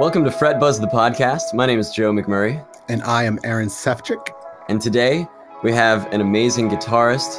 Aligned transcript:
Welcome 0.00 0.24
to 0.24 0.30
Fret 0.30 0.58
Buzz 0.58 0.80
the 0.80 0.86
podcast. 0.86 1.52
My 1.52 1.66
name 1.66 1.78
is 1.78 1.90
Joe 1.90 2.10
McMurray. 2.10 2.64
And 2.88 3.02
I 3.02 3.24
am 3.24 3.38
Aaron 3.44 3.68
Sefcik. 3.68 4.30
And 4.68 4.80
today 4.80 5.28
we 5.62 5.72
have 5.72 6.10
an 6.12 6.20
amazing 6.20 6.70
guitarist. 6.70 7.38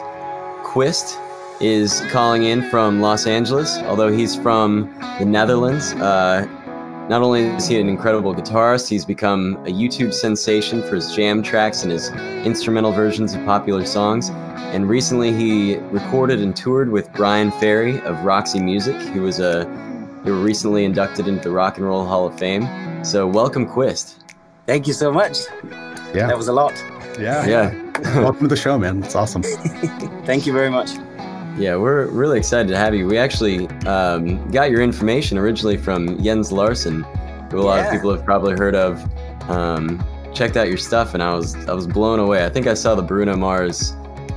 Quist 0.64 1.18
is 1.60 2.02
calling 2.12 2.44
in 2.44 2.62
from 2.70 3.02
Los 3.02 3.26
Angeles, 3.26 3.78
although 3.80 4.12
he's 4.12 4.36
from 4.36 4.94
the 5.18 5.26
Netherlands. 5.26 5.94
Uh, 5.94 6.48
not 7.12 7.22
only 7.24 7.42
is 7.42 7.68
he 7.68 7.78
an 7.78 7.90
incredible 7.90 8.34
guitarist, 8.34 8.88
he's 8.88 9.04
become 9.04 9.58
a 9.66 9.70
YouTube 9.70 10.14
sensation 10.14 10.82
for 10.82 10.96
his 10.96 11.14
jam 11.14 11.44
tracks 11.44 11.84
and 11.84 11.92
his 11.92 12.10
instrumental 12.46 12.94
versions 12.94 13.34
of 13.34 13.44
popular 13.44 13.86
songs. 13.86 14.30
And 14.72 14.88
recently 14.88 15.34
he 15.34 15.76
recorded 15.92 16.40
and 16.40 16.55
toured 16.55 16.90
with 16.90 17.12
Bryan 17.12 17.52
Ferry 17.52 18.00
of 18.04 18.24
Roxy 18.24 18.62
Music, 18.62 18.96
who 18.96 19.24
was 19.24 19.42
a 19.42 19.68
you 20.24 20.32
were 20.32 20.40
recently 20.40 20.86
inducted 20.86 21.28
into 21.28 21.50
the 21.50 21.52
Rock 21.52 21.76
and 21.76 21.86
Roll 21.86 22.05
Hall 22.05 22.28
of 22.28 22.40
Fame. 22.40 23.04
So 23.04 23.28
welcome, 23.28 23.66
Quist. 23.68 24.24
Thank 24.66 24.88
you 24.88 24.94
so 24.94 25.12
much. 25.12 25.40
Yeah. 26.14 26.28
That 26.28 26.38
was 26.38 26.48
a 26.48 26.54
lot. 26.54 26.82
Yeah. 27.20 27.46
Yeah. 27.46 28.22
welcome 28.22 28.48
to 28.48 28.48
the 28.48 28.55
show, 28.55 28.80
man. 28.80 29.04
It's 29.04 29.16
awesome. 29.16 29.44
Thank 30.24 30.46
you 30.46 30.54
very 30.54 30.70
much. 30.70 30.91
Yeah, 31.58 31.76
we're 31.76 32.05
really 32.08 32.38
excited 32.40 32.68
to 32.70 32.78
have 32.78 32.96
you. 32.96 33.08
We 33.08 33.18
actually 33.18 33.68
um, 33.86 34.50
got 34.52 34.72
your 34.72 34.82
information 34.82 35.38
originally 35.38 35.77
from 35.77 36.22
Jens 36.24 36.52
Larsen, 36.52 37.04
who 37.52 37.60
a 37.60 37.62
lot 37.62 37.77
Yeah. 37.77 37.88
of 37.88 37.91
people 37.94 38.12
have 38.16 38.24
probably 38.26 38.54
heard 38.58 38.76
of. 38.76 39.04
Um, 39.50 40.04
checked 40.34 40.55
out 40.55 40.68
your 40.70 40.77
stuff, 40.77 41.14
and 41.14 41.22
I 41.22 41.36
was 41.36 41.55
I 41.68 41.74
was 41.74 41.88
blown 41.88 42.20
away. 42.20 42.46
I 42.46 42.50
think 42.50 42.68
I 42.68 42.74
saw 42.74 42.96
the 42.96 43.02
Bruno 43.02 43.36
Mars 43.36 43.94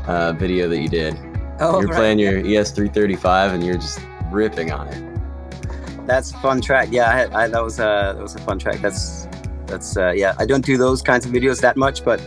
uh, 0.07 0.33
video 0.33 0.69
that 0.69 0.81
you 0.81 0.89
did. 0.89 1.17
Oh, 1.61 1.81
you're 1.81 1.89
right. 1.91 1.97
playing 1.97 2.19
your 2.19 2.39
E 2.39 2.55
ES335, 2.55 3.53
and 3.55 3.65
you're 3.65 3.77
just 3.77 4.01
ripping 4.33 4.73
on 4.73 4.89
it. 4.89 6.07
That's 6.07 6.33
a 6.33 6.37
fun 6.39 6.61
track. 6.61 6.89
Yeah, 6.91 7.29
I 7.33 7.45
I, 7.45 7.49
that 7.49 7.63
was 7.63 7.79
a 7.79 8.13
that 8.17 8.21
was 8.23 8.35
a 8.35 8.41
fun 8.41 8.59
track. 8.59 8.81
That's 8.81 9.29
that's 9.67 9.97
uh, 9.97 10.11
yeah. 10.17 10.35
I 10.39 10.47
don't 10.47 10.65
do 10.65 10.77
those 10.77 11.01
kinds 11.01 11.25
of 11.27 11.33
videos 11.33 11.61
that 11.61 11.77
much, 11.77 12.05
but 12.05 12.21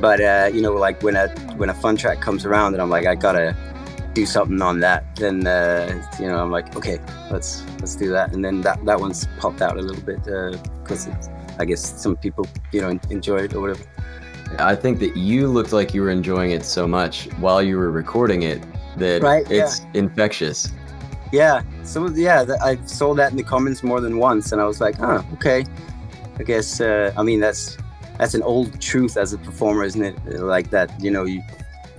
but 0.00 0.20
uh, 0.20 0.48
you 0.54 0.62
know, 0.62 0.74
like 0.74 1.02
when 1.02 1.16
a 1.16 1.28
when 1.56 1.70
a 1.70 1.74
fun 1.74 1.96
track 1.96 2.20
comes 2.20 2.44
around, 2.46 2.74
and 2.74 2.80
I'm 2.82 2.88
like, 2.90 3.06
I 3.06 3.16
gotta 3.16 3.56
do 4.16 4.24
something 4.24 4.62
on 4.62 4.80
that. 4.80 5.04
Then 5.16 5.46
uh, 5.46 6.02
you 6.18 6.26
know, 6.26 6.38
I'm 6.42 6.50
like, 6.50 6.74
okay, 6.74 6.98
let's 7.30 7.62
let's 7.80 7.94
do 7.94 8.10
that. 8.10 8.32
And 8.32 8.42
then 8.44 8.62
that 8.62 8.84
that 8.86 8.98
one's 8.98 9.28
popped 9.38 9.60
out 9.60 9.76
a 9.76 9.82
little 9.82 10.02
bit 10.02 10.24
because 10.82 11.08
I 11.60 11.64
guess 11.66 11.82
some 12.02 12.16
people 12.16 12.48
you 12.72 12.80
know 12.80 12.98
enjoy 13.10 13.40
it 13.46 13.54
or 13.54 13.60
whatever. 13.60 13.84
I 14.58 14.74
think 14.74 15.00
that 15.00 15.16
you 15.16 15.48
looked 15.48 15.72
like 15.72 15.92
you 15.92 16.00
were 16.00 16.10
enjoying 16.10 16.52
it 16.52 16.64
so 16.64 16.88
much 16.88 17.28
while 17.44 17.62
you 17.62 17.76
were 17.76 17.90
recording 17.90 18.42
it 18.42 18.64
that 18.96 19.22
Right, 19.22 19.44
it's 19.50 19.82
infectious. 19.92 20.72
Yeah. 21.30 21.62
So 21.82 22.08
yeah, 22.08 22.46
I 22.62 22.78
saw 22.86 23.12
that 23.14 23.32
in 23.32 23.36
the 23.36 23.42
comments 23.42 23.82
more 23.82 24.00
than 24.00 24.16
once, 24.16 24.52
and 24.52 24.60
I 24.60 24.64
was 24.64 24.80
like, 24.80 24.96
huh, 24.96 25.22
okay. 25.34 25.66
I 26.38 26.42
guess 26.42 26.80
uh, 26.80 27.12
I 27.18 27.22
mean 27.22 27.40
that's 27.40 27.76
that's 28.18 28.34
an 28.34 28.42
old 28.42 28.80
truth 28.80 29.18
as 29.18 29.34
a 29.34 29.38
performer, 29.38 29.84
isn't 29.84 30.02
it? 30.02 30.16
Like 30.40 30.70
that, 30.70 30.88
you 31.04 31.10
know, 31.10 31.24
you, 31.24 31.42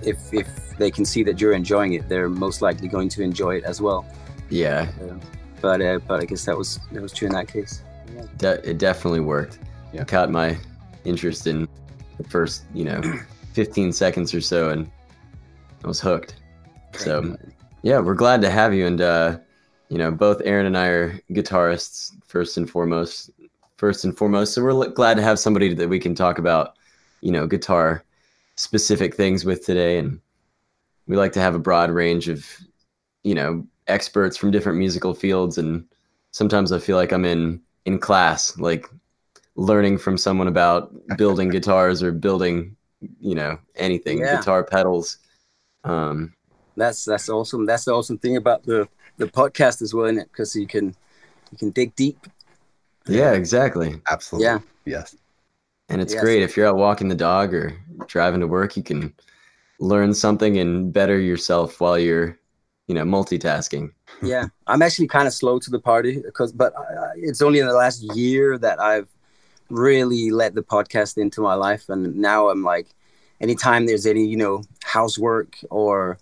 if 0.02 0.32
if 0.32 0.76
they 0.78 0.90
can 0.90 1.04
see 1.04 1.22
that 1.24 1.40
you're 1.40 1.52
enjoying 1.52 1.94
it, 1.94 2.08
they're 2.08 2.28
most 2.28 2.62
likely 2.62 2.88
going 2.88 3.08
to 3.10 3.22
enjoy 3.22 3.56
it 3.56 3.64
as 3.64 3.80
well. 3.80 4.06
Yeah, 4.50 4.90
But 5.60 5.80
uh, 5.82 5.98
but 6.06 6.20
I 6.20 6.24
guess 6.24 6.44
that 6.46 6.56
was 6.56 6.78
that 6.92 7.02
was 7.02 7.12
true 7.12 7.26
in 7.26 7.34
that 7.34 7.48
case. 7.48 7.82
de- 8.38 8.68
it 8.68 8.78
definitely 8.78 9.20
worked. 9.20 9.58
Yeah. 9.92 10.02
It 10.02 10.08
caught 10.08 10.30
my 10.30 10.56
interest 11.04 11.46
in 11.46 11.68
the 12.16 12.24
first, 12.24 12.64
you 12.74 12.84
know, 12.84 13.00
15 13.54 13.92
seconds 13.92 14.32
or 14.34 14.40
so, 14.40 14.70
and 14.70 14.90
I 15.84 15.86
was 15.88 16.00
hooked. 16.00 16.34
So, 16.94 17.36
yeah, 17.82 17.98
we're 18.00 18.14
glad 18.14 18.40
to 18.42 18.50
have 18.50 18.74
you. 18.74 18.86
And, 18.86 19.00
uh, 19.00 19.38
you 19.88 19.98
know, 19.98 20.10
both 20.10 20.40
Aaron 20.44 20.66
and 20.66 20.76
I 20.76 20.86
are 20.88 21.20
guitarists, 21.30 22.12
first 22.26 22.56
and 22.56 22.68
foremost. 22.68 23.30
First 23.76 24.04
and 24.04 24.16
foremost. 24.16 24.54
So, 24.54 24.62
we're 24.62 24.72
li- 24.72 24.88
glad 24.94 25.14
to 25.16 25.22
have 25.22 25.38
somebody 25.38 25.72
that 25.74 25.88
we 25.88 25.98
can 25.98 26.14
talk 26.14 26.38
about, 26.38 26.74
you 27.20 27.30
know, 27.32 27.46
guitar 27.46 28.02
specific 28.58 29.14
things 29.14 29.44
with 29.44 29.64
today. 29.64 29.98
And 29.98 30.20
we 31.06 31.16
like 31.16 31.32
to 31.32 31.40
have 31.40 31.54
a 31.54 31.58
broad 31.60 31.90
range 31.90 32.28
of, 32.28 32.44
you 33.22 33.34
know, 33.34 33.64
experts 33.86 34.36
from 34.36 34.50
different 34.50 34.78
musical 34.78 35.14
fields. 35.14 35.58
And 35.58 35.84
sometimes 36.32 36.72
I 36.72 36.78
feel 36.78 36.96
like 36.96 37.12
I'm 37.12 37.24
in, 37.24 37.60
in 37.86 37.98
class, 37.98 38.58
like 38.58 38.86
learning 39.54 39.98
from 39.98 40.18
someone 40.18 40.48
about 40.48 40.92
building 41.16 41.48
guitars 41.50 42.02
or 42.02 42.12
building, 42.12 42.76
you 43.20 43.34
know, 43.34 43.58
anything, 43.76 44.18
Yeah. 44.18 44.36
guitar 44.36 44.64
pedals. 44.64 45.18
Um, 45.84 46.34
That's 46.76 47.04
that's 47.04 47.28
awesome. 47.28 47.64
That's 47.64 47.84
the 47.84 47.92
awesome 47.92 48.18
thing 48.18 48.36
about 48.36 48.64
the 48.64 48.88
the 49.16 49.26
podcast 49.26 49.82
as 49.82 49.94
well, 49.94 50.06
isn't 50.06 50.18
it? 50.18 50.28
Because 50.32 50.54
you 50.54 50.66
can 50.66 50.94
you 51.52 51.58
can 51.58 51.70
dig 51.70 51.94
deep. 51.96 52.26
yeah, 53.06 53.32
exactly. 53.32 54.00
Absolutely. 54.10 54.44
Yeah. 54.46 54.58
Yes. 54.84 55.16
And 55.88 56.00
it's 56.00 56.14
Yes. 56.14 56.14
great 56.14 56.42
if 56.42 56.56
you're 56.56 56.66
out 56.66 56.76
walking 56.76 57.08
the 57.08 57.14
dog 57.14 57.54
or 57.54 57.78
driving 58.06 58.40
to 58.40 58.46
work, 58.46 58.76
you 58.76 58.82
can 58.82 59.14
learn 59.80 60.14
something 60.14 60.58
and 60.58 60.92
better 60.92 61.18
yourself 61.20 61.80
while 61.80 61.98
you're, 61.98 62.38
you 62.88 62.94
know, 62.94 63.04
multitasking. 63.04 63.90
yeah 64.20 64.46
i'm 64.66 64.82
actually 64.82 65.06
kind 65.06 65.26
of 65.28 65.32
slow 65.34 65.58
to 65.58 65.70
the 65.70 65.78
party 65.78 66.20
because 66.24 66.52
but 66.52 66.74
I, 66.76 67.12
it's 67.16 67.40
only 67.42 67.60
in 67.60 67.66
the 67.66 67.72
last 67.72 68.02
year 68.02 68.58
that 68.58 68.80
i've 68.80 69.08
really 69.70 70.30
let 70.30 70.54
the 70.54 70.62
podcast 70.62 71.18
into 71.18 71.40
my 71.42 71.54
life 71.54 71.88
and 71.88 72.16
now 72.16 72.48
i'm 72.50 72.64
like 72.64 72.88
anytime 73.40 73.86
there's 73.86 74.06
any 74.06 74.26
you 74.26 74.36
know 74.36 74.62
housework 74.84 75.58
or 75.70 76.18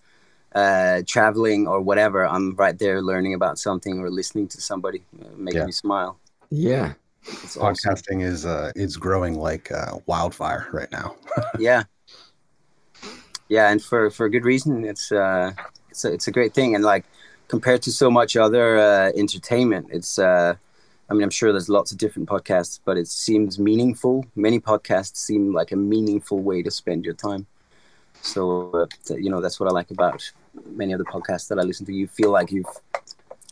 uh 0.55 1.03
traveling 1.07 1.69
or 1.69 1.81
whatever 1.81 2.27
i'm 2.27 2.57
right 2.57 2.79
there 2.79 3.03
learning 3.03 3.35
about 3.35 3.59
something 3.59 3.99
or 4.01 4.11
listening 4.11 4.49
to 4.49 4.61
somebody 4.61 5.05
uh, 5.23 5.29
making 5.37 5.61
Yeah. 5.61 5.67
me 5.67 5.73
smile 5.73 6.19
Yeah. 6.51 6.95
It's 7.29 7.57
awesome. 7.57 7.95
Podcasting 7.95 8.23
is 8.23 8.47
uh 8.47 8.73
is 8.77 8.97
growing 8.97 9.35
like 9.35 9.73
uh, 9.73 9.99
wildfire 10.07 10.69
right 10.73 10.91
now. 10.93 11.17
yeah. 11.59 11.85
Yeah 13.49 13.71
and 13.71 13.83
for 13.83 14.11
for 14.11 14.29
good 14.29 14.45
reason 14.45 14.85
it's 14.85 15.13
uh 15.13 15.53
it's 15.91 16.05
a, 16.05 16.13
it's 16.13 16.29
a 16.29 16.33
great 16.33 16.55
thing. 16.55 16.75
And 16.75 16.85
like 16.85 17.05
compared 17.49 17.83
to 17.83 17.93
so 17.93 18.11
much 18.11 18.37
other 18.37 18.79
uh, 18.79 19.13
entertainment 19.15 19.87
it's 19.93 20.19
uh 20.19 20.53
i 21.09 21.15
mean 21.15 21.23
i'm 21.23 21.31
sure 21.31 21.53
there's 21.53 21.69
lots 21.69 21.93
of 21.93 21.99
different 21.99 22.29
podcasts 22.29 22.81
but 22.85 22.97
it 22.97 23.09
seems 23.09 23.59
meaningful. 23.59 24.25
Many 24.35 24.61
podcasts 24.61 25.17
seem 25.17 25.53
like 25.53 25.73
a 25.73 25.77
meaningful 25.77 26.41
way 26.41 26.63
to 26.63 26.71
spend 26.71 27.05
your 27.05 27.15
time. 27.15 27.47
So 28.23 28.71
uh, 28.73 29.15
you 29.15 29.31
know 29.31 29.41
that's 29.41 29.59
what 29.61 29.69
i 29.69 29.73
like 29.73 29.91
about 29.91 30.31
many 30.65 30.93
of 30.93 30.99
the 30.99 31.05
podcasts 31.05 31.49
that 31.49 31.59
i 31.59 31.63
listen 31.63 31.87
to. 31.87 31.93
You 31.93 32.09
feel 32.09 32.31
like 32.31 32.51
you've 32.51 32.67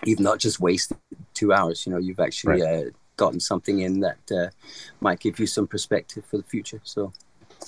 you've 0.05 0.21
not 0.21 0.39
just 0.39 0.61
wasted 0.61 0.99
two 1.33 1.53
hours 1.53 1.87
you 1.87 1.93
know 1.93 1.99
you've 1.99 2.21
actually 2.21 2.63
uh, 2.63 2.91
gotten 3.17 3.41
something 3.41 3.81
in 3.81 4.01
that 4.01 4.19
uh, 4.33 4.49
might 5.01 5.21
give 5.21 5.39
you 5.39 5.47
some 5.47 5.67
perspective 5.67 6.25
for 6.25 6.37
the 6.37 6.43
future 6.45 6.81
so 6.85 7.13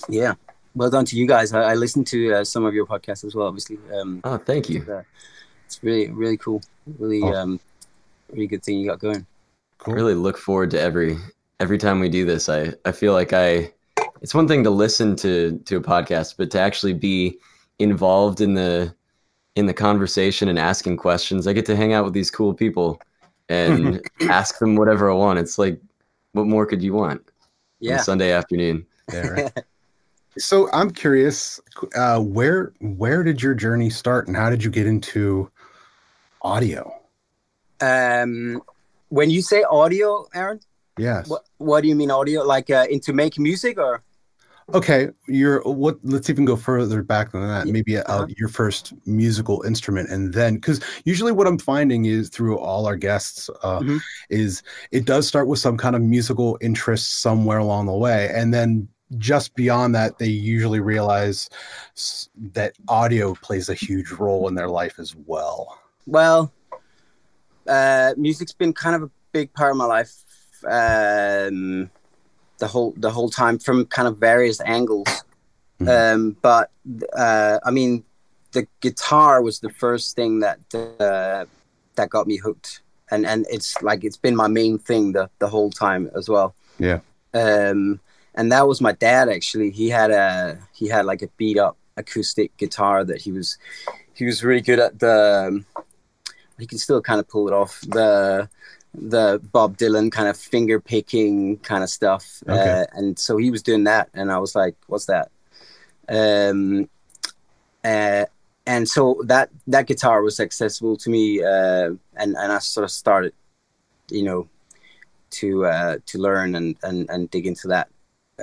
yeah 0.09 0.33
well 0.75 0.89
done 0.89 1.05
to 1.05 1.15
you 1.17 1.25
guys 1.27 1.53
i, 1.53 1.71
I 1.71 1.73
listened 1.75 2.07
to 2.07 2.33
uh, 2.33 2.43
some 2.43 2.65
of 2.65 2.73
your 2.73 2.85
podcasts 2.85 3.23
as 3.23 3.33
well 3.35 3.47
obviously 3.47 3.77
um 3.93 4.21
Oh, 4.23 4.37
thank 4.37 4.69
you. 4.69 4.85
it's 5.65 5.81
really 5.83 6.09
really 6.11 6.37
cool 6.37 6.61
really 6.99 7.21
Awesome. 7.21 7.51
um 7.53 7.59
really 8.31 8.47
good 8.47 8.63
thing 8.63 8.79
you 8.79 8.87
got 8.87 8.99
going 8.99 9.25
I 9.85 9.91
really 9.91 10.15
look 10.15 10.37
forward 10.37 10.71
to 10.71 10.79
every 10.81 11.17
every 11.59 11.77
time 11.77 11.99
we 11.99 12.09
do 12.09 12.25
this. 12.25 12.49
I 12.49 12.73
I 12.83 12.91
feel 12.91 13.13
like 13.13 13.31
I 13.31 13.71
it's 14.21 14.33
one 14.33 14.47
thing 14.47 14.63
to 14.63 14.71
listen 14.71 15.15
to 15.17 15.61
to 15.65 15.77
a 15.77 15.81
podcast, 15.81 16.33
but 16.35 16.49
to 16.51 16.59
actually 16.59 16.93
be 16.93 17.37
involved 17.77 18.41
in 18.41 18.55
the 18.55 18.93
in 19.55 19.67
the 19.67 19.73
conversation 19.75 20.49
and 20.49 20.57
asking 20.57 20.97
questions. 20.97 21.45
I 21.47 21.53
get 21.53 21.65
to 21.67 21.75
hang 21.75 21.93
out 21.93 22.05
with 22.05 22.13
these 22.13 22.31
cool 22.31 22.55
people 22.55 22.99
and 23.49 24.01
ask 24.21 24.59
them 24.59 24.75
whatever 24.75 25.09
I 25.09 25.13
want. 25.13 25.39
It's 25.39 25.57
like 25.57 25.79
what 26.33 26.45
more 26.45 26.65
could 26.65 26.81
you 26.81 26.93
want? 26.93 27.21
on 27.21 27.27
a 27.27 27.79
yeah 27.79 27.97
Sunday 27.97 28.31
afternoon. 28.31 28.85
Yeah, 29.11 29.27
right. 29.27 29.51
so 30.37 30.69
I'm 30.71 30.91
curious, 30.91 31.59
uh, 31.95 32.19
where 32.19 32.73
where 32.79 33.23
did 33.23 33.41
your 33.41 33.53
journey 33.53 33.89
start, 33.89 34.27
and 34.27 34.35
how 34.35 34.49
did 34.49 34.63
you 34.63 34.71
get 34.71 34.87
into 34.87 35.51
audio? 36.41 36.93
um 37.79 38.59
when 39.09 39.29
you 39.29 39.39
say 39.39 39.63
audio 39.69 40.25
aaron 40.33 40.59
Yes. 40.97 41.29
what 41.29 41.43
what 41.59 41.81
do 41.81 41.87
you 41.87 41.95
mean 41.95 42.09
audio 42.09 42.41
like 42.41 42.71
uh, 42.71 42.87
into 42.89 43.13
making 43.13 43.43
music 43.43 43.77
or 43.77 44.01
Okay, 44.73 45.09
your 45.27 45.61
what? 45.61 45.97
Let's 46.03 46.29
even 46.29 46.43
go 46.43 46.57
further 46.57 47.01
back 47.01 47.31
than 47.31 47.47
that. 47.47 47.67
Maybe 47.67 47.97
uh, 47.97 48.03
uh-huh. 48.03 48.27
your 48.37 48.49
first 48.49 48.93
musical 49.05 49.61
instrument, 49.63 50.09
and 50.09 50.33
then 50.33 50.55
because 50.55 50.81
usually 51.05 51.31
what 51.31 51.47
I'm 51.47 51.57
finding 51.57 52.03
is 52.05 52.27
through 52.27 52.57
all 52.57 52.85
our 52.85 52.97
guests 52.97 53.49
uh, 53.63 53.79
Mhm. 53.79 54.01
is 54.29 54.63
it 54.91 55.05
does 55.05 55.25
start 55.25 55.47
with 55.47 55.59
some 55.59 55.77
kind 55.77 55.95
of 55.95 56.01
musical 56.01 56.57
interest 56.59 57.21
somewhere 57.21 57.59
along 57.59 57.85
the 57.85 57.95
way, 57.95 58.29
and 58.33 58.53
then 58.53 58.89
just 59.17 59.55
beyond 59.55 59.95
that, 59.95 60.17
they 60.17 60.27
usually 60.27 60.81
realize 60.81 61.49
that 62.51 62.73
audio 62.89 63.35
plays 63.35 63.69
a 63.69 63.73
huge 63.73 64.11
role 64.11 64.49
in 64.49 64.55
their 64.55 64.67
life 64.67 64.99
as 64.99 65.15
well. 65.15 65.79
Well, 66.05 66.51
uh, 67.67 68.15
music's 68.17 68.51
been 68.51 68.73
kind 68.73 68.97
of 68.97 69.03
a 69.03 69.11
big 69.31 69.53
part 69.53 69.71
of 69.71 69.77
my 69.77 69.85
life 69.85 70.11
um, 70.65 71.89
the 72.59 72.67
whole 72.67 72.93
the 72.97 73.11
whole 73.11 73.29
time 73.29 73.59
from 73.59 73.85
kind 73.85 74.07
of 74.07 74.17
various 74.17 74.59
angles. 74.61 75.07
Mhm. 75.79 76.13
Um, 76.13 76.37
but 76.41 76.71
uh, 77.13 77.59
I 77.63 77.71
mean, 77.71 78.03
the 78.51 78.67
guitar 78.81 79.41
was 79.41 79.59
the 79.59 79.69
first 79.69 80.15
thing 80.15 80.39
that 80.39 80.59
uh, 80.73 81.45
that 81.95 82.09
got 82.09 82.27
me 82.27 82.37
hooked, 82.37 82.81
and 83.11 83.25
and 83.25 83.45
it's 83.49 83.81
like 83.81 84.03
it's 84.03 84.17
been 84.17 84.35
my 84.35 84.47
main 84.47 84.79
thing 84.79 85.11
the 85.11 85.29
the 85.39 85.47
whole 85.47 85.69
time 85.69 86.09
as 86.15 86.29
well. 86.29 86.55
Yeah. 86.79 86.99
Um, 87.33 87.99
and 88.33 88.51
that 88.51 88.67
was 88.67 88.81
my 88.81 88.93
dad 88.93 89.29
actually. 89.29 89.71
He 89.71 89.89
had 89.89 90.11
a 90.11 90.59
he 90.73 90.87
had 90.87 91.05
like 91.05 91.21
a 91.21 91.27
beat 91.37 91.57
up 91.57 91.77
acoustic 91.95 92.55
guitar 92.57 93.03
that 93.03 93.21
he 93.21 93.31
was 93.31 93.57
he 94.13 94.25
was 94.25 94.43
really 94.43 94.61
good 94.61 94.79
at 94.79 94.99
the. 94.99 95.63
He 96.59 96.65
can 96.65 96.79
still 96.79 97.01
kind 97.01 97.19
of 97.19 97.27
pull 97.27 97.47
it 97.47 97.53
off 97.53 97.81
the 97.81 98.49
the 98.93 99.41
Bob 99.51 99.77
Dylan 99.77 100.11
kind 100.11 100.27
of 100.27 100.37
finger 100.37 100.79
picking 100.79 101.57
kind 101.57 101.83
of 101.83 101.89
stuff. 101.89 102.43
Okay. 102.47 102.81
Uh, 102.81 102.85
and 102.93 103.17
so 103.17 103.37
he 103.37 103.51
was 103.51 103.61
doing 103.61 103.83
that, 103.85 104.09
and 104.13 104.31
I 104.31 104.39
was 104.39 104.55
like, 104.55 104.75
"What's 104.87 105.05
that?" 105.05 105.29
Um, 106.09 106.89
uh, 107.83 108.25
and 108.65 108.87
so 108.87 109.21
that 109.25 109.49
that 109.67 109.87
guitar 109.87 110.21
was 110.21 110.39
accessible 110.39 110.97
to 110.97 111.09
me, 111.09 111.43
uh, 111.43 111.91
and 112.15 112.35
and 112.35 112.51
I 112.51 112.59
sort 112.59 112.83
of 112.83 112.91
started, 112.91 113.33
you 114.09 114.23
know, 114.23 114.47
to 115.31 115.65
uh, 115.65 115.97
to 116.05 116.17
learn 116.17 116.55
and 116.55 116.75
and 116.83 117.09
and 117.09 117.29
dig 117.31 117.45
into 117.47 117.67
that 117.69 117.89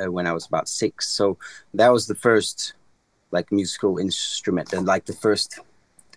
uh, 0.01 0.11
when 0.11 0.27
I 0.27 0.33
was 0.33 0.47
about 0.47 0.69
six. 0.69 1.09
So 1.09 1.39
that 1.75 1.89
was 1.89 2.07
the 2.07 2.15
first 2.15 2.75
like 3.31 3.51
musical 3.51 3.99
instrument 3.99 4.73
and 4.73 4.87
like 4.87 5.07
the 5.07 5.13
first 5.13 5.59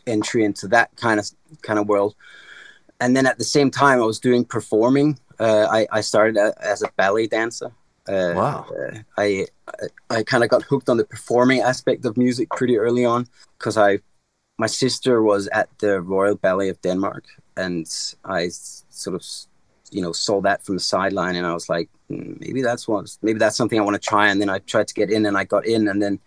entry 0.06 0.46
into 0.46 0.68
that 0.70 0.96
kind 0.96 1.20
of 1.20 1.30
kind 1.62 1.80
of 1.80 1.88
world 1.88 2.16
and 3.00 3.16
then 3.16 3.26
at 3.26 3.38
the 3.38 3.44
same 3.44 3.70
time, 3.72 4.00
I 4.02 4.06
was 4.06 4.20
doing 4.20 4.46
performing. 4.46 5.20
Uh, 5.40 5.68
I, 5.70 5.88
I 5.92 6.02
started 6.02 6.38
a, 6.38 6.54
as 6.62 6.82
a 6.82 6.90
ballet 6.98 7.28
dancer. 7.28 7.72
Uh, 8.08 8.34
Wow. 8.36 8.66
uh, 8.72 9.00
I 9.18 9.48
I, 10.10 10.18
I 10.20 10.24
kind 10.24 10.44
of 10.44 10.50
got 10.50 10.64
hooked 10.64 10.90
on 10.90 10.98
the 10.98 11.06
performing 11.06 11.62
aspect 11.62 12.06
of 12.06 12.18
music 12.18 12.50
pretty 12.50 12.78
early 12.78 13.06
on 13.06 13.28
because 13.58 13.78
I 13.78 14.00
my 14.58 14.68
sister 14.68 15.22
was 15.22 15.48
at 15.50 15.70
the 15.80 16.02
Royal 16.02 16.36
Ballet 16.36 16.70
of 16.70 16.82
Denmark, 16.82 17.26
and 17.58 17.86
I 18.26 18.50
sort 18.50 19.16
of 19.16 19.24
you 19.92 20.02
know 20.02 20.12
saw 20.14 20.42
that 20.42 20.64
from 20.66 20.76
the 20.76 20.82
sideline, 20.82 21.36
and 21.36 21.46
I 21.46 21.54
was 21.54 21.70
like, 21.70 21.90
"Hmm, 22.10 22.34
maybe 22.40 22.62
that's 22.62 22.88
what 22.88 23.18
maybe 23.22 23.40
that's 23.40 23.56
something 23.58 23.80
I 23.80 23.84
want 23.84 24.02
to 24.02 24.10
try. 24.10 24.30
And 24.30 24.42
then 24.42 24.50
I 24.50 24.60
tried 24.60 24.88
to 24.88 24.94
get 24.94 25.12
in, 25.12 25.26
and 25.26 25.38
I 25.38 25.44
got 25.44 25.66
in, 25.66 25.88
and 25.88 26.02
then 26.02 26.20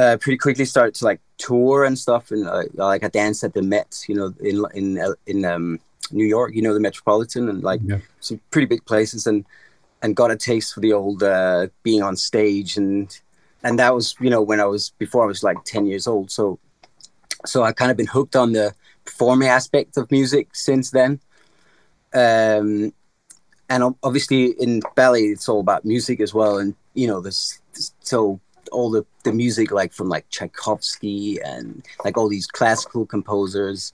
uh, 0.00 0.16
pretty 0.16 0.38
quickly 0.38 0.64
started 0.64 0.94
to 0.96 1.04
like 1.04 1.20
tour 1.36 1.84
and 1.84 1.98
stuff, 1.98 2.30
and 2.30 2.46
uh, 2.48 2.64
like 2.74 3.04
I 3.04 3.08
danced 3.08 3.44
at 3.44 3.54
the 3.54 3.62
Met, 3.62 4.04
you 4.08 4.14
know, 4.14 4.34
in 4.40 4.64
in 4.74 5.14
in 5.26 5.44
um, 5.44 5.78
New 6.10 6.24
York, 6.24 6.54
you 6.54 6.62
know, 6.62 6.74
the 6.74 6.80
Metropolitan, 6.80 7.48
and 7.48 7.62
like 7.62 7.80
Yeah. 7.84 7.98
some 8.20 8.40
pretty 8.50 8.66
big 8.66 8.84
places, 8.86 9.26
and 9.26 9.44
and 10.02 10.16
got 10.16 10.30
a 10.30 10.36
taste 10.36 10.72
for 10.74 10.80
the 10.80 10.92
old 10.92 11.22
uh, 11.22 11.68
being 11.82 12.02
on 12.02 12.16
stage, 12.16 12.76
and 12.76 13.20
and 13.62 13.78
that 13.78 13.94
was 13.94 14.14
you 14.20 14.30
know 14.30 14.42
when 14.42 14.60
I 14.60 14.64
was 14.74 14.90
before 14.98 15.22
I 15.24 15.26
was 15.26 15.42
like 15.42 15.58
ten 15.64 15.86
years 15.86 16.06
old, 16.06 16.30
so 16.30 16.58
so 17.44 17.62
I 17.62 17.72
kind 17.72 17.90
of 17.90 17.96
been 17.96 18.06
hooked 18.06 18.36
on 18.36 18.52
the 18.52 18.74
performing 19.04 19.48
aspect 19.48 19.96
of 19.96 20.10
music 20.10 20.48
since 20.54 20.90
then. 20.90 21.20
Um, 22.12 22.92
and 23.68 23.94
obviously 24.02 24.54
in 24.58 24.80
ballet, 24.96 25.22
it's 25.34 25.48
all 25.48 25.60
about 25.60 25.84
music 25.84 26.20
as 26.20 26.32
well, 26.34 26.58
and 26.58 26.74
you 26.94 27.06
know, 27.06 27.20
there's 27.20 27.60
so 28.00 28.40
all 28.70 28.90
the 28.90 29.04
the 29.24 29.32
music 29.32 29.70
like 29.70 29.92
from 29.92 30.08
like 30.08 30.28
Tchaikovsky 30.30 31.40
and 31.42 31.84
like 32.04 32.16
all 32.16 32.28
these 32.28 32.46
classical 32.46 33.06
composers 33.06 33.92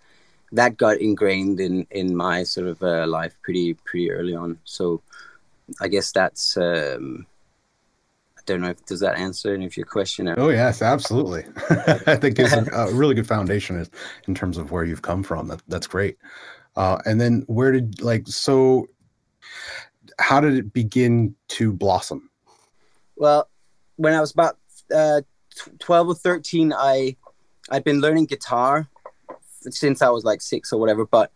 that 0.53 0.77
got 0.77 0.99
ingrained 0.99 1.61
in 1.61 1.87
in 1.91 2.17
my 2.17 2.43
sort 2.45 2.67
of 2.69 2.83
uh, 2.83 3.07
life 3.07 3.35
pretty 3.43 3.75
pretty 3.75 4.11
early 4.11 4.35
on. 4.35 4.59
So 4.65 5.03
I 5.81 5.89
guess 5.89 6.13
that's 6.13 6.57
um, 6.57 7.27
I 8.39 8.41
don't 8.47 8.61
know 8.61 8.71
if 8.71 8.85
does 8.87 9.01
that 9.01 9.19
answer 9.19 9.55
any 9.55 9.67
of 9.67 9.77
your 9.77 9.87
question. 9.87 10.33
Oh 10.37 10.49
yes, 10.51 10.83
absolutely. 10.83 11.45
I 12.07 12.17
think 12.17 12.39
it's 12.39 12.53
a, 12.53 12.65
a 12.73 12.95
really 12.95 13.15
good 13.15 13.27
foundation 13.27 13.79
is- 13.79 13.91
in 14.29 14.35
terms 14.35 14.59
of 14.59 14.71
where 14.71 14.85
you've 14.85 15.03
come 15.03 15.23
from. 15.23 15.49
That 15.49 15.63
that's 15.69 15.87
great. 15.87 16.19
Uh, 16.77 16.99
and 17.07 17.21
then 17.21 17.43
where 17.47 17.73
did 17.73 18.01
like 18.03 18.29
so? 18.29 18.87
How 20.19 20.41
did 20.41 20.55
it 20.55 20.73
begin 20.73 21.35
to 21.49 21.73
blossom? 21.73 22.31
Well, 23.17 23.49
when 23.97 24.13
I 24.13 24.21
was 24.21 24.33
about 24.33 24.59
uh, 24.95 25.21
tw- 25.55 25.79
twelve 25.79 26.09
or 26.09 26.15
thirteen, 26.15 26.73
I 26.73 27.17
I'd 27.71 27.85
been 27.85 28.01
learning 28.01 28.27
guitar 28.27 28.89
since 29.71 30.03
I 30.03 30.09
was 30.11 30.25
like 30.25 30.41
six 30.41 30.73
or 30.73 30.81
whatever. 30.81 31.07
But 31.07 31.31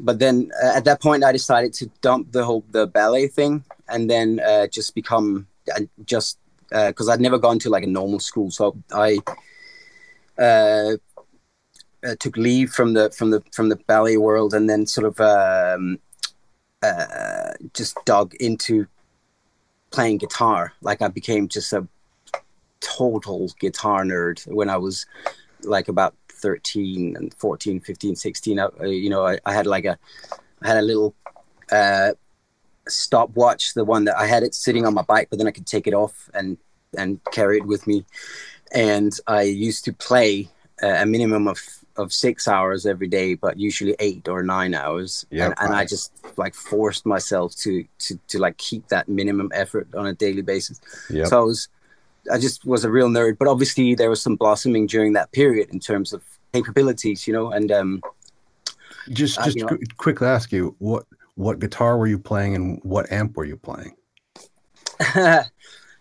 but 0.00 0.18
then 0.18 0.50
uh, 0.62 0.76
at 0.76 0.84
that 0.84 1.00
point, 1.00 1.24
I 1.24 1.32
decided 1.32 1.72
to 1.74 1.90
dump 2.00 2.32
the 2.32 2.44
whole 2.44 2.64
the 2.70 2.86
ballet 2.86 3.28
thing 3.28 3.64
and 3.88 4.08
then 4.08 4.40
uh, 4.40 4.66
just 4.66 4.94
become 4.94 5.46
uh, 5.74 5.82
just 6.04 6.38
because 6.70 7.08
I'd 7.08 7.20
never 7.20 7.38
gone 7.38 7.58
to 7.60 7.70
like 7.70 7.84
a 7.84 7.88
normal 7.88 8.20
school, 8.20 8.50
so 8.50 8.76
I. 8.92 9.18
Uh, 10.38 10.96
uh, 12.04 12.14
took 12.20 12.36
leave 12.36 12.70
from 12.70 12.92
the 12.94 13.10
from 13.10 13.30
the 13.30 13.42
from 13.52 13.68
the 13.68 13.76
ballet 13.88 14.16
world 14.16 14.54
and 14.54 14.70
then 14.70 14.86
sort 14.86 15.04
of 15.04 15.20
um, 15.20 15.98
uh, 16.82 17.52
just 17.74 17.96
dug 18.04 18.34
into 18.36 18.86
playing 19.90 20.18
guitar. 20.18 20.72
Like 20.80 21.02
I 21.02 21.08
became 21.08 21.48
just 21.48 21.72
a 21.72 21.86
total 22.80 23.50
guitar 23.58 24.04
nerd 24.04 24.46
when 24.52 24.70
I 24.70 24.76
was 24.76 25.06
like 25.62 25.88
about 25.88 26.14
13 26.28 27.16
and 27.16 27.34
14, 27.34 27.80
15, 27.80 28.16
16. 28.16 28.58
I, 28.58 28.64
uh, 28.64 28.84
you 28.84 29.10
know, 29.10 29.26
I, 29.26 29.38
I 29.44 29.52
had 29.52 29.66
like 29.66 29.84
a, 29.84 29.98
I 30.62 30.68
had 30.68 30.78
a 30.78 30.82
little 30.82 31.14
uh, 31.70 32.12
stopwatch, 32.88 33.74
the 33.74 33.84
one 33.84 34.04
that 34.04 34.16
I 34.16 34.26
had 34.26 34.42
it 34.42 34.54
sitting 34.54 34.86
on 34.86 34.94
my 34.94 35.02
bike, 35.02 35.28
but 35.30 35.38
then 35.38 35.48
I 35.48 35.50
could 35.50 35.66
take 35.66 35.86
it 35.86 35.94
off 35.94 36.30
and, 36.34 36.56
and 36.96 37.20
carry 37.32 37.58
it 37.58 37.66
with 37.66 37.86
me. 37.86 38.04
And 38.72 39.12
I 39.26 39.42
used 39.42 39.84
to 39.86 39.92
play 39.92 40.48
uh, 40.82 40.98
a 41.00 41.06
minimum 41.06 41.48
of, 41.48 41.58
of 41.96 42.12
six 42.12 42.46
hours 42.46 42.86
every 42.86 43.08
day, 43.08 43.34
but 43.34 43.58
usually 43.58 43.96
eight 43.98 44.28
or 44.28 44.42
nine 44.42 44.74
hours. 44.74 45.26
Yeah, 45.30 45.46
and, 45.46 45.54
and 45.58 45.74
I 45.74 45.84
just 45.84 46.12
like 46.36 46.54
forced 46.54 47.06
myself 47.06 47.56
to, 47.56 47.84
to, 47.98 48.18
to 48.28 48.38
like 48.38 48.56
keep 48.58 48.88
that 48.88 49.08
minimum 49.08 49.50
effort 49.54 49.88
on 49.94 50.06
a 50.06 50.14
daily 50.14 50.42
basis. 50.42 50.80
Yeah. 51.10 51.24
So 51.24 51.40
I 51.40 51.44
was, 51.44 51.68
I 52.30 52.38
just 52.38 52.64
was 52.64 52.84
a 52.84 52.90
real 52.90 53.08
nerd. 53.08 53.38
But 53.38 53.48
obviously, 53.48 53.94
there 53.94 54.10
was 54.10 54.22
some 54.22 54.36
blossoming 54.36 54.86
during 54.86 55.12
that 55.14 55.32
period 55.32 55.70
in 55.70 55.80
terms 55.80 56.12
of 56.12 56.22
capabilities, 56.52 57.26
you 57.26 57.32
know. 57.32 57.50
And 57.50 57.70
um, 57.72 58.02
just 59.10 59.42
just 59.44 59.56
know- 59.56 59.66
qu- 59.68 59.80
quickly 59.96 60.26
ask 60.26 60.52
you 60.52 60.74
what 60.78 61.06
what 61.34 61.58
guitar 61.58 61.96
were 61.96 62.06
you 62.06 62.18
playing 62.18 62.54
and 62.56 62.80
what 62.82 63.10
amp 63.12 63.36
were 63.36 63.44
you 63.44 63.56
playing? 63.56 63.94
uh, 65.14 65.44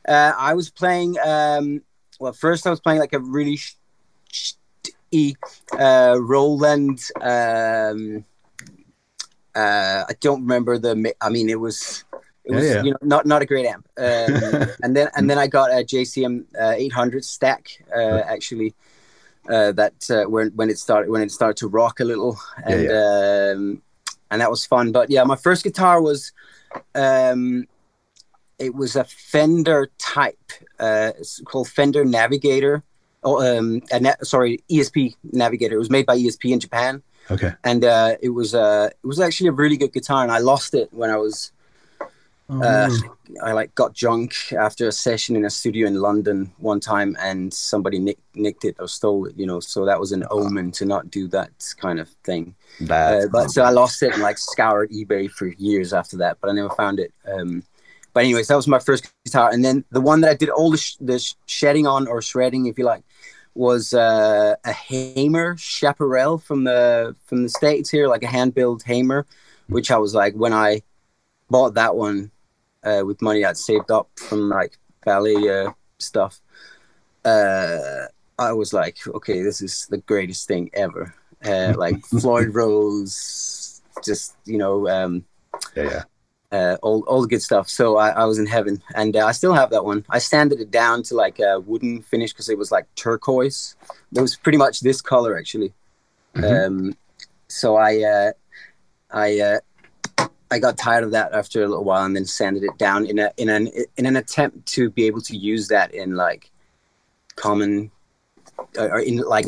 I 0.08 0.54
was 0.54 0.70
playing. 0.70 1.18
Um, 1.24 1.82
well, 2.20 2.34
first 2.34 2.66
I 2.66 2.70
was 2.70 2.80
playing 2.80 3.00
like 3.00 3.14
a 3.14 3.20
really 3.20 3.58
sh- 3.58 3.76
sh- 4.32 4.54
e 5.12 5.36
uh, 5.78 6.18
Roland. 6.20 7.00
Um, 7.22 8.26
uh, 9.56 10.04
I 10.08 10.14
don't 10.20 10.42
remember 10.42 10.78
the. 10.78 11.14
I 11.22 11.30
mean, 11.30 11.50
it 11.50 11.60
was. 11.60 12.04
It 12.48 12.52
Yeah, 12.52 12.58
was 12.58 12.66
yeah. 12.76 12.84
you 12.86 12.92
know 12.92 12.98
not 13.14 13.26
not 13.26 13.42
a 13.42 13.46
great 13.46 13.66
amp. 13.66 13.86
Um, 13.98 14.68
and 14.84 14.96
then 14.96 15.08
and 15.16 15.30
then 15.30 15.38
I 15.38 15.48
got 15.48 15.70
a 15.72 15.84
JCM 15.84 16.46
uh, 16.60 16.74
800 16.78 17.24
stack 17.26 17.64
uh, 17.96 18.22
actually. 18.36 18.74
Uh, 19.50 19.72
that 19.72 20.00
uh, 20.12 20.26
when 20.30 20.48
when 20.58 20.70
it 20.70 20.78
started 20.78 21.10
when 21.10 21.22
it 21.22 21.32
started 21.32 21.56
to 21.58 21.68
rock 21.70 22.02
a 22.02 22.04
little 22.04 22.38
Yeah, 22.68 22.74
and 22.74 22.92
um, 22.92 23.82
and 24.30 24.42
that 24.42 24.50
was 24.50 24.66
fun. 24.66 24.92
But 24.92 25.10
yeah, 25.10 25.24
my 25.24 25.38
first 25.38 25.64
guitar 25.64 26.02
was 26.02 26.34
um, 26.96 27.66
it 28.60 28.76
was 28.76 28.96
a 28.96 29.06
Fender 29.06 29.90
type 29.98 30.52
uh, 30.80 31.12
it's 31.18 31.42
called 31.46 31.70
Fender 31.70 32.04
Navigator. 32.06 32.84
Oh, 33.24 33.38
um, 33.42 33.82
a 33.92 34.00
na- 34.00 34.22
sorry, 34.24 34.64
ESP 34.70 35.16
Navigator. 35.32 35.76
It 35.76 35.80
was 35.80 35.90
made 35.90 36.06
by 36.06 36.18
ESP 36.18 36.52
in 36.52 36.60
Japan, 36.60 37.02
Okay. 37.32 37.54
and 37.64 37.84
uh, 37.84 38.16
it 38.22 38.30
was 38.30 38.54
uh, 38.54 38.90
it 38.92 39.08
was 39.08 39.20
actually 39.20 39.48
a 39.48 39.54
really 39.54 39.78
good 39.78 39.94
guitar. 39.94 40.24
And 40.24 40.32
I 40.32 40.40
lost 40.40 40.74
it 40.74 40.90
when 40.92 41.10
I 41.10 41.18
was 41.18 41.52
Oh, 42.50 42.62
uh. 42.62 42.90
I 43.44 43.52
like 43.52 43.76
got 43.76 43.94
drunk 43.94 44.54
after 44.54 44.88
a 44.88 44.92
session 44.92 45.36
in 45.36 45.44
a 45.44 45.50
studio 45.50 45.86
in 45.86 45.96
London 45.96 46.52
one 46.58 46.80
time, 46.80 47.18
and 47.20 47.54
somebody 47.54 48.00
nick, 48.00 48.20
nicked 48.36 48.64
it 48.64 48.76
or 48.80 48.88
stole 48.88 49.26
it. 49.26 49.38
You 49.38 49.46
know, 49.46 49.60
so 49.60 49.86
that 49.86 50.00
was 50.00 50.14
an 50.14 50.26
omen 50.32 50.72
to 50.74 50.86
not 50.86 51.12
do 51.12 51.28
that 51.30 51.52
kind 51.78 52.00
of 52.00 52.10
thing. 52.24 52.56
Uh, 52.90 53.28
but 53.28 53.50
so 53.50 53.64
I 53.64 53.70
lost 53.70 54.02
it 54.02 54.14
and 54.14 54.22
like 54.22 54.38
scoured 54.38 54.92
eBay 54.92 55.30
for 55.30 55.48
years 55.48 55.92
after 55.94 56.18
that, 56.18 56.38
but 56.40 56.50
I 56.50 56.54
never 56.54 56.70
found 56.70 57.00
it. 57.00 57.14
Um, 57.28 57.64
but 58.14 58.24
anyways, 58.24 58.48
that 58.48 58.56
was 58.56 58.68
my 58.68 58.80
first 58.80 59.12
guitar, 59.26 59.52
and 59.52 59.64
then 59.64 59.84
the 59.92 60.02
one 60.02 60.22
that 60.22 60.32
I 60.32 60.36
did 60.36 60.50
all 60.50 60.72
the, 60.72 60.78
sh- 60.78 60.96
the 61.00 61.20
sh- 61.20 61.36
shedding 61.46 61.86
on 61.86 62.08
or 62.08 62.22
shredding, 62.22 62.66
if 62.68 62.80
you 62.80 62.86
like, 62.86 63.04
was 63.54 63.94
uh, 63.94 64.56
a 64.64 64.72
Hamer 64.72 65.58
Chaparral 65.58 66.38
from 66.38 66.64
the 66.64 67.16
from 67.26 67.44
the 67.44 67.50
states 67.50 67.90
here, 67.90 68.08
like 68.08 68.24
a 68.24 68.28
hand 68.28 68.56
built 68.56 68.84
Hamer, 68.84 69.26
which 69.68 69.92
I 69.92 69.98
was 69.98 70.16
like 70.16 70.34
when 70.34 70.54
I 70.54 70.82
bought 71.50 71.74
that 71.74 71.96
one 71.96 72.32
uh, 72.88 73.04
with 73.06 73.22
money 73.22 73.44
I'd 73.44 73.58
saved 73.58 73.92
up 73.92 74.10
from 74.16 74.50
like 74.50 74.78
ballet 75.06 75.50
uh, 75.50 75.72
stuff. 76.00 76.40
Uh, 77.26 78.06
I 78.40 78.52
was 78.54 78.72
like, 78.74 78.98
okay, 79.08 79.42
this 79.42 79.62
is 79.62 79.88
the 79.90 79.98
greatest 79.98 80.48
thing 80.48 80.70
ever. 80.74 81.14
Uh, 81.44 81.74
like 81.78 82.06
Floyd 82.06 82.54
Rose, 82.54 83.82
just 84.04 84.36
you 84.46 84.58
know, 84.58 84.88
um, 84.88 85.26
yeah, 85.76 85.84
yeah. 85.84 86.04
uh, 86.58 86.78
all 86.82 87.02
all 87.08 87.22
the 87.22 87.28
good 87.28 87.42
stuff. 87.42 87.68
So 87.70 87.98
I, 87.98 88.10
I 88.10 88.26
was 88.26 88.40
in 88.40 88.46
heaven, 88.46 88.82
and 88.96 89.16
uh, 89.16 89.26
I 89.26 89.32
still 89.32 89.54
have 89.54 89.70
that 89.72 89.84
one. 89.84 90.06
I 90.10 90.20
sanded 90.20 90.62
it 90.62 90.72
down 90.72 91.04
to 91.04 91.16
like 91.16 91.40
a 91.40 91.60
wooden 91.60 92.02
finish 92.02 92.32
because 92.32 92.50
it 92.50 92.58
was 92.58 92.72
like 92.72 92.86
turquoise. 92.96 93.76
It 94.16 94.22
was 94.22 94.36
pretty 94.36 94.58
much 94.58 94.80
this 94.80 95.02
color 95.02 95.38
actually. 95.38 95.74
Mhm. 96.36 96.68
Um, 96.68 96.98
so 97.48 97.76
I 97.76 98.02
uh, 98.02 98.32
I 99.12 99.40
uh, 99.40 99.60
I 100.50 100.60
got 100.60 100.78
tired 100.78 101.04
of 101.04 101.12
that 101.12 101.34
after 101.34 101.64
a 101.64 101.68
little 101.68 101.84
while, 101.84 102.06
and 102.06 102.16
then 102.16 102.26
sanded 102.26 102.64
it 102.64 102.78
down 102.78 103.06
in 103.06 103.20
a 103.20 103.32
in 103.38 103.50
an 103.50 103.70
in 103.98 104.06
an 104.06 104.16
attempt 104.16 104.66
to 104.68 104.90
be 104.90 105.06
able 105.06 105.22
to 105.22 105.36
use 105.36 105.68
that 105.70 105.94
in 105.94 106.16
like 106.16 106.50
common 107.36 107.92
uh, 108.78 108.88
or 108.88 109.00
in 109.00 109.18
like 109.18 109.46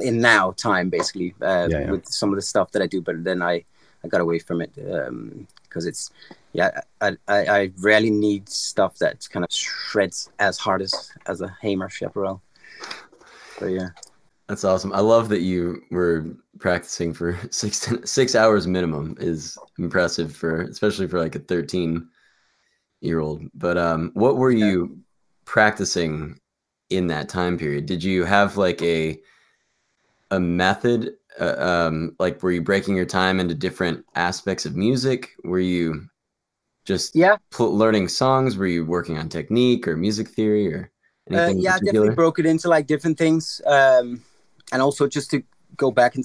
in 0.00 0.20
now 0.20 0.52
time 0.52 0.88
basically 0.88 1.34
uh, 1.42 1.68
yeah, 1.70 1.80
yeah. 1.80 1.90
with 1.90 2.06
some 2.06 2.30
of 2.30 2.36
the 2.36 2.42
stuff 2.42 2.70
that 2.72 2.82
I 2.82 2.86
do. 2.86 3.00
But 3.00 3.24
then 3.24 3.42
I 3.42 3.64
I 4.04 4.08
got 4.08 4.20
away 4.20 4.38
from 4.38 4.60
it 4.60 4.74
because 4.74 5.08
um, 5.08 5.46
it's 5.88 6.10
yeah 6.52 6.80
I, 7.00 7.16
I, 7.28 7.46
I 7.46 7.72
rarely 7.78 8.10
need 8.10 8.48
stuff 8.48 8.98
that 8.98 9.28
kind 9.30 9.44
of 9.44 9.52
shreds 9.52 10.30
as 10.38 10.58
hard 10.58 10.82
as 10.82 11.12
as 11.26 11.40
a 11.40 11.56
Hamer 11.60 11.88
Chaparral. 11.88 12.42
So 13.58 13.66
yeah. 13.66 13.88
That's 14.48 14.64
awesome. 14.64 14.92
I 14.92 15.00
love 15.00 15.28
that 15.30 15.40
you 15.40 15.82
were 15.90 16.36
practicing 16.58 17.12
for 17.12 17.38
six 17.50 17.88
six 18.04 18.34
hours 18.34 18.66
minimum 18.66 19.16
is 19.20 19.56
impressive 19.78 20.34
for 20.34 20.62
especially 20.62 21.08
for 21.08 21.18
like 21.18 21.34
a 21.34 21.40
13 21.40 22.08
year 23.00 23.20
old. 23.20 23.42
But 23.54 23.78
um 23.78 24.10
what 24.14 24.36
were 24.36 24.50
you 24.50 24.98
practicing 25.44 26.38
in 26.90 27.06
that 27.08 27.28
time 27.28 27.58
period? 27.58 27.86
Did 27.86 28.04
you 28.04 28.24
have 28.24 28.56
like 28.56 28.82
a 28.82 29.20
a 30.30 30.40
method 30.40 31.14
uh, 31.40 31.56
um 31.58 32.14
like 32.18 32.42
were 32.42 32.52
you 32.52 32.62
breaking 32.62 32.96
your 32.96 33.06
time 33.06 33.40
into 33.40 33.54
different 33.54 34.04
aspects 34.14 34.66
of 34.66 34.76
music? 34.76 35.30
Were 35.44 35.58
you 35.58 36.06
just 36.84 37.16
yeah 37.16 37.36
pl- 37.50 37.76
learning 37.76 38.08
songs? 38.08 38.56
Were 38.56 38.66
you 38.66 38.84
working 38.84 39.18
on 39.18 39.28
technique 39.28 39.88
or 39.88 39.96
music 39.96 40.28
theory 40.28 40.72
or 40.72 40.90
uh, 41.32 41.52
yeah, 41.56 41.74
I 41.74 41.78
definitely 41.78 42.14
broke 42.14 42.38
it 42.38 42.46
into 42.46 42.68
like 42.68 42.86
different 42.86 43.16
things. 43.16 43.60
Um, 43.64 44.22
and 44.72 44.82
also 44.82 45.06
just 45.06 45.30
to 45.30 45.42
go 45.76 45.90
back 45.90 46.16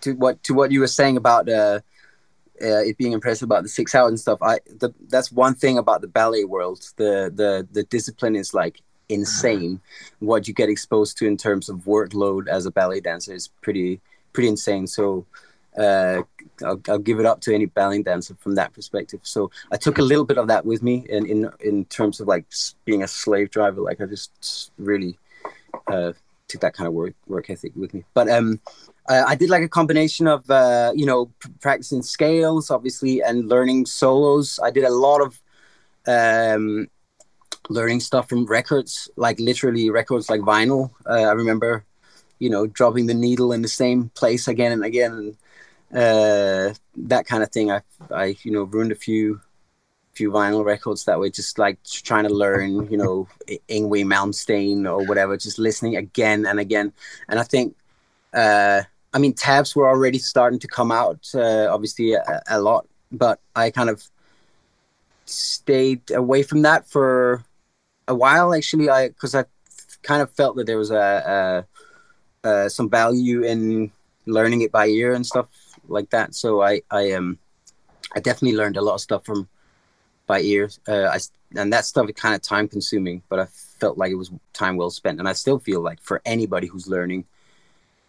to 0.00 0.12
what 0.14 0.42
to 0.42 0.54
what 0.54 0.72
you 0.72 0.80
were 0.80 0.86
saying 0.86 1.16
about 1.16 1.48
uh, 1.48 1.80
uh, 2.62 2.82
it 2.82 2.98
being 2.98 3.12
impressive 3.12 3.46
about 3.46 3.62
the 3.62 3.68
six 3.68 3.94
hours 3.94 4.10
and 4.10 4.20
stuff. 4.20 4.38
I 4.42 4.60
the, 4.66 4.92
that's 5.08 5.30
one 5.30 5.54
thing 5.54 5.78
about 5.78 6.00
the 6.00 6.08
ballet 6.08 6.44
world. 6.44 6.80
The 6.96 7.32
the 7.34 7.66
the 7.70 7.84
discipline 7.84 8.36
is 8.36 8.52
like 8.54 8.80
insane. 9.08 9.80
What 10.20 10.48
you 10.48 10.54
get 10.54 10.68
exposed 10.68 11.18
to 11.18 11.26
in 11.26 11.36
terms 11.36 11.68
of 11.68 11.78
workload 11.80 12.48
as 12.48 12.66
a 12.66 12.70
ballet 12.70 13.00
dancer 13.00 13.34
is 13.34 13.48
pretty 13.60 14.00
pretty 14.32 14.48
insane. 14.48 14.86
So 14.86 15.26
uh, 15.78 16.22
I'll, 16.64 16.80
I'll, 16.88 16.98
give 16.98 17.20
it 17.20 17.26
up 17.26 17.40
to 17.42 17.54
any 17.54 17.66
ballet 17.66 18.02
dancer 18.02 18.34
from 18.40 18.56
that 18.56 18.72
perspective. 18.72 19.20
So 19.22 19.50
I 19.70 19.76
took 19.76 19.98
a 19.98 20.02
little 20.02 20.24
bit 20.24 20.36
of 20.36 20.48
that 20.48 20.66
with 20.66 20.82
me 20.82 21.06
in 21.08 21.26
in, 21.26 21.50
in 21.60 21.84
terms 21.86 22.20
of 22.20 22.26
like 22.28 22.46
being 22.84 23.02
a 23.02 23.08
slave 23.08 23.50
driver. 23.50 23.80
Like 23.80 24.00
I 24.00 24.06
just 24.06 24.72
really 24.78 25.18
uh, 25.86 26.12
took 26.50 26.60
that 26.60 26.74
kind 26.74 26.88
of 26.88 26.94
work 26.94 27.14
work 27.26 27.48
ethic 27.48 27.72
with 27.76 27.94
me. 27.94 28.04
But 28.14 28.28
um, 28.28 28.60
I, 29.08 29.22
I 29.22 29.34
did 29.34 29.50
like 29.50 29.62
a 29.62 29.68
combination 29.68 30.26
of 30.26 30.48
uh, 30.50 30.92
you 30.94 31.06
know 31.06 31.30
practicing 31.60 32.02
scales, 32.02 32.70
obviously, 32.70 33.22
and 33.22 33.48
learning 33.48 33.86
solos. 33.86 34.58
I 34.62 34.70
did 34.70 34.84
a 34.84 34.90
lot 34.90 35.20
of 35.20 35.40
um, 36.06 36.88
learning 37.68 38.00
stuff 38.00 38.28
from 38.28 38.46
records, 38.46 39.08
like 39.16 39.38
literally 39.38 39.90
records 39.90 40.28
like 40.28 40.40
vinyl. 40.40 40.90
Uh, 41.06 41.24
I 41.30 41.32
remember, 41.32 41.84
you 42.38 42.50
know, 42.50 42.66
dropping 42.66 43.06
the 43.06 43.14
needle 43.14 43.52
in 43.52 43.62
the 43.62 43.68
same 43.68 44.10
place 44.10 44.48
again 44.48 44.72
and 44.72 44.84
again. 44.84 45.12
And, 45.12 45.36
uh, 45.92 46.74
that 46.96 47.26
kind 47.26 47.42
of 47.42 47.50
thing. 47.50 47.70
I, 47.70 47.82
I, 48.10 48.36
you 48.42 48.52
know, 48.52 48.64
ruined 48.64 48.92
a 48.92 48.96
few, 48.96 49.40
few 50.12 50.30
vinyl 50.30 50.64
records 50.64 51.04
that 51.04 51.18
way, 51.18 51.30
just 51.30 51.58
like 51.58 51.78
trying 51.84 52.24
to 52.24 52.34
learn, 52.34 52.90
you 52.90 52.96
know, 52.96 53.28
Yngwie 53.68 54.04
Malmsteen 54.04 54.84
or 54.84 55.06
whatever, 55.06 55.36
just 55.36 55.58
listening 55.58 55.96
again 55.96 56.46
and 56.46 56.58
again. 56.58 56.92
And 57.28 57.38
I 57.38 57.42
think, 57.44 57.76
uh, 58.34 58.82
I 59.12 59.18
mean, 59.18 59.34
tabs 59.34 59.74
were 59.74 59.88
already 59.88 60.18
starting 60.18 60.58
to 60.60 60.68
come 60.68 60.92
out, 60.92 61.28
uh, 61.34 61.68
obviously 61.70 62.14
a, 62.14 62.42
a 62.48 62.60
lot, 62.60 62.86
but 63.12 63.40
I 63.56 63.70
kind 63.70 63.90
of 63.90 64.02
stayed 65.24 66.10
away 66.10 66.42
from 66.42 66.62
that 66.62 66.88
for 66.88 67.44
a 68.08 68.14
while. 68.14 68.54
Actually, 68.54 68.90
I 68.90 69.08
because 69.08 69.34
I 69.34 69.44
kind 70.02 70.22
of 70.22 70.30
felt 70.32 70.56
that 70.56 70.66
there 70.66 70.78
was 70.78 70.90
a, 70.90 71.66
a, 72.44 72.48
a 72.48 72.70
some 72.70 72.90
value 72.90 73.42
in 73.42 73.90
learning 74.26 74.62
it 74.62 74.72
by 74.72 74.86
ear 74.86 75.14
and 75.14 75.26
stuff 75.26 75.46
like 75.88 76.10
that. 76.10 76.34
So 76.34 76.62
I 76.62 76.82
I 76.90 77.12
um 77.12 77.38
I 78.14 78.20
definitely 78.20 78.56
learned 78.56 78.76
a 78.76 78.82
lot 78.82 78.94
of 78.94 79.00
stuff 79.00 79.24
from 79.24 79.48
by 80.30 80.40
ear. 80.42 80.70
Uh, 80.86 81.08
I 81.16 81.18
and 81.60 81.72
that 81.72 81.84
stuff 81.84 82.08
is 82.08 82.14
kind 82.14 82.36
of 82.36 82.42
time 82.42 82.68
consuming, 82.68 83.22
but 83.28 83.38
I 83.40 83.46
felt 83.80 83.98
like 83.98 84.12
it 84.12 84.20
was 84.22 84.30
time 84.52 84.76
well 84.76 84.92
spent. 85.00 85.18
And 85.18 85.28
I 85.28 85.32
still 85.32 85.58
feel 85.58 85.80
like 85.88 86.00
for 86.00 86.22
anybody 86.24 86.68
who's 86.68 86.86
learning 86.86 87.24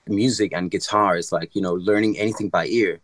music 0.05 0.49
and 0.53 0.69
guitar, 0.75 1.17
is 1.17 1.31
like 1.31 1.49
you 1.55 1.63
know 1.65 1.73
learning 1.89 2.19
anything 2.19 2.49
by 2.49 2.67
ear 2.67 2.99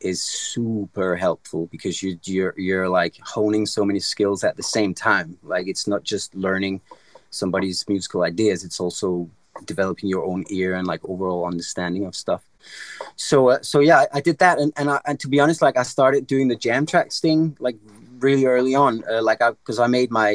is 0.00 0.22
super 0.22 1.14
helpful 1.26 1.62
because 1.74 2.02
you 2.02 2.18
you're 2.24 2.54
you're 2.56 2.88
like 2.88 3.14
honing 3.34 3.66
so 3.66 3.84
many 3.84 4.00
skills 4.00 4.40
at 4.44 4.56
the 4.56 4.68
same 4.76 4.92
time. 4.94 5.28
Like 5.42 5.66
it's 5.72 5.86
not 5.86 6.02
just 6.02 6.34
learning 6.34 6.80
somebody's 7.28 7.84
musical 7.86 8.22
ideas; 8.22 8.64
it's 8.64 8.80
also 8.80 9.28
developing 9.66 10.08
your 10.08 10.24
own 10.24 10.42
ear 10.48 10.74
and 10.78 10.86
like 10.86 11.02
overall 11.04 11.44
understanding 11.52 12.06
of 12.06 12.14
stuff 12.16 12.42
so 13.14 13.50
uh, 13.50 13.58
so 13.62 13.78
yeah 13.78 13.98
I, 14.02 14.06
I, 14.14 14.20
did 14.20 14.38
that 14.38 14.58
and 14.58 14.72
and, 14.76 14.90
I, 14.90 14.98
and 15.06 15.20
to 15.20 15.28
be 15.28 15.38
honest 15.38 15.62
like 15.62 15.76
i 15.76 15.84
started 15.84 16.26
doing 16.26 16.48
the 16.48 16.56
jam 16.56 16.86
tracks 16.86 17.20
thing 17.20 17.56
like 17.60 17.76
really 18.24 18.46
early 18.46 18.74
on 18.74 19.02
uh, 19.10 19.22
like 19.22 19.40
i 19.42 19.50
because 19.50 19.78
i 19.78 19.86
made 19.86 20.10
my 20.10 20.30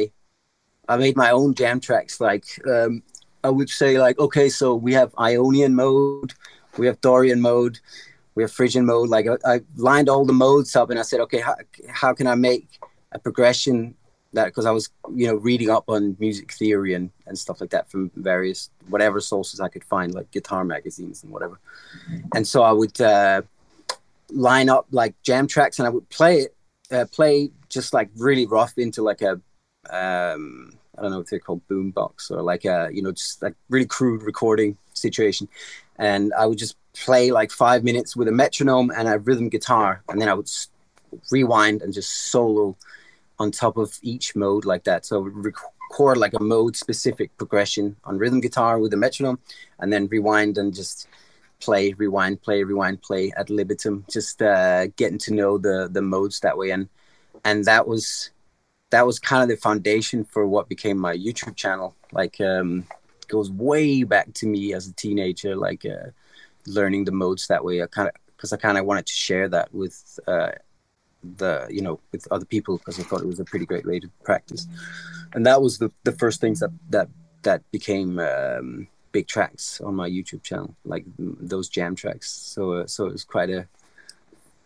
i 0.88 0.96
made 0.96 1.16
my 1.16 1.30
own 1.30 1.54
jam 1.54 1.80
tracks. 1.80 2.20
Like 2.20 2.46
um 2.66 3.02
i 3.42 3.50
would 3.50 3.70
say 3.70 3.98
like 3.98 4.18
okay 4.18 4.48
so 4.48 4.74
we 4.74 4.92
have 5.00 5.10
ionian 5.18 5.74
mode 5.74 6.32
we 6.78 6.86
have 6.86 7.00
dorian 7.00 7.40
mode 7.40 7.78
we 8.34 8.44
have 8.44 8.52
phrygian 8.52 8.86
mode. 8.86 9.08
Like 9.08 9.26
I, 9.26 9.54
I 9.54 9.60
lined 9.76 10.08
all 10.08 10.24
the 10.24 10.32
modes 10.32 10.76
up 10.76 10.90
and 10.90 10.98
i 10.98 11.02
said 11.02 11.20
okay 11.20 11.40
how, 11.40 11.56
how 11.88 12.12
can 12.14 12.26
i 12.26 12.34
make 12.34 12.66
a 13.12 13.18
progression 13.18 13.94
that 14.32 14.46
because 14.46 14.66
I 14.66 14.70
was 14.70 14.90
you 15.14 15.26
know 15.26 15.34
reading 15.34 15.70
up 15.70 15.84
on 15.88 16.16
music 16.20 16.52
theory 16.52 16.94
and 16.94 17.10
and 17.26 17.38
stuff 17.38 17.60
like 17.60 17.70
that 17.70 17.90
from 17.90 18.10
various 18.16 18.70
whatever 18.88 19.20
sources 19.20 19.60
I 19.60 19.68
could 19.68 19.84
find 19.84 20.14
like 20.14 20.30
guitar 20.30 20.64
magazines 20.64 21.22
and 21.22 21.32
whatever, 21.32 21.58
and 22.34 22.46
so 22.46 22.62
I 22.62 22.72
would 22.72 23.00
uh, 23.00 23.42
line 24.30 24.68
up 24.68 24.86
like 24.90 25.20
jam 25.22 25.46
tracks 25.46 25.78
and 25.78 25.86
I 25.86 25.90
would 25.90 26.08
play 26.10 26.40
it 26.40 26.56
uh, 26.92 27.06
play 27.10 27.50
just 27.70 27.94
like 27.94 28.10
really 28.16 28.46
rough 28.46 28.76
into 28.76 29.02
like 29.02 29.22
a 29.22 29.40
um, 29.90 30.78
I 30.98 31.02
don't 31.02 31.12
know 31.12 31.18
what 31.18 31.30
they're 31.30 31.38
called 31.38 31.62
boombox 31.70 32.30
or 32.30 32.42
like 32.42 32.66
a 32.66 32.90
you 32.92 33.02
know 33.02 33.12
just 33.12 33.42
like 33.42 33.54
really 33.70 33.86
crude 33.86 34.22
recording 34.22 34.76
situation, 34.92 35.48
and 35.96 36.32
I 36.34 36.46
would 36.46 36.58
just 36.58 36.76
play 36.92 37.30
like 37.30 37.50
five 37.50 37.82
minutes 37.84 38.16
with 38.16 38.28
a 38.28 38.32
metronome 38.32 38.90
and 38.90 39.08
a 39.08 39.18
rhythm 39.18 39.48
guitar 39.48 40.02
and 40.08 40.20
then 40.20 40.28
I 40.28 40.34
would 40.34 40.50
rewind 41.30 41.82
and 41.82 41.94
just 41.94 42.30
solo 42.30 42.76
on 43.38 43.50
top 43.50 43.76
of 43.76 43.98
each 44.02 44.36
mode 44.36 44.64
like 44.64 44.84
that. 44.84 45.06
So 45.06 45.20
record 45.20 46.18
like 46.18 46.34
a 46.34 46.42
mode 46.42 46.76
specific 46.76 47.36
progression 47.36 47.96
on 48.04 48.18
rhythm 48.18 48.40
guitar 48.40 48.78
with 48.78 48.92
a 48.92 48.96
metronome, 48.96 49.38
and 49.78 49.92
then 49.92 50.06
rewind 50.08 50.58
and 50.58 50.74
just 50.74 51.08
play, 51.60 51.92
rewind, 51.94 52.42
play, 52.42 52.62
rewind, 52.62 53.02
play 53.02 53.32
ad 53.36 53.50
libitum. 53.50 54.04
Just 54.10 54.42
uh, 54.42 54.86
getting 54.88 55.18
to 55.18 55.34
know 55.34 55.58
the 55.58 55.88
the 55.90 56.02
modes 56.02 56.40
that 56.40 56.56
way, 56.56 56.70
and 56.70 56.88
and 57.44 57.64
that 57.64 57.86
was 57.86 58.30
that 58.90 59.06
was 59.06 59.18
kind 59.18 59.42
of 59.42 59.48
the 59.48 59.56
foundation 59.56 60.24
for 60.24 60.46
what 60.46 60.68
became 60.68 60.98
my 60.98 61.16
YouTube 61.16 61.56
channel. 61.56 61.94
Like 62.12 62.40
um, 62.40 62.86
goes 63.28 63.50
way 63.50 64.02
back 64.02 64.32
to 64.34 64.46
me 64.46 64.74
as 64.74 64.88
a 64.88 64.92
teenager, 64.92 65.56
like 65.56 65.86
uh, 65.86 66.10
learning 66.66 67.04
the 67.04 67.12
modes 67.12 67.46
that 67.46 67.64
way. 67.64 67.82
I 67.82 67.86
kind 67.86 68.08
of 68.08 68.14
because 68.36 68.52
I 68.52 68.56
kind 68.56 68.78
of 68.78 68.86
wanted 68.86 69.06
to 69.06 69.12
share 69.12 69.48
that 69.48 69.72
with 69.72 70.18
uh, 70.26 70.52
the 71.36 71.66
you 71.70 71.82
know 71.82 72.00
with 72.12 72.26
other 72.30 72.44
people 72.44 72.78
because 72.78 72.98
I 72.98 73.02
thought 73.02 73.22
it 73.22 73.26
was 73.26 73.40
a 73.40 73.44
pretty 73.44 73.66
great 73.66 73.86
way 73.86 74.00
to 74.00 74.08
practice, 74.24 74.66
and 75.34 75.46
that 75.46 75.62
was 75.62 75.78
the 75.78 75.90
the 76.04 76.12
first 76.12 76.40
things 76.40 76.60
that 76.60 76.70
that 76.90 77.08
that 77.42 77.70
became 77.70 78.18
um, 78.18 78.88
big 79.12 79.26
tracks 79.26 79.80
on 79.80 79.94
my 79.94 80.08
YouTube 80.08 80.42
channel, 80.42 80.74
like 80.84 81.04
those 81.18 81.68
jam 81.68 81.94
tracks. 81.94 82.30
So 82.30 82.72
uh, 82.74 82.86
so 82.86 83.06
it 83.06 83.12
was 83.12 83.24
quite 83.24 83.50
a 83.50 83.68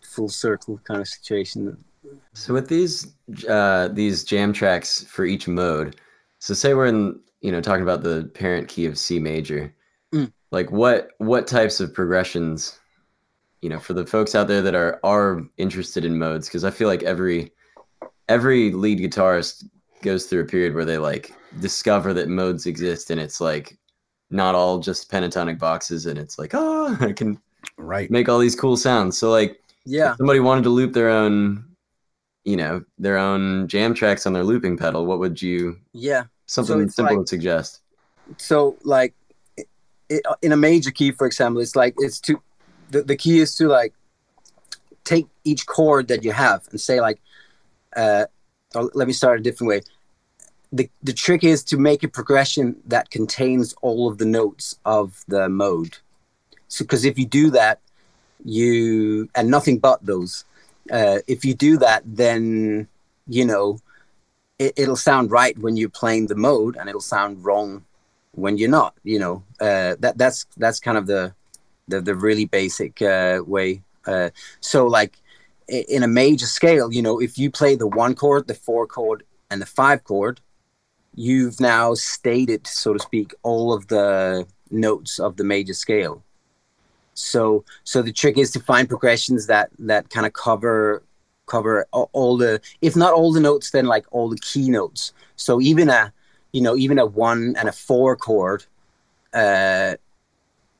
full 0.01 0.29
circle 0.29 0.79
kind 0.83 1.01
of 1.01 1.07
situation. 1.07 1.83
So 2.33 2.53
with 2.53 2.67
these 2.67 3.15
uh, 3.47 3.89
these 3.89 4.23
jam 4.23 4.53
tracks 4.53 5.03
for 5.03 5.25
each 5.25 5.47
mode, 5.47 5.99
so 6.39 6.53
say 6.53 6.73
we're 6.73 6.87
in 6.87 7.19
you 7.41 7.51
know 7.51 7.61
talking 7.61 7.83
about 7.83 8.03
the 8.03 8.29
parent 8.33 8.67
key 8.67 8.85
of 8.85 8.97
C 8.97 9.19
major, 9.19 9.73
mm. 10.13 10.31
like 10.51 10.71
what 10.71 11.11
what 11.17 11.47
types 11.47 11.79
of 11.79 11.93
progressions 11.93 12.79
you 13.61 13.69
know 13.69 13.79
for 13.79 13.93
the 13.93 14.05
folks 14.05 14.35
out 14.35 14.47
there 14.47 14.61
that 14.61 14.75
are 14.75 14.99
are 15.03 15.43
interested 15.57 16.05
in 16.05 16.17
modes? 16.17 16.47
Because 16.47 16.63
i 16.63 16.71
feel 16.71 16.87
like 16.87 17.03
every 17.03 17.51
every 18.29 18.71
lead 18.71 18.99
guitarist 18.99 19.65
goes 20.01 20.25
through 20.25 20.41
a 20.41 20.45
period 20.45 20.75
where 20.75 20.85
they 20.85 20.97
like 20.97 21.33
discover 21.59 22.13
that 22.13 22.27
modes 22.27 22.65
exist 22.65 23.09
and 23.09 23.19
it's 23.19 23.39
like 23.39 23.77
not 24.29 24.55
all 24.55 24.79
just 24.79 25.09
pentatonic 25.09 25.57
boxes 25.57 26.05
and 26.05 26.19
it's 26.19 26.37
like 26.37 26.51
oh 26.53 26.97
i 26.99 27.13
can 27.13 27.39
right. 27.77 28.09
make 28.11 28.29
all 28.29 28.39
these 28.39 28.55
cool 28.55 28.77
sounds. 28.77 29.17
So 29.17 29.29
like 29.29 29.61
yeah. 29.85 30.15
somebody 30.15 30.39
wanted 30.39 30.63
to 30.63 30.69
loop 30.69 30.93
their 30.93 31.09
own 31.09 31.65
you 32.45 32.55
know 32.55 32.83
their 32.97 33.17
own 33.17 33.67
jam 33.67 33.93
tracks 33.93 34.25
on 34.25 34.33
their 34.33 34.43
looping 34.43 34.77
pedal 34.77 35.05
what 35.05 35.19
would 35.19 35.41
you 35.41 35.77
yeah 35.93 36.23
something 36.45 36.87
so 36.89 36.93
simple 36.93 37.17
like, 37.17 37.25
to 37.25 37.29
suggest 37.29 37.81
so 38.37 38.77
like 38.83 39.13
it, 40.09 40.21
in 40.41 40.51
a 40.51 40.57
major 40.57 40.91
key 40.91 41.11
for 41.11 41.27
example 41.27 41.61
it's 41.61 41.75
like 41.75 41.93
it's 41.97 42.19
two 42.19 42.41
the, 42.89 43.03
the 43.03 43.15
key 43.15 43.39
is 43.39 43.55
to 43.55 43.67
like 43.67 43.93
take 45.05 45.27
each 45.43 45.65
chord 45.65 46.07
that 46.09 46.23
you 46.23 46.31
have 46.31 46.67
and 46.71 46.81
say 46.81 46.99
like, 46.99 47.21
uh, 47.95 48.25
let 48.73 49.07
me 49.07 49.13
start 49.13 49.39
a 49.39 49.43
different 49.43 49.69
way. 49.69 49.81
The, 50.73 50.89
the 51.01 51.13
trick 51.13 51.43
is 51.43 51.63
to 51.65 51.77
make 51.77 52.03
a 52.03 52.09
progression 52.09 52.75
that 52.87 53.09
contains 53.09 53.73
all 53.81 54.09
of 54.09 54.17
the 54.17 54.25
notes 54.25 54.77
of 54.83 55.23
the 55.27 55.47
mode. 55.47 55.97
So, 56.67 56.83
because 56.83 57.05
if 57.05 57.17
you 57.17 57.25
do 57.25 57.51
that, 57.51 57.79
you 58.43 59.29
and 59.35 59.49
nothing 59.49 59.77
but 59.77 60.05
those. 60.05 60.43
Uh, 60.91 61.19
if 61.27 61.43
you 61.43 61.53
do 61.53 61.77
that, 61.77 62.03
then 62.05 62.87
you 63.27 63.45
know 63.45 63.79
it, 64.59 64.73
it'll 64.77 64.95
sound 64.95 65.31
right 65.31 65.57
when 65.57 65.77
you're 65.77 65.89
playing 65.89 66.27
the 66.27 66.35
mode, 66.35 66.77
and 66.77 66.89
it'll 66.89 67.01
sound 67.01 67.43
wrong 67.43 67.83
when 68.31 68.57
you're 68.57 68.69
not. 68.69 68.95
You 69.03 69.19
know 69.19 69.43
uh, 69.59 69.95
that 69.99 70.17
that's 70.17 70.45
that's 70.57 70.79
kind 70.79 70.97
of 70.97 71.07
the 71.07 71.33
the, 71.87 72.01
the 72.01 72.15
really 72.15 72.45
basic 72.45 73.01
uh, 73.01 73.41
way. 73.45 73.81
Uh, 74.05 74.29
so 74.59 74.87
like 74.87 75.17
in 75.67 76.03
a 76.03 76.07
major 76.07 76.45
scale, 76.45 76.91
you 76.91 77.01
know, 77.01 77.19
if 77.19 77.37
you 77.37 77.49
play 77.49 77.75
the 77.75 77.87
one 77.87 78.15
chord, 78.15 78.47
the 78.47 78.53
four 78.53 78.85
chord, 78.85 79.23
and 79.49 79.61
the 79.61 79.65
five 79.65 80.03
chord, 80.03 80.41
you've 81.15 81.59
now 81.59 81.93
stated, 81.93 82.67
so 82.67 82.93
to 82.93 82.99
speak, 82.99 83.33
all 83.43 83.73
of 83.73 83.87
the 83.87 84.45
notes 84.69 85.19
of 85.19 85.37
the 85.37 85.43
major 85.43 85.73
scale. 85.73 86.23
So, 87.15 87.65
so 87.83 88.01
the 88.01 88.11
trick 88.11 88.37
is 88.37 88.51
to 88.51 88.59
find 88.59 88.87
progressions 88.87 89.47
that 89.47 89.69
that 89.79 90.09
kind 90.09 90.25
of 90.25 90.33
cover 90.33 91.01
cover 91.45 91.85
all, 91.91 92.37
the, 92.37 92.61
if 92.81 92.95
not 92.95 93.13
all 93.13 93.31
the 93.31 93.39
notes, 93.39 93.71
then 93.71 93.85
like 93.85 94.05
all 94.11 94.29
the 94.29 94.37
key 94.39 94.69
notes. 94.69 95.13
So 95.35 95.61
even 95.61 95.89
a, 95.89 96.11
you 96.51 96.61
know, 96.61 96.75
even 96.75 96.99
a 96.99 97.05
one 97.05 97.55
and 97.57 97.69
a 97.69 97.71
four 97.71 98.15
chord, 98.15 98.65
uh, 99.33 99.95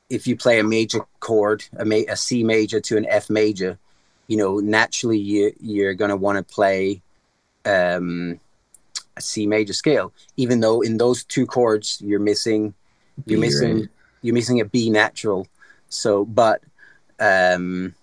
if 0.08 0.26
you 0.26 0.36
play 0.36 0.58
a 0.58 0.64
major 0.64 1.00
chord, 1.20 1.64
a, 1.76 1.84
ma- 1.84 2.08
a 2.08 2.16
C 2.16 2.42
major 2.42 2.80
to 2.80 2.96
an 2.96 3.06
F 3.08 3.28
major, 3.28 3.78
you 4.28 4.36
know, 4.36 4.58
naturally 4.58 5.18
you, 5.18 5.52
you're 5.60 5.94
going 5.94 6.10
to 6.10 6.16
want 6.16 6.36
to 6.36 6.54
play 6.54 7.02
um, 7.64 8.40
a 9.16 9.20
C 9.20 9.46
major 9.46 9.72
scale, 9.72 10.12
even 10.36 10.60
though 10.60 10.80
in 10.80 10.96
those 10.96 11.24
two 11.24 11.46
chords 11.46 12.00
you're 12.00 12.20
missing, 12.20 12.74
you're 13.26 13.40
B 13.40 13.46
missing, 13.46 13.80
right. 13.80 13.88
you're 14.22 14.34
missing 14.34 14.60
a 14.60 14.64
B 14.64 14.90
natural. 14.90 15.46
So, 15.88 16.24
but 16.24 16.62
um, 17.20 17.94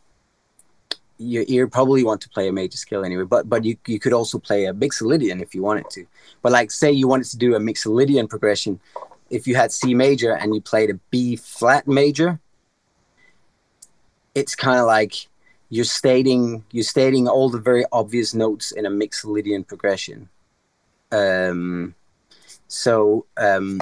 you, 1.17 1.45
you 1.47 1.67
probably 1.67 2.03
want 2.03 2.21
to 2.21 2.29
play 2.29 2.47
a 2.47 2.51
major 2.51 2.77
scale 2.77 3.03
anyway. 3.03 3.23
But 3.23 3.49
but 3.49 3.63
you 3.63 3.77
you 3.87 3.99
could 3.99 4.13
also 4.13 4.39
play 4.39 4.65
a 4.65 4.73
Mixolydian 4.73 5.41
if 5.41 5.53
you 5.55 5.61
wanted 5.61 5.89
to. 5.91 6.05
But 6.41 6.51
like, 6.51 6.71
say 6.71 6.91
you 6.91 7.07
wanted 7.07 7.27
to 7.27 7.37
do 7.37 7.55
a 7.55 7.59
Mixolydian 7.59 8.29
progression, 8.29 8.79
if 9.29 9.47
you 9.47 9.55
had 9.55 9.71
C 9.71 9.93
major 9.93 10.35
and 10.35 10.53
you 10.53 10.61
played 10.61 10.89
a 10.89 10.99
B 11.09 11.35
flat 11.35 11.87
major, 11.87 12.39
it's 14.35 14.55
kind 14.55 14.79
of 14.79 14.85
like 14.85 15.27
you're 15.69 15.85
stating 15.85 16.63
you're 16.71 16.83
stating 16.83 17.27
all 17.27 17.49
the 17.49 17.59
very 17.59 17.85
obvious 17.91 18.33
notes 18.33 18.71
in 18.71 18.85
a 18.85 18.89
Mixolydian 18.91 19.67
progression. 19.67 20.29
Um, 21.11 21.95
so 22.67 23.25
um, 23.37 23.81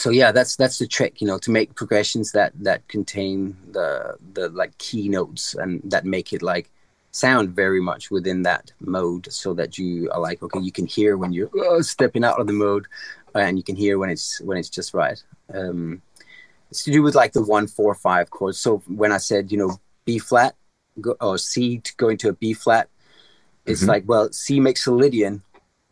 so 0.00 0.08
yeah, 0.08 0.32
that's 0.32 0.56
that's 0.56 0.78
the 0.78 0.86
trick, 0.86 1.20
you 1.20 1.26
know, 1.26 1.36
to 1.38 1.50
make 1.50 1.74
progressions 1.74 2.32
that 2.32 2.52
that 2.60 2.88
contain 2.88 3.54
the 3.72 4.16
the 4.32 4.48
like 4.48 4.76
keynotes 4.78 5.54
and 5.54 5.82
that 5.84 6.06
make 6.06 6.32
it 6.32 6.40
like 6.40 6.70
sound 7.10 7.50
very 7.50 7.82
much 7.82 8.10
within 8.10 8.42
that 8.44 8.72
mode, 8.80 9.30
so 9.30 9.52
that 9.52 9.76
you 9.76 10.10
are 10.10 10.20
like, 10.20 10.42
okay, 10.42 10.60
you 10.60 10.72
can 10.72 10.86
hear 10.86 11.18
when 11.18 11.34
you're 11.34 11.50
uh, 11.68 11.82
stepping 11.82 12.24
out 12.24 12.40
of 12.40 12.46
the 12.46 12.52
mode, 12.54 12.86
and 13.34 13.58
you 13.58 13.62
can 13.62 13.76
hear 13.76 13.98
when 13.98 14.08
it's 14.08 14.40
when 14.40 14.56
it's 14.56 14.70
just 14.70 14.94
right. 14.94 15.22
Um, 15.52 16.00
it's 16.70 16.82
to 16.84 16.90
do 16.90 17.02
with 17.02 17.14
like 17.14 17.34
the 17.34 17.42
one 17.42 17.66
four 17.66 17.94
five 17.94 18.30
chords. 18.30 18.58
So 18.58 18.78
when 18.86 19.12
I 19.12 19.18
said 19.18 19.52
you 19.52 19.58
know 19.58 19.78
B 20.06 20.18
flat 20.18 20.54
go, 20.98 21.14
or 21.20 21.36
C 21.36 21.76
going 21.76 21.82
to 21.82 21.96
go 21.96 22.08
into 22.08 22.28
a 22.30 22.32
B 22.32 22.54
flat, 22.54 22.88
it's 23.66 23.82
mm-hmm. 23.82 23.90
like 23.90 24.04
well 24.06 24.32
C 24.32 24.60
Mixolydian. 24.60 25.42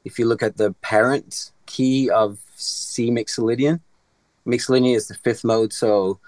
If 0.07 0.19
you 0.19 0.25
look 0.25 0.43
at 0.43 0.57
the 0.57 0.73
parent 0.81 1.51
key 1.67 2.09
of 2.09 2.39
C 2.57 3.11
Mixolydian, 3.11 3.81
Mixolydian 4.49 4.97
is 4.97 5.09
the 5.09 5.15
fifth 5.15 5.45
mode. 5.45 5.73
So 5.73 6.19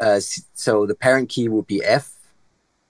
uh, 0.00 0.20
so 0.54 0.86
the 0.86 0.94
parent 0.94 1.28
key 1.28 1.48
would 1.48 1.66
be 1.66 1.82
F 1.84 2.14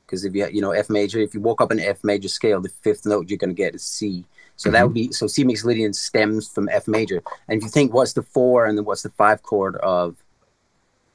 because 0.06 0.24
if 0.24 0.34
you 0.34 0.48
you 0.48 0.60
know 0.60 0.72
F 0.72 0.88
major, 0.88 1.18
if 1.18 1.34
you 1.34 1.40
walk 1.40 1.60
up 1.60 1.70
an 1.70 1.80
F 1.80 2.02
major 2.02 2.28
scale, 2.28 2.60
the 2.60 2.68
fifth 2.68 3.06
note 3.06 3.28
you're 3.28 3.38
going 3.38 3.50
to 3.50 3.54
get 3.54 3.74
is 3.74 3.82
C. 3.82 4.24
So 4.56 4.68
mm-hmm. 4.68 4.74
that 4.74 4.84
would 4.84 4.94
be 4.94 5.12
so 5.12 5.26
C 5.26 5.44
Mixolydian 5.44 5.94
stems 5.94 6.48
from 6.48 6.68
F 6.70 6.88
major. 6.88 7.22
And 7.48 7.58
if 7.58 7.62
you 7.62 7.70
think 7.70 7.92
what's 7.92 8.14
the 8.14 8.22
four 8.22 8.66
and 8.66 8.76
then 8.76 8.84
what's 8.84 9.02
the 9.02 9.10
five 9.10 9.42
chord 9.42 9.76
of 9.76 10.16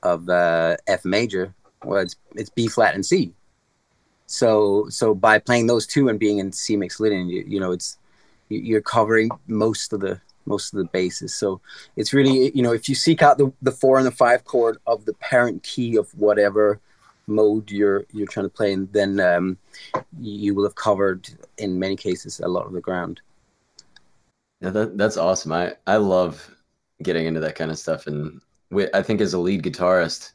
of 0.04 0.30
uh, 0.30 0.78
F 0.88 1.06
major, 1.06 1.54
well, 1.84 2.02
it's 2.02 2.16
it's 2.36 2.50
B 2.50 2.68
flat 2.68 2.96
and 2.96 3.06
C. 3.06 3.34
So 4.28 4.88
so 4.90 5.14
by 5.14 5.40
playing 5.40 5.68
those 5.68 5.86
two 5.86 6.10
and 6.10 6.20
being 6.20 6.40
in 6.40 6.52
C 6.52 6.78
Mixolydian, 6.78 7.30
you, 7.30 7.44
you 7.48 7.60
know 7.60 7.72
it's 7.72 7.98
you're 8.50 8.82
covering 8.82 9.30
most 9.48 9.94
of 9.94 10.00
the 10.00 10.22
most 10.46 10.74
of 10.74 10.78
the 10.80 10.86
bases. 10.86 11.34
So 11.34 11.62
it's 11.96 12.14
really 12.14 12.52
you 12.56 12.62
know 12.62 12.74
if 12.74 12.90
you 12.90 12.96
seek 12.96 13.22
out 13.22 13.38
the, 13.38 13.52
the 13.62 13.72
four 13.72 13.98
and 13.98 14.08
the 14.08 14.12
five 14.12 14.46
chord 14.46 14.78
of 14.88 15.06
the 15.06 15.14
parent 15.14 15.64
key 15.64 15.96
of 15.98 16.10
whatever 16.18 16.80
mode 17.28 17.72
you're 17.72 18.06
you're 18.12 18.28
trying 18.28 18.46
to 18.46 18.50
play 18.50 18.74
in, 18.74 18.88
then 18.92 19.20
um, 19.20 19.58
you 20.20 20.54
will 20.54 20.64
have 20.64 20.76
covered 20.76 21.30
in 21.58 21.80
many 21.80 21.96
cases 21.96 22.40
a 22.40 22.48
lot 22.48 22.66
of 22.66 22.74
the 22.74 22.82
ground. 22.82 23.22
Yeah, 24.62 24.70
that, 24.70 24.98
that's 24.98 25.18
awesome. 25.18 25.52
I, 25.52 25.74
I 25.88 25.98
love 25.98 26.50
getting 27.02 27.26
into 27.26 27.42
that 27.42 27.56
kind 27.56 27.70
of 27.70 27.78
stuff. 27.78 28.08
And 28.08 28.40
we, 28.72 28.88
I 28.94 29.04
think 29.04 29.20
as 29.20 29.34
a 29.34 29.40
lead 29.40 29.62
guitarist, 29.62 30.32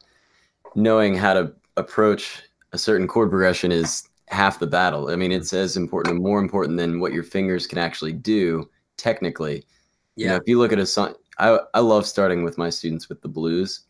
knowing 0.74 1.14
how 1.14 1.32
to 1.32 1.52
approach 1.78 2.42
a 2.72 2.78
certain 2.78 3.08
chord 3.08 3.30
progression 3.30 3.72
is 3.72 4.06
half 4.28 4.58
the 4.58 4.66
battle. 4.66 5.10
I 5.10 5.16
mean, 5.16 5.32
it's 5.32 5.54
as 5.54 5.78
important 5.78 6.14
and 6.14 6.22
more 6.22 6.40
important 6.40 6.76
than 6.76 7.00
what 7.00 7.14
your 7.14 7.22
fingers 7.22 7.66
can 7.66 7.78
actually 7.78 8.12
do 8.12 8.68
technically. 8.98 9.64
Yeah. 10.18 10.24
You 10.24 10.28
know, 10.30 10.36
if 10.36 10.42
you 10.46 10.58
look 10.58 10.72
at 10.72 10.78
a 10.80 10.86
song, 10.86 11.14
I, 11.38 11.58
I 11.72 11.78
love 11.78 12.06
starting 12.06 12.42
with 12.42 12.58
my 12.58 12.70
students 12.70 13.08
with 13.08 13.22
the 13.22 13.28
blues 13.28 13.86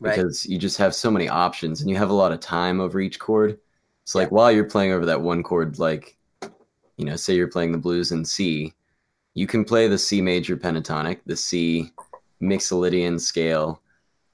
right. 0.00 0.16
because 0.16 0.46
you 0.46 0.58
just 0.58 0.78
have 0.78 0.94
so 0.94 1.10
many 1.10 1.28
options 1.28 1.82
and 1.82 1.90
you 1.90 1.96
have 1.96 2.10
a 2.10 2.14
lot 2.14 2.32
of 2.32 2.40
time 2.40 2.80
over 2.80 3.00
each 3.00 3.18
chord. 3.18 3.58
It's 4.02 4.14
like 4.14 4.28
yeah. 4.28 4.34
while 4.34 4.50
you're 4.50 4.64
playing 4.64 4.92
over 4.92 5.04
that 5.04 5.20
one 5.20 5.42
chord, 5.42 5.78
like, 5.78 6.16
you 6.96 7.04
know, 7.04 7.16
say 7.16 7.34
you're 7.34 7.48
playing 7.48 7.72
the 7.72 7.78
blues 7.78 8.12
in 8.12 8.24
C, 8.24 8.72
you 9.34 9.46
can 9.46 9.64
play 9.64 9.86
the 9.86 9.98
C 9.98 10.22
major 10.22 10.56
pentatonic, 10.56 11.20
the 11.26 11.36
C 11.36 11.92
Mixolydian 12.40 13.20
scale. 13.20 13.82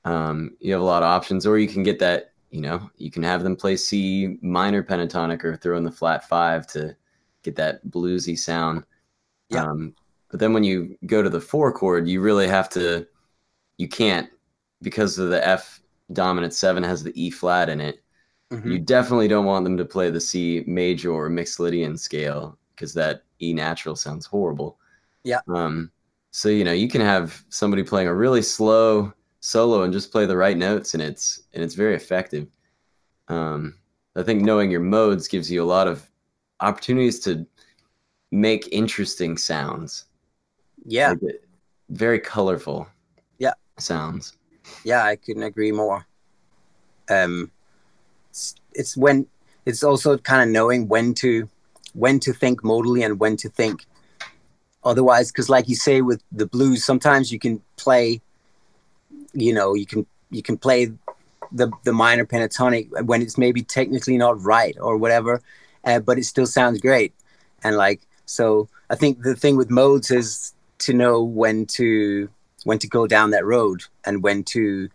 Um, 0.05 0.57
you 0.61 0.73
have 0.73 0.81
a 0.81 0.85
lot 0.85 1.03
of 1.03 1.09
options, 1.09 1.47
or 1.47 1.59
you 1.59 1.67
can 1.69 1.83
get 1.83 1.99
that. 1.99 2.31
You 2.51 2.61
know, 2.61 2.89
you 2.97 3.11
can 3.11 3.25
have 3.25 3.43
them 3.43 3.57
play 3.57 3.77
C 3.77 4.39
minor 4.41 4.83
pentatonic 4.83 5.43
or 5.43 5.57
throw 5.57 5.77
in 5.77 5.83
the 5.83 5.91
flat 5.91 6.29
five 6.29 6.69
to 6.69 6.95
get 7.43 7.57
that 7.57 7.85
bluesy 7.89 8.39
sound. 8.39 8.85
Yeah. 9.49 9.65
Um, 9.65 9.95
but 10.35 10.41
then 10.41 10.53
when 10.53 10.65
you 10.65 10.99
go 11.07 11.23
to 11.23 11.31
the 11.31 11.41
four 11.41 11.73
chord, 11.73 12.09
you 12.09 12.21
really 12.21 12.49
have 12.49 12.69
to. 12.71 13.07
You 13.79 13.87
can't 13.87 14.29
because 14.83 15.17
of 15.17 15.31
the 15.31 15.47
F 15.47 15.81
dominant 16.13 16.53
seven 16.53 16.83
has 16.83 17.05
the 17.05 17.13
E 17.15 17.31
flat 17.31 17.69
in 17.69 17.81
it. 17.81 18.03
Mm-hmm. 18.51 18.69
You 18.69 18.79
definitely 18.81 19.29
don't 19.29 19.45
want 19.45 19.63
them 19.63 19.77
to 19.77 19.85
play 19.85 20.11
the 20.11 20.21
C 20.21 20.65
major 20.67 21.13
or 21.13 21.31
Mixolydian 21.31 21.97
scale 21.97 22.59
because 22.75 22.93
that 22.95 23.23
E 23.41 23.55
natural 23.55 23.95
sounds 23.95 24.27
horrible. 24.27 24.81
Yeah. 25.23 25.39
Um, 25.47 25.93
so 26.33 26.49
you 26.49 26.65
know 26.65 26.73
you 26.73 26.89
can 26.89 27.01
have 27.01 27.45
somebody 27.49 27.85
playing 27.85 28.09
a 28.09 28.15
really 28.15 28.43
slow 28.43 29.13
solo 29.39 29.85
and 29.85 29.93
just 29.93 30.11
play 30.11 30.27
the 30.27 30.37
right 30.37 30.57
notes, 30.57 30.95
and 30.95 31.03
it's 31.05 31.45
and 31.53 31.63
it's 31.63 31.77
very 31.77 31.95
effective. 31.95 32.49
Um, 33.29 33.79
I 34.17 34.25
think 34.25 34.43
knowing 34.43 34.73
your 34.73 34.81
modes 34.81 35.29
gives 35.29 35.49
you 35.49 35.63
a 35.63 35.73
lot 35.77 35.87
of 35.87 36.11
opportunities 36.59 37.21
to 37.21 37.47
make 38.33 38.69
interesting 38.73 39.37
sounds. 39.37 40.07
Yeah. 40.85 41.11
Like 41.11 41.43
very 41.91 42.19
colorful. 42.19 42.87
Yeah. 43.39 43.55
Sounds. 43.79 44.37
Yeah, 44.85 45.05
I 45.05 45.17
couldn't 45.17 45.43
agree 45.43 45.73
more. 45.73 46.07
Um, 47.11 47.51
it's, 48.31 48.55
it's 48.73 48.97
when 48.97 49.27
it's 49.67 49.83
also 49.83 50.17
kind 50.19 50.43
of 50.43 50.49
knowing 50.53 50.89
when 50.89 51.15
to 51.15 51.49
when 51.95 52.19
to 52.21 52.33
think 52.33 52.63
modally 52.63 53.05
and 53.05 53.21
when 53.21 53.37
to 53.37 53.49
think 53.49 53.87
otherwise 54.85 55.31
because 55.31 55.49
like 55.49 55.69
you 55.69 55.77
say 55.77 56.01
with 56.01 56.23
the 56.33 56.47
blues 56.47 56.85
sometimes 56.85 57.33
you 57.33 57.39
can 57.39 57.61
play 57.77 58.21
you 59.33 59.53
know 59.53 59.75
you 59.75 59.87
can 59.87 60.07
you 60.31 60.43
can 60.43 60.57
play 60.57 60.87
the 61.53 61.71
the 61.85 61.93
minor 61.93 62.25
pentatonic 62.25 62.89
when 63.05 63.23
it's 63.23 63.39
maybe 63.39 63.63
technically 63.63 64.17
not 64.17 64.41
right 64.43 64.77
or 64.81 64.97
whatever 64.97 65.41
uh, 65.85 66.01
but 66.01 66.19
it 66.19 66.25
still 66.25 66.47
sounds 66.47 66.81
great 66.81 67.15
and 67.63 67.77
like 67.77 68.03
so 68.27 68.69
i 68.91 68.95
think 68.95 69.23
the 69.23 69.35
thing 69.35 69.57
with 69.57 69.71
modes 69.71 70.11
is 70.11 70.54
to 70.79 70.93
know 70.93 71.23
when 71.23 71.67
to 71.67 72.29
when 72.65 72.79
to 72.79 72.89
go 72.89 73.07
down 73.07 73.31
that 73.31 73.45
road 73.45 73.83
and 74.05 74.23
when 74.23 74.43
to 74.43 74.89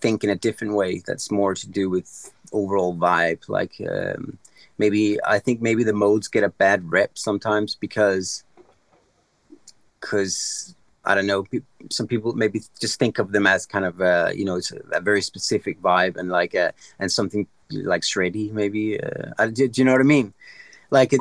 think 0.00 0.22
in 0.22 0.30
a 0.30 0.36
different 0.36 0.74
way 0.74 1.02
that's 1.06 1.30
more 1.30 1.54
to 1.54 1.68
do 1.68 1.88
with 1.88 2.32
overall 2.52 2.94
vibe 2.94 3.48
like 3.48 3.74
um, 3.90 4.38
maybe 4.78 5.18
i 5.24 5.38
think 5.38 5.60
maybe 5.60 5.82
the 5.82 5.92
modes 5.92 6.28
get 6.28 6.44
a 6.44 6.50
bad 6.50 6.90
rep 6.92 7.16
sometimes 7.16 7.74
because 7.74 8.44
because 10.00 10.74
I 11.06 11.14
don't 11.14 11.26
know. 11.26 11.46
Some 11.90 12.08
people 12.08 12.32
maybe 12.32 12.60
just 12.80 12.98
think 12.98 13.18
of 13.18 13.30
them 13.30 13.46
as 13.46 13.64
kind 13.64 13.84
of 13.84 14.00
uh, 14.00 14.30
you 14.34 14.44
know 14.44 14.56
it's 14.56 14.72
a, 14.72 15.00
very 15.00 15.22
specific 15.22 15.80
vibe 15.80 16.16
and 16.16 16.28
like 16.28 16.54
a, 16.54 16.72
and 16.98 17.10
something 17.10 17.46
like 17.70 18.02
shreddy 18.02 18.52
maybe. 18.52 19.00
Uh, 19.00 19.30
I, 19.38 19.46
do, 19.46 19.68
do 19.68 19.80
you 19.80 19.84
know 19.84 19.92
what 19.92 20.00
I 20.00 20.04
mean? 20.04 20.34
Like 20.90 21.12
it. 21.12 21.20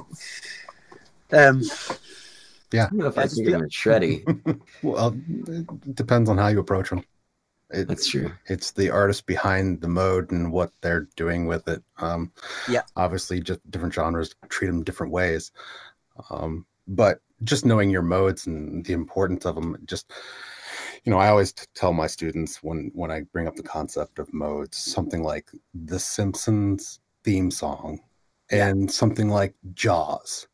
Um, 1.31 1.61
Yeah. 2.75 2.85
I 2.85 2.89
don't 2.89 2.97
know 2.99 3.07
if 3.07 3.17
I 3.17 3.21
I 3.21 3.25
just 3.25 3.35
think 3.37 3.47
of 3.47 3.51
feel- 3.53 3.59
him 3.59 3.65
as 3.65 3.71
shreddy. 3.71 4.61
Well, 4.83 5.15
it 5.47 5.95
depends 5.95 6.29
on 6.29 6.37
how 6.37 6.47
you 6.49 6.59
approach 6.59 6.89
them. 6.89 7.03
It, 7.71 7.87
That's 7.87 8.07
true. 8.07 8.31
it's 8.47 8.71
the 8.71 8.91
artist 8.91 9.25
behind 9.25 9.81
the 9.81 9.87
mode 9.87 10.31
and 10.31 10.51
what 10.51 10.71
they're 10.81 11.07
doing 11.15 11.47
with 11.47 11.67
it. 11.67 11.81
Um, 11.97 12.31
Yeah. 12.69 12.83
Obviously, 12.95 13.39
just 13.39 13.59
different 13.71 13.93
genres 13.93 14.35
treat 14.49 14.67
them 14.67 14.83
different 14.83 15.11
ways. 15.11 15.51
Um, 16.29 16.65
but 16.87 17.21
just 17.43 17.65
knowing 17.65 17.89
your 17.89 18.03
modes 18.03 18.45
and 18.47 18.85
the 18.85 18.93
importance 18.93 19.45
of 19.45 19.55
them, 19.55 19.77
just 19.85 20.11
you 21.03 21.11
know, 21.11 21.17
I 21.19 21.27
always 21.29 21.51
t- 21.53 21.65
tell 21.75 21.93
my 21.93 22.07
students 22.07 22.63
when 22.63 22.91
when 22.93 23.11
I 23.11 23.21
bring 23.33 23.47
up 23.47 23.55
the 23.55 23.63
concept 23.63 24.19
of 24.19 24.31
modes, 24.33 24.77
something 24.77 25.21
like 25.23 25.49
The 25.73 25.99
Simpsons 25.99 26.99
theme 27.23 27.51
song, 27.51 27.99
Yeah. 28.51 28.67
and 28.69 28.91
something 28.91 29.29
like 29.29 29.53
Jaws, 29.73 30.47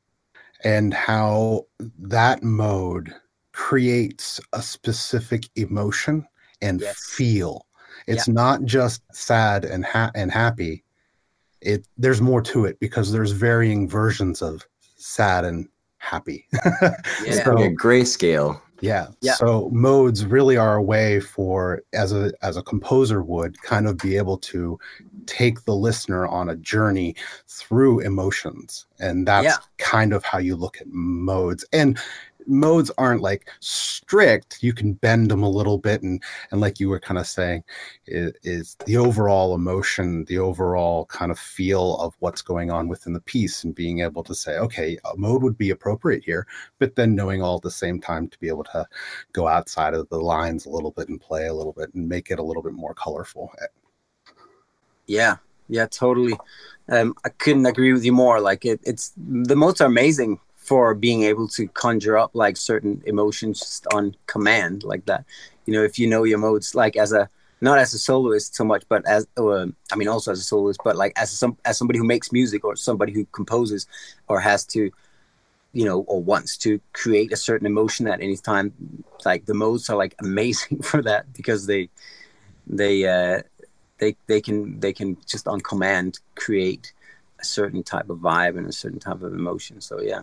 and 0.64 0.94
how 0.94 1.66
that 2.00 2.44
mode 2.44 3.14
creates 3.52 4.40
a 4.54 4.62
specific 4.62 5.44
emotion 5.56 6.26
and 6.62 6.82
Yes. 6.82 7.04
feel. 7.16 7.66
It's 8.08 8.28
not 8.28 8.64
just 8.66 9.02
sad 9.14 9.66
and 9.66 9.86
ha- 9.86 10.12
and 10.16 10.32
happy. 10.32 10.84
It 11.62 11.88
there's 11.98 12.22
more 12.22 12.42
to 12.44 12.66
it 12.66 12.80
because 12.80 13.12
there's 13.12 13.32
varying 13.32 13.88
versions 13.88 14.42
of 14.42 14.66
sad 14.98 15.46
and 15.46 15.68
happy. 15.98 16.48
It's 16.52 16.64
Yeah. 17.38 17.44
So- 17.44 17.54
like 17.54 17.72
a 17.72 17.76
grayscale. 17.76 18.60
Yeah. 18.82 19.08
Yeah. 19.22 19.34
So 19.34 19.70
modes 19.72 20.26
really 20.26 20.58
are 20.58 20.76
a 20.76 20.82
way 20.82 21.20
for 21.20 21.82
as 21.94 22.12
a 22.12 22.34
as 22.42 22.58
a 22.58 22.64
composer 22.64 23.22
would 23.24 23.62
kind 23.62 23.88
of 23.88 23.98
be 23.98 24.18
able 24.18 24.38
to 24.40 24.80
take 25.28 25.64
the 25.66 25.76
listener 25.76 26.28
on 26.28 26.50
a 26.50 26.56
journey 26.56 27.16
through 27.48 28.00
emotions. 28.00 28.86
And 29.00 29.28
that's 29.28 29.46
Yeah. 29.46 29.58
kind 29.78 30.14
of 30.14 30.24
how 30.24 30.40
you 30.40 30.56
look 30.56 30.82
at 30.82 30.88
modes. 30.88 31.64
And 31.72 31.98
modes 32.48 32.92
aren't 32.98 33.22
like 33.22 33.50
strict. 33.60 34.62
You 34.62 34.74
can 34.74 34.94
bend 34.94 35.30
them 35.30 35.44
a 35.44 35.50
little 35.50 35.78
bit 35.78 36.02
and 36.04 36.22
and 36.52 36.62
like 36.62 36.80
you 36.80 36.90
were 36.90 37.00
kind 37.00 37.18
of 37.18 37.28
saying 37.28 37.64
is, 38.08 38.34
is 38.44 38.78
the 38.86 38.98
overall 38.98 39.56
emotion, 39.56 40.26
the 40.26 40.40
overall 40.40 41.06
kind 41.06 41.32
of 41.32 41.40
feel 41.40 41.98
of 41.98 42.16
what's 42.20 42.42
going 42.42 42.72
on 42.72 42.88
within 42.88 43.14
the 43.14 43.22
piece 43.22 43.64
and 43.64 43.76
being 43.76 44.02
able 44.02 44.24
to 44.24 44.36
say, 44.36 44.58
okay, 44.58 44.98
a 45.12 45.18
mode 45.18 45.44
would 45.44 45.58
be 45.58 45.70
appropriate 45.70 46.24
here 46.24 46.48
but 46.80 46.96
then 46.96 47.16
knowing 47.16 47.42
all 47.42 47.58
at 47.58 47.62
the 47.62 47.72
same 47.72 48.00
time 48.00 48.28
to 48.28 48.40
be 48.40 48.48
able 48.48 48.64
to 48.64 48.86
go 49.34 49.48
outside 49.48 49.94
of 49.94 50.10
the 50.10 50.18
lines 50.18 50.66
a 50.66 50.70
little 50.70 50.92
bit 50.92 51.10
and 51.10 51.22
play 51.22 51.48
a 51.48 51.54
little 51.54 51.74
bit 51.74 51.94
and 51.94 52.08
make 52.08 52.32
it 52.32 52.40
a 52.40 52.44
little 52.44 52.64
bit 52.64 52.74
more 52.74 52.94
colorful. 52.94 53.52
Yeah, 55.08 55.38
yeah, 55.70 55.88
totally. 55.88 56.34
Um, 56.90 57.16
I 57.24 57.30
couldn't 57.30 57.66
agree 57.66 57.94
with 57.94 58.04
you 58.04 58.14
more. 58.14 58.42
Like 58.42 58.66
it, 58.66 58.80
it's 58.84 59.14
the 59.16 59.56
modes 59.56 59.82
are 59.82 59.88
amazing 59.88 60.40
for 60.62 60.94
being 60.94 61.24
able 61.24 61.48
to 61.48 61.68
conjure 61.70 62.18
up 62.18 62.32
like 62.34 62.56
certain 62.56 63.02
emotions 63.08 63.60
just 63.60 63.88
on 63.94 64.16
command 64.28 64.84
like 64.84 65.06
that. 65.08 65.26
You 65.66 65.74
know, 65.74 65.84
if 65.84 65.98
you 65.98 66.08
know 66.08 66.24
your 66.24 66.38
modes, 66.38 66.76
like 66.76 66.96
as 66.96 67.12
a 67.12 67.28
not 67.62 67.80
as 67.80 67.94
a 67.94 68.00
soloist 68.00 68.56
so 68.56 68.64
much, 68.64 68.84
but 68.88 69.06
as 69.08 69.28
uh, 69.38 69.66
I 69.92 69.96
mean 69.96 70.08
also 70.08 70.32
as 70.32 70.40
a 70.40 70.44
soloist, 70.44 70.80
but 70.84 70.96
like 70.96 71.14
as 71.16 71.32
some 71.32 71.58
as 71.66 71.78
somebody 71.78 71.98
who 71.98 72.06
makes 72.06 72.32
music 72.32 72.64
or 72.64 72.76
somebody 72.76 73.12
who 73.12 73.26
composes 73.32 73.88
or 74.28 74.40
has 74.40 74.64
to, 74.68 74.92
you 75.74 75.86
know, 75.86 76.02
or 76.02 76.22
wants 76.22 76.58
to 76.58 76.80
create 76.94 77.34
a 77.34 77.38
certain 77.38 77.66
emotion 77.66 78.08
at 78.08 78.22
any 78.22 78.38
time. 78.38 78.72
Like 79.26 79.46
the 79.46 79.56
modes 79.56 79.90
are 79.90 79.98
like 79.98 80.16
amazing 80.20 80.84
for 80.84 81.02
that 81.02 81.34
because 81.34 81.66
they 81.66 81.90
they 82.68 83.08
uh, 83.08 83.42
they 83.98 84.16
they 84.28 84.42
can 84.42 84.80
they 84.80 84.94
can 84.94 85.18
just 85.26 85.48
on 85.48 85.60
command 85.60 86.20
create 86.36 86.94
a 87.40 87.46
certain 87.46 87.82
type 87.82 88.12
of 88.12 88.20
vibe 88.20 88.58
and 88.60 88.68
a 88.68 88.72
certain 88.72 89.00
type 89.00 89.24
of 89.24 89.34
emotion. 89.34 89.82
So 89.82 90.00
yeah, 90.02 90.22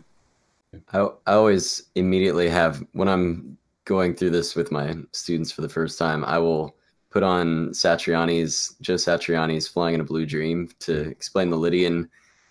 I, 0.92 0.98
I 1.26 1.32
always 1.32 1.84
immediately 1.94 2.48
have 2.48 2.84
when 2.92 3.08
I'm 3.08 3.56
going 3.84 4.14
through 4.14 4.30
this 4.30 4.54
with 4.54 4.70
my 4.70 4.94
students 5.12 5.50
for 5.50 5.62
the 5.62 5.68
first 5.68 5.98
time, 5.98 6.24
I 6.24 6.38
will 6.38 6.76
put 7.10 7.22
on 7.22 7.68
Satriani's 7.70 8.76
Joe 8.80 8.94
Satriani's 8.94 9.66
"Flying 9.66 9.94
in 9.94 10.00
a 10.00 10.04
Blue 10.04 10.26
Dream" 10.26 10.68
to 10.80 11.08
explain 11.08 11.48
the 11.50 11.56
Lydian, 11.56 12.08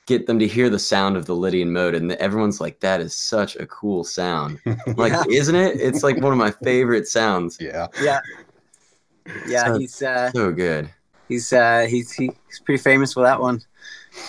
get 0.08 0.26
them 0.26 0.40
to 0.40 0.48
hear 0.48 0.70
the 0.70 0.80
sound 0.80 1.16
of 1.16 1.26
the 1.28 1.36
Lydian 1.36 1.72
mode, 1.72 1.94
and 1.94 2.12
everyone's 2.14 2.60
like, 2.60 2.80
"That 2.80 3.02
is 3.02 3.14
such 3.16 3.56
a 3.58 3.68
cool 3.68 4.04
sound!" 4.04 4.60
I'm 4.66 4.96
like, 4.96 5.12
Yeah. 5.14 5.24
isn't 5.30 5.56
it? 5.56 5.80
It's 5.80 6.02
like 6.04 6.18
one 6.20 6.32
of 6.32 6.40
my 6.40 6.52
favorite 6.52 7.08
sounds. 7.08 7.58
Yeah. 7.62 7.88
yeah, 8.02 8.20
yeah. 9.48 9.66
So- 9.68 9.78
he's 9.80 10.02
uh, 10.02 10.32
So 10.32 10.52
good. 10.52 10.90
he's 11.30 11.54
uh, 11.54 11.86
he's 11.88 12.12
he's 12.14 12.32
pretty 12.66 12.82
famous 12.82 13.14
for 13.14 13.22
that 13.24 13.40
one. 13.40 13.62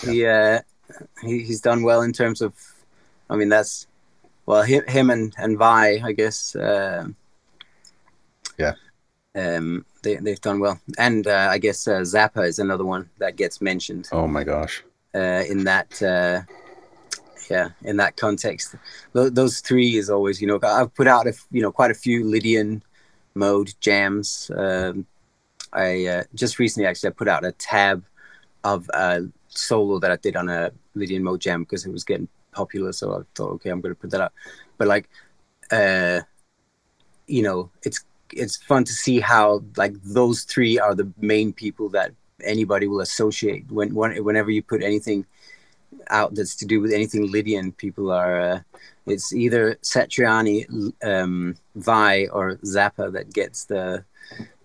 He 0.05 0.27
uh, 0.27 0.59
he 1.23 1.41
he's 1.41 1.61
done 1.61 1.81
well 1.81 2.03
in 2.03 2.13
terms 2.13 2.41
of, 2.41 2.53
I 3.29 3.35
mean 3.35 3.49
that's, 3.49 3.87
well 4.45 4.63
him, 4.63 4.83
him 4.87 5.09
and 5.09 5.33
and 5.37 5.57
Vai 5.57 6.01
I 6.03 6.11
guess. 6.13 6.55
Uh, 6.55 7.07
Yeah. 8.57 8.73
Um, 9.35 9.85
they 10.03 10.15
they've 10.15 10.41
done 10.41 10.59
well, 10.59 10.79
and 10.97 11.27
uh, 11.27 11.47
I 11.51 11.57
guess 11.59 11.87
uh, 11.87 12.01
Zappa 12.01 12.47
is 12.47 12.59
another 12.59 12.83
one 12.85 13.09
that 13.19 13.35
gets 13.35 13.61
mentioned. 13.61 14.09
Oh 14.11 14.27
my 14.27 14.43
gosh. 14.43 14.83
uh, 15.15 15.43
in 15.47 15.63
that 15.65 16.01
uh, 16.01 16.41
yeah 17.49 17.69
in 17.83 17.97
that 17.97 18.15
context 18.17 18.75
Th- 19.13 19.31
those 19.33 19.59
three 19.61 19.97
is 19.97 20.09
always 20.09 20.39
you 20.41 20.47
know 20.47 20.59
i've 20.61 20.93
put 20.93 21.07
out 21.07 21.25
a 21.25 21.29
f- 21.29 21.47
you 21.51 21.61
know 21.63 21.71
quite 21.71 21.89
a 21.89 21.95
few 21.95 22.23
lydian 22.23 22.83
mode 23.33 23.73
jams 23.81 24.51
um, 24.55 25.05
i 25.73 26.05
uh, 26.05 26.23
just 26.35 26.59
recently 26.59 26.85
actually 26.87 27.09
i 27.09 27.13
put 27.13 27.27
out 27.27 27.43
a 27.45 27.51
tab 27.53 28.03
of 28.63 28.87
a 28.93 29.25
solo 29.47 29.97
that 29.99 30.11
i 30.11 30.15
did 30.17 30.35
on 30.35 30.47
a 30.49 30.71
lydian 30.93 31.23
mode 31.23 31.41
jam 31.41 31.63
because 31.63 31.85
it 31.87 31.91
was 31.91 32.03
getting 32.03 32.27
popular 32.51 32.91
so 32.91 33.13
i 33.13 33.21
thought 33.35 33.51
okay 33.51 33.69
i'm 33.69 33.81
going 33.81 33.93
to 33.93 33.99
put 33.99 34.09
that 34.11 34.21
out 34.21 34.33
but 34.77 34.87
like 34.87 35.09
uh 35.71 36.19
you 37.27 37.43
know 37.43 37.69
it's 37.83 38.03
it's 38.31 38.57
fun 38.57 38.83
to 38.83 38.93
see 38.93 39.19
how 39.19 39.63
like 39.75 39.93
those 40.03 40.43
three 40.43 40.77
are 40.79 40.95
the 40.95 41.11
main 41.19 41.51
people 41.51 41.89
that 41.89 42.11
anybody 42.43 42.87
will 42.87 43.01
associate 43.01 43.69
when, 43.71 43.93
when 43.93 44.23
whenever 44.23 44.51
you 44.51 44.61
put 44.61 44.83
anything 44.83 45.25
out 46.09 46.35
that's 46.35 46.55
to 46.55 46.65
do 46.65 46.81
with 46.81 46.91
anything 46.91 47.31
Lydian, 47.31 47.71
people 47.73 48.11
are 48.11 48.39
uh, 48.39 48.59
it's 49.05 49.33
either 49.33 49.75
Satriani, 49.81 50.93
um, 51.03 51.55
Vai, 51.75 52.27
or 52.27 52.55
Zappa 52.57 53.11
that 53.11 53.33
gets 53.33 53.65
the 53.65 54.03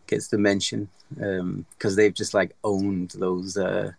gets 0.07 0.29
the 0.29 0.38
mention 0.38 0.88
because 1.09 1.97
they've 1.97 2.14
just 2.14 2.35
like 2.35 2.55
owned 2.64 3.11
those 3.18 3.57
uh, 3.57 3.92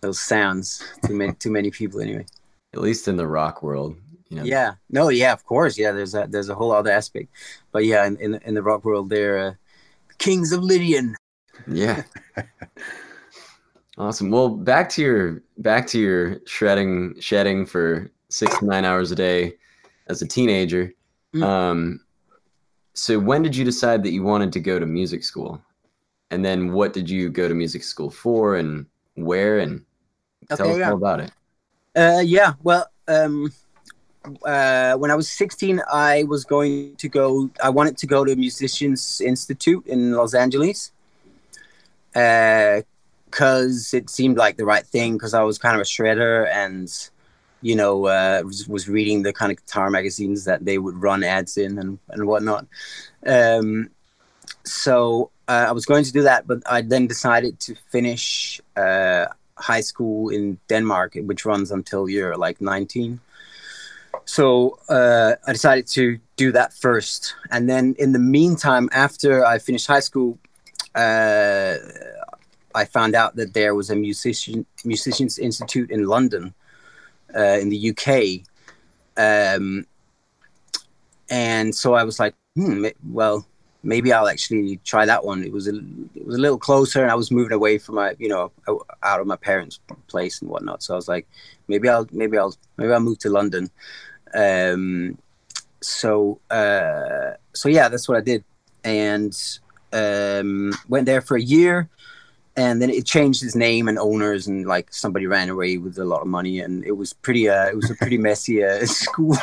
those 0.00 0.20
sounds 0.20 0.82
to 1.04 1.12
many 1.12 1.32
to 1.34 1.50
many 1.50 1.70
people 1.70 2.00
anyway. 2.00 2.26
At 2.74 2.80
least 2.80 3.08
in 3.08 3.16
the 3.16 3.26
rock 3.26 3.62
world, 3.62 3.96
you 4.28 4.36
know. 4.36 4.44
Yeah, 4.44 4.74
no, 4.90 5.08
yeah, 5.08 5.32
of 5.32 5.44
course, 5.46 5.78
yeah. 5.78 5.92
There's 5.92 6.14
a 6.14 6.26
there's 6.28 6.48
a 6.48 6.54
whole 6.54 6.72
other 6.72 6.90
aspect, 6.90 7.28
but 7.72 7.84
yeah, 7.84 8.04
in 8.04 8.16
in, 8.16 8.34
in 8.44 8.54
the 8.54 8.62
rock 8.62 8.84
world, 8.84 9.08
they're 9.08 9.38
uh, 9.38 9.54
kings 10.18 10.52
of 10.52 10.62
Lydian. 10.62 11.16
Yeah. 11.68 12.02
awesome. 13.98 14.30
Well, 14.30 14.48
back 14.48 14.88
to 14.90 15.02
your 15.02 15.42
back 15.58 15.86
to 15.88 16.00
your 16.00 16.40
shredding 16.46 17.14
shedding 17.20 17.64
for 17.64 18.10
six 18.28 18.58
to 18.58 18.64
nine 18.66 18.84
hours 18.84 19.12
a 19.12 19.14
day 19.14 19.54
as 20.08 20.20
a 20.20 20.26
teenager. 20.26 20.92
Mm. 21.34 21.42
Um, 21.42 22.00
so 22.94 23.18
when 23.18 23.42
did 23.42 23.56
you 23.56 23.64
decide 23.64 24.02
that 24.02 24.10
you 24.10 24.22
wanted 24.22 24.52
to 24.52 24.60
go 24.60 24.78
to 24.78 24.86
music 24.86 25.24
school? 25.24 25.60
And 26.30 26.44
then 26.44 26.72
what 26.72 26.92
did 26.92 27.08
you 27.08 27.30
go 27.30 27.48
to 27.48 27.54
music 27.54 27.82
school 27.82 28.10
for 28.10 28.56
and 28.56 28.86
where 29.14 29.58
and 29.58 29.84
tell 30.48 30.66
Okay, 30.66 30.72
us 30.72 30.78
yeah. 30.78 30.90
all 30.90 30.96
about 30.96 31.20
it. 31.20 31.30
Uh, 31.96 32.22
yeah, 32.24 32.54
well, 32.62 32.86
um, 33.06 33.52
uh, 34.44 34.94
when 34.94 35.10
I 35.10 35.14
was 35.14 35.28
16, 35.30 35.80
I 35.92 36.24
was 36.24 36.44
going 36.44 36.96
to 36.96 37.08
go, 37.08 37.50
I 37.62 37.70
wanted 37.70 37.96
to 37.98 38.06
go 38.06 38.24
to 38.24 38.32
a 38.32 38.36
Musicians 38.36 39.20
Institute 39.20 39.86
in 39.86 40.12
Los 40.12 40.34
Angeles 40.34 40.92
because 42.12 43.94
it 43.94 44.10
seemed 44.10 44.36
like 44.36 44.56
the 44.56 44.64
right 44.64 44.86
thing 44.86 45.14
because 45.14 45.34
I 45.34 45.42
was 45.42 45.58
kind 45.58 45.74
of 45.74 45.80
a 45.80 45.84
shredder 45.84 46.48
and, 46.52 46.90
you 47.62 47.76
know, 47.76 48.06
uh, 48.06 48.42
was, 48.44 48.66
was 48.66 48.88
reading 48.88 49.22
the 49.22 49.32
kind 49.32 49.52
of 49.52 49.58
guitar 49.58 49.90
magazines 49.90 50.44
that 50.44 50.64
they 50.64 50.78
would 50.78 51.00
run 51.00 51.22
ads 51.22 51.56
in 51.56 51.78
and, 51.78 51.98
and 52.08 52.26
whatnot. 52.26 52.66
Um, 53.26 53.90
so 54.64 55.30
uh, 55.48 55.66
I 55.68 55.72
was 55.72 55.86
going 55.86 56.04
to 56.04 56.12
do 56.12 56.22
that, 56.22 56.46
but 56.46 56.62
I 56.66 56.82
then 56.82 57.06
decided 57.06 57.60
to 57.60 57.74
finish 57.90 58.60
uh, 58.76 59.26
high 59.58 59.80
school 59.80 60.30
in 60.30 60.58
Denmark, 60.68 61.14
which 61.24 61.44
runs 61.44 61.70
until 61.70 62.08
you're 62.08 62.36
like 62.36 62.60
19. 62.60 63.20
So 64.24 64.78
uh, 64.88 65.34
I 65.46 65.52
decided 65.52 65.86
to 65.88 66.18
do 66.36 66.52
that 66.52 66.72
first, 66.72 67.34
and 67.50 67.68
then 67.68 67.94
in 67.98 68.12
the 68.12 68.18
meantime, 68.18 68.88
after 68.92 69.44
I 69.44 69.58
finished 69.58 69.86
high 69.86 70.00
school, 70.00 70.38
uh, 70.94 71.76
I 72.74 72.84
found 72.86 73.14
out 73.14 73.36
that 73.36 73.54
there 73.54 73.74
was 73.74 73.90
a 73.90 73.96
musician 73.96 74.66
musicians 74.84 75.38
institute 75.38 75.90
in 75.90 76.06
London, 76.06 76.54
uh, 77.36 77.58
in 77.60 77.68
the 77.68 77.90
UK, 77.90 78.46
um, 79.16 79.86
and 81.28 81.74
so 81.74 81.94
I 81.94 82.04
was 82.04 82.18
like, 82.18 82.34
hmm, 82.56 82.86
well, 83.10 83.46
maybe 83.84 84.12
I'll 84.12 84.28
actually 84.28 84.78
try 84.84 85.06
that 85.06 85.24
one. 85.24 85.44
It 85.44 85.52
was 85.52 85.68
a 85.68 85.76
it 86.14 86.26
was 86.26 86.36
a 86.36 86.40
little 86.40 86.58
closer, 86.58 87.02
and 87.02 87.10
I 87.10 87.14
was 87.14 87.30
moving 87.30 87.52
away 87.52 87.78
from 87.78 87.96
my 87.96 88.14
you 88.18 88.28
know 88.28 88.50
out 89.02 89.20
of 89.20 89.26
my 89.26 89.36
parents' 89.36 89.78
place 90.08 90.40
and 90.40 90.50
whatnot. 90.50 90.82
So 90.82 90.94
I 90.94 90.96
was 90.96 91.08
like, 91.08 91.26
maybe 91.68 91.88
I'll 91.88 92.08
maybe 92.10 92.38
I'll 92.38 92.54
maybe 92.76 92.92
I'll 92.92 93.00
move 93.00 93.18
to 93.20 93.30
London. 93.30 93.70
Um, 94.34 95.18
so 95.80 96.40
uh, 96.50 97.34
so 97.52 97.68
yeah, 97.68 97.88
that's 97.88 98.08
what 98.08 98.18
I 98.18 98.22
did, 98.22 98.44
and 98.82 99.36
um, 99.92 100.72
went 100.88 101.06
there 101.06 101.20
for 101.20 101.36
a 101.36 101.42
year 101.42 101.88
and 102.56 102.80
then 102.80 102.88
it 102.88 103.04
changed 103.04 103.42
its 103.42 103.56
name 103.56 103.88
and 103.88 103.98
owners 103.98 104.46
and 104.46 104.66
like 104.66 104.92
somebody 104.92 105.26
ran 105.26 105.48
away 105.48 105.76
with 105.76 105.98
a 105.98 106.04
lot 106.04 106.22
of 106.22 106.28
money 106.28 106.60
and 106.60 106.84
it 106.84 106.92
was 106.92 107.12
pretty 107.12 107.48
uh 107.48 107.66
it 107.66 107.74
was 107.74 107.90
a 107.90 107.94
pretty 107.96 108.16
messy 108.16 108.64
uh, 108.64 108.84
school. 108.86 109.36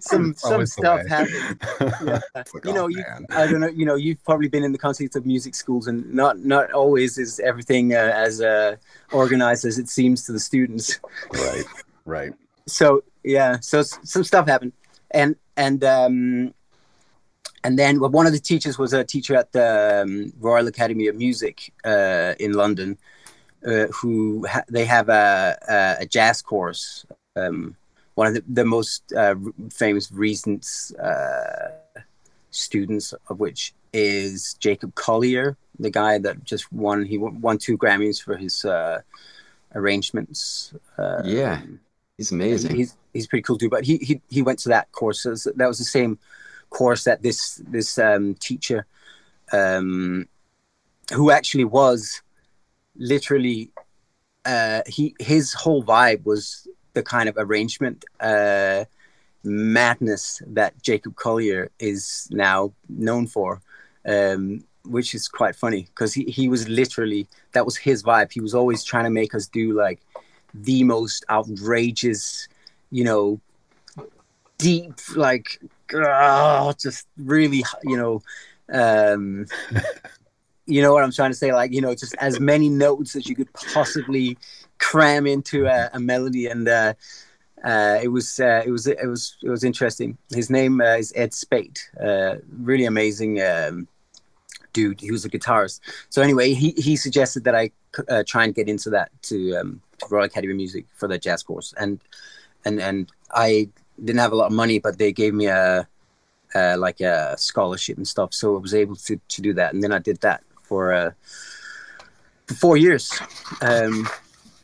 Some 0.00 0.34
some 0.34 0.66
stuff 0.66 1.06
happened. 1.06 1.60
Yeah. 1.80 2.20
like, 2.34 2.64
you 2.64 2.72
know 2.72 2.84
oh, 2.84 2.88
you 2.88 3.04
i 3.30 3.46
don't 3.46 3.60
know 3.60 3.68
you 3.68 3.86
know 3.86 3.94
you've 3.94 4.22
probably 4.24 4.48
been 4.48 4.64
in 4.64 4.72
the 4.72 4.78
context 4.78 5.16
of 5.16 5.26
music 5.26 5.54
schools 5.54 5.86
and 5.86 6.12
not 6.12 6.38
not 6.40 6.72
always 6.72 7.18
is 7.18 7.40
everything 7.40 7.94
uh, 7.94 8.12
as 8.14 8.40
uh, 8.40 8.76
organized 9.12 9.64
as 9.64 9.78
it 9.78 9.88
seems 9.88 10.24
to 10.26 10.32
the 10.32 10.40
students. 10.40 10.98
Right 11.32 11.64
right. 12.04 12.32
So 12.66 13.04
yeah 13.22 13.58
so 13.60 13.82
some 13.82 14.24
stuff 14.24 14.46
happened. 14.48 14.72
And 15.12 15.36
and 15.56 15.84
um 15.84 16.54
and 17.64 17.78
then 17.78 18.00
well, 18.00 18.10
one 18.10 18.26
of 18.26 18.32
the 18.32 18.38
teachers 18.38 18.78
was 18.78 18.92
a 18.92 19.04
teacher 19.04 19.34
at 19.36 19.52
the 19.52 20.02
um, 20.02 20.32
Royal 20.40 20.66
Academy 20.68 21.06
of 21.08 21.16
Music 21.16 21.72
uh, 21.84 22.34
in 22.38 22.52
London, 22.52 22.98
uh, 23.66 23.86
who 23.86 24.46
ha- 24.46 24.64
they 24.68 24.84
have 24.84 25.08
a, 25.08 25.96
a, 26.00 26.06
jazz 26.06 26.42
course. 26.42 27.04
Um, 27.36 27.76
one 28.14 28.28
of 28.28 28.34
the, 28.34 28.44
the 28.48 28.64
most 28.64 29.12
uh, 29.12 29.34
famous 29.72 30.10
recent 30.12 30.92
uh, 31.02 31.68
students 32.50 33.14
of 33.28 33.40
which 33.40 33.74
is 33.92 34.54
Jacob 34.54 34.94
Collier, 34.94 35.56
the 35.78 35.90
guy 35.90 36.18
that 36.18 36.44
just 36.44 36.72
won. 36.72 37.04
He 37.04 37.18
won 37.18 37.58
two 37.58 37.78
Grammys 37.78 38.22
for 38.22 38.36
his 38.36 38.64
uh, 38.64 39.00
arrangements. 39.74 40.74
Uh, 40.96 41.22
yeah, 41.24 41.60
he's 42.16 42.32
amazing. 42.32 42.76
He's 42.76 42.96
he's 43.12 43.26
pretty 43.26 43.42
cool 43.42 43.58
too. 43.58 43.68
But 43.68 43.84
he 43.84 43.98
he 43.98 44.20
he 44.28 44.42
went 44.42 44.58
to 44.60 44.68
that 44.70 44.90
course. 44.92 45.20
So 45.20 45.34
that 45.56 45.66
was 45.66 45.78
the 45.78 45.84
same 45.84 46.18
course 46.70 47.04
that 47.04 47.22
this 47.22 47.62
this 47.68 47.98
um, 47.98 48.34
teacher, 48.34 48.86
um, 49.52 50.28
who 51.12 51.30
actually 51.30 51.64
was 51.64 52.22
literally, 52.96 53.70
uh, 54.44 54.82
he 54.86 55.14
his 55.18 55.52
whole 55.52 55.82
vibe 55.82 56.24
was 56.24 56.68
the 56.94 57.02
kind 57.02 57.28
of 57.28 57.36
arrangement 57.38 58.04
uh, 58.20 58.84
madness 59.44 60.42
that 60.46 60.80
Jacob 60.82 61.16
Collier 61.16 61.70
is 61.78 62.28
now 62.30 62.72
known 62.88 63.26
for. 63.26 63.62
Um, 64.06 64.64
which 64.84 65.14
is 65.14 65.28
quite 65.28 65.54
funny 65.54 65.82
because 65.82 66.14
he, 66.14 66.24
he 66.24 66.48
was 66.48 66.66
literally 66.68 67.26
that 67.52 67.64
was 67.64 67.76
his 67.76 68.02
vibe 68.02 68.32
he 68.32 68.40
was 68.40 68.54
always 68.54 68.82
trying 68.82 69.04
to 69.04 69.10
make 69.10 69.34
us 69.34 69.46
do 69.46 69.74
like 69.74 70.00
the 70.54 70.82
most 70.82 71.24
outrageous 71.28 72.48
you 72.90 73.04
know 73.04 73.38
deep 74.58 74.94
like 75.16 75.60
oh, 75.94 76.72
just 76.78 77.06
really, 77.16 77.64
you 77.84 77.96
know, 77.96 78.22
um, 78.72 79.46
you 80.66 80.82
know 80.82 80.92
what 80.92 81.02
I'm 81.02 81.12
trying 81.12 81.30
to 81.30 81.36
say? 81.36 81.52
Like, 81.52 81.72
you 81.72 81.80
know, 81.80 81.94
just 81.94 82.14
as 82.18 82.40
many 82.40 82.68
notes 82.68 83.16
as 83.16 83.28
you 83.28 83.34
could 83.34 83.52
possibly 83.52 84.36
cram 84.78 85.26
into 85.26 85.66
a, 85.66 85.90
a 85.92 86.00
melody, 86.00 86.46
and 86.46 86.68
uh, 86.68 86.94
uh, 87.64 87.98
it 88.02 88.08
was 88.08 88.38
uh, 88.40 88.62
it 88.64 88.70
was 88.70 88.86
it 88.86 89.06
was 89.06 89.36
it 89.42 89.48
was 89.48 89.64
interesting. 89.64 90.16
His 90.34 90.50
name 90.50 90.80
uh, 90.80 90.96
is 90.96 91.12
Ed 91.16 91.32
Spate, 91.32 91.90
uh, 92.00 92.36
really 92.60 92.84
amazing 92.84 93.40
um, 93.40 93.88
dude. 94.72 95.00
He 95.00 95.10
was 95.10 95.24
a 95.24 95.30
guitarist. 95.30 95.80
So 96.10 96.22
anyway, 96.22 96.52
he 96.52 96.70
he 96.72 96.96
suggested 96.96 97.44
that 97.44 97.54
I 97.54 97.70
uh, 98.08 98.22
try 98.26 98.44
and 98.44 98.54
get 98.54 98.68
into 98.68 98.90
that 98.90 99.10
to, 99.22 99.56
um, 99.56 99.80
to 99.98 100.06
Royal 100.10 100.24
Academy 100.24 100.52
of 100.52 100.56
Music 100.56 100.84
for 100.94 101.08
the 101.08 101.18
jazz 101.18 101.42
course, 101.42 101.74
and 101.78 102.00
and 102.64 102.80
and 102.80 103.10
I 103.30 103.70
didn't 104.04 104.20
have 104.20 104.32
a 104.32 104.36
lot 104.36 104.46
of 104.46 104.52
money, 104.52 104.78
but 104.78 104.98
they 104.98 105.12
gave 105.12 105.34
me 105.34 105.46
a, 105.46 105.86
a 106.54 106.76
like 106.76 107.00
a 107.00 107.36
scholarship 107.38 107.96
and 107.96 108.06
stuff, 108.06 108.32
so 108.32 108.56
I 108.56 108.60
was 108.60 108.74
able 108.74 108.96
to 108.96 109.20
to 109.28 109.42
do 109.42 109.52
that. 109.54 109.74
And 109.74 109.82
then 109.82 109.92
I 109.92 109.98
did 109.98 110.20
that 110.20 110.42
for 110.62 110.92
uh, 110.92 111.10
for 112.46 112.54
four 112.54 112.76
years. 112.76 113.18
Um, 113.60 114.08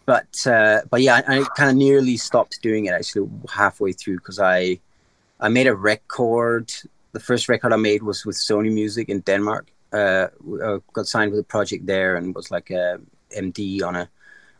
but 0.06 0.46
uh, 0.46 0.82
but 0.90 1.02
yeah, 1.02 1.22
I, 1.26 1.38
I 1.40 1.44
kind 1.56 1.70
of 1.70 1.76
nearly 1.76 2.16
stopped 2.16 2.60
doing 2.62 2.86
it 2.86 2.92
actually 2.92 3.28
halfway 3.52 3.92
through 3.92 4.16
because 4.16 4.38
I 4.38 4.80
I 5.40 5.48
made 5.48 5.66
a 5.66 5.74
record. 5.74 6.72
The 7.12 7.20
first 7.20 7.48
record 7.48 7.72
I 7.72 7.76
made 7.76 8.02
was 8.02 8.26
with 8.26 8.36
Sony 8.36 8.72
Music 8.72 9.08
in 9.08 9.20
Denmark. 9.20 9.68
Uh, 9.92 10.28
I 10.62 10.78
got 10.92 11.06
signed 11.06 11.30
with 11.30 11.40
a 11.40 11.44
project 11.44 11.86
there 11.86 12.16
and 12.16 12.34
was 12.34 12.50
like 12.50 12.70
a 12.70 13.00
MD 13.30 13.82
on 13.82 13.96
a 13.96 14.08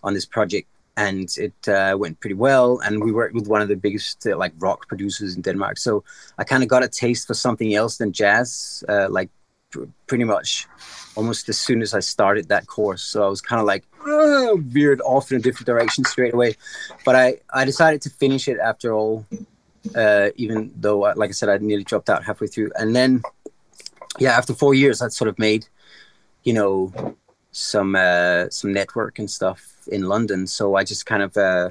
on 0.03 0.15
this 0.15 0.27
project 0.27 0.69
and 0.97 1.29
it 1.37 1.69
uh, 1.69 1.97
went 1.99 2.21
pretty 2.21 2.35
well. 2.35 2.81
And 2.85 3.03
we 3.03 3.13
worked 3.13 3.35
with 3.35 3.49
one 3.49 3.63
of 3.63 3.69
the 3.69 3.77
biggest 3.77 4.27
uh, 4.27 4.37
like 4.37 4.53
rock 4.59 4.89
producers 4.89 5.37
in 5.37 5.43
Denmark, 5.43 5.79
so 5.79 6.05
I 6.39 6.45
kind 6.45 6.63
of 6.63 6.69
got 6.69 6.85
a 6.85 6.89
taste 6.89 7.27
for 7.27 7.35
something 7.35 7.75
else 7.75 7.99
than 7.99 8.13
jazz, 8.13 8.85
uh, 8.89 9.09
like 9.11 9.31
pr- 9.71 9.85
pretty 10.07 10.25
much 10.25 10.67
almost 11.17 11.49
as 11.49 11.59
soon 11.59 11.83
as 11.83 11.95
I 11.95 12.01
started 12.01 12.49
that 12.49 12.67
course. 12.67 13.03
So 13.03 13.25
I 13.25 13.29
was 13.29 13.41
kind 13.41 13.61
of 13.61 13.67
like 13.67 13.85
uh, 14.07 14.57
veered 14.57 15.01
off 15.03 15.31
in 15.31 15.39
a 15.39 15.41
different 15.41 15.67
direction 15.67 16.05
straight 16.05 16.35
away. 16.35 16.57
But 17.05 17.17
I 17.17 17.39
I 17.53 17.65
decided 17.65 18.03
to 18.03 18.11
finish 18.11 18.49
it 18.49 18.59
after 18.59 18.93
all, 18.93 19.27
uh, 19.95 20.31
even 20.37 20.73
though 20.77 21.05
uh, 21.05 21.15
like 21.17 21.31
I 21.31 21.33
said 21.33 21.49
I 21.49 21.59
nearly 21.59 21.85
dropped 21.85 22.11
out 22.11 22.25
halfway 22.25 22.47
through, 22.47 22.71
and 22.77 22.95
then 22.95 23.23
yeah, 24.19 24.37
after 24.39 24.55
four 24.55 24.75
years 24.75 25.03
I 25.03 25.09
sort 25.09 25.29
of 25.29 25.39
made, 25.39 25.67
you 26.45 26.53
know, 26.53 26.93
some 27.51 27.97
uh, 27.97 28.49
some 28.51 28.73
network 28.73 29.19
and 29.19 29.31
stuff 29.31 29.74
in 29.89 30.03
London. 30.03 30.47
So 30.47 30.77
I 30.77 30.85
just 30.85 31.07
kind 31.07 31.23
of 31.23 31.37
uh, 31.37 31.71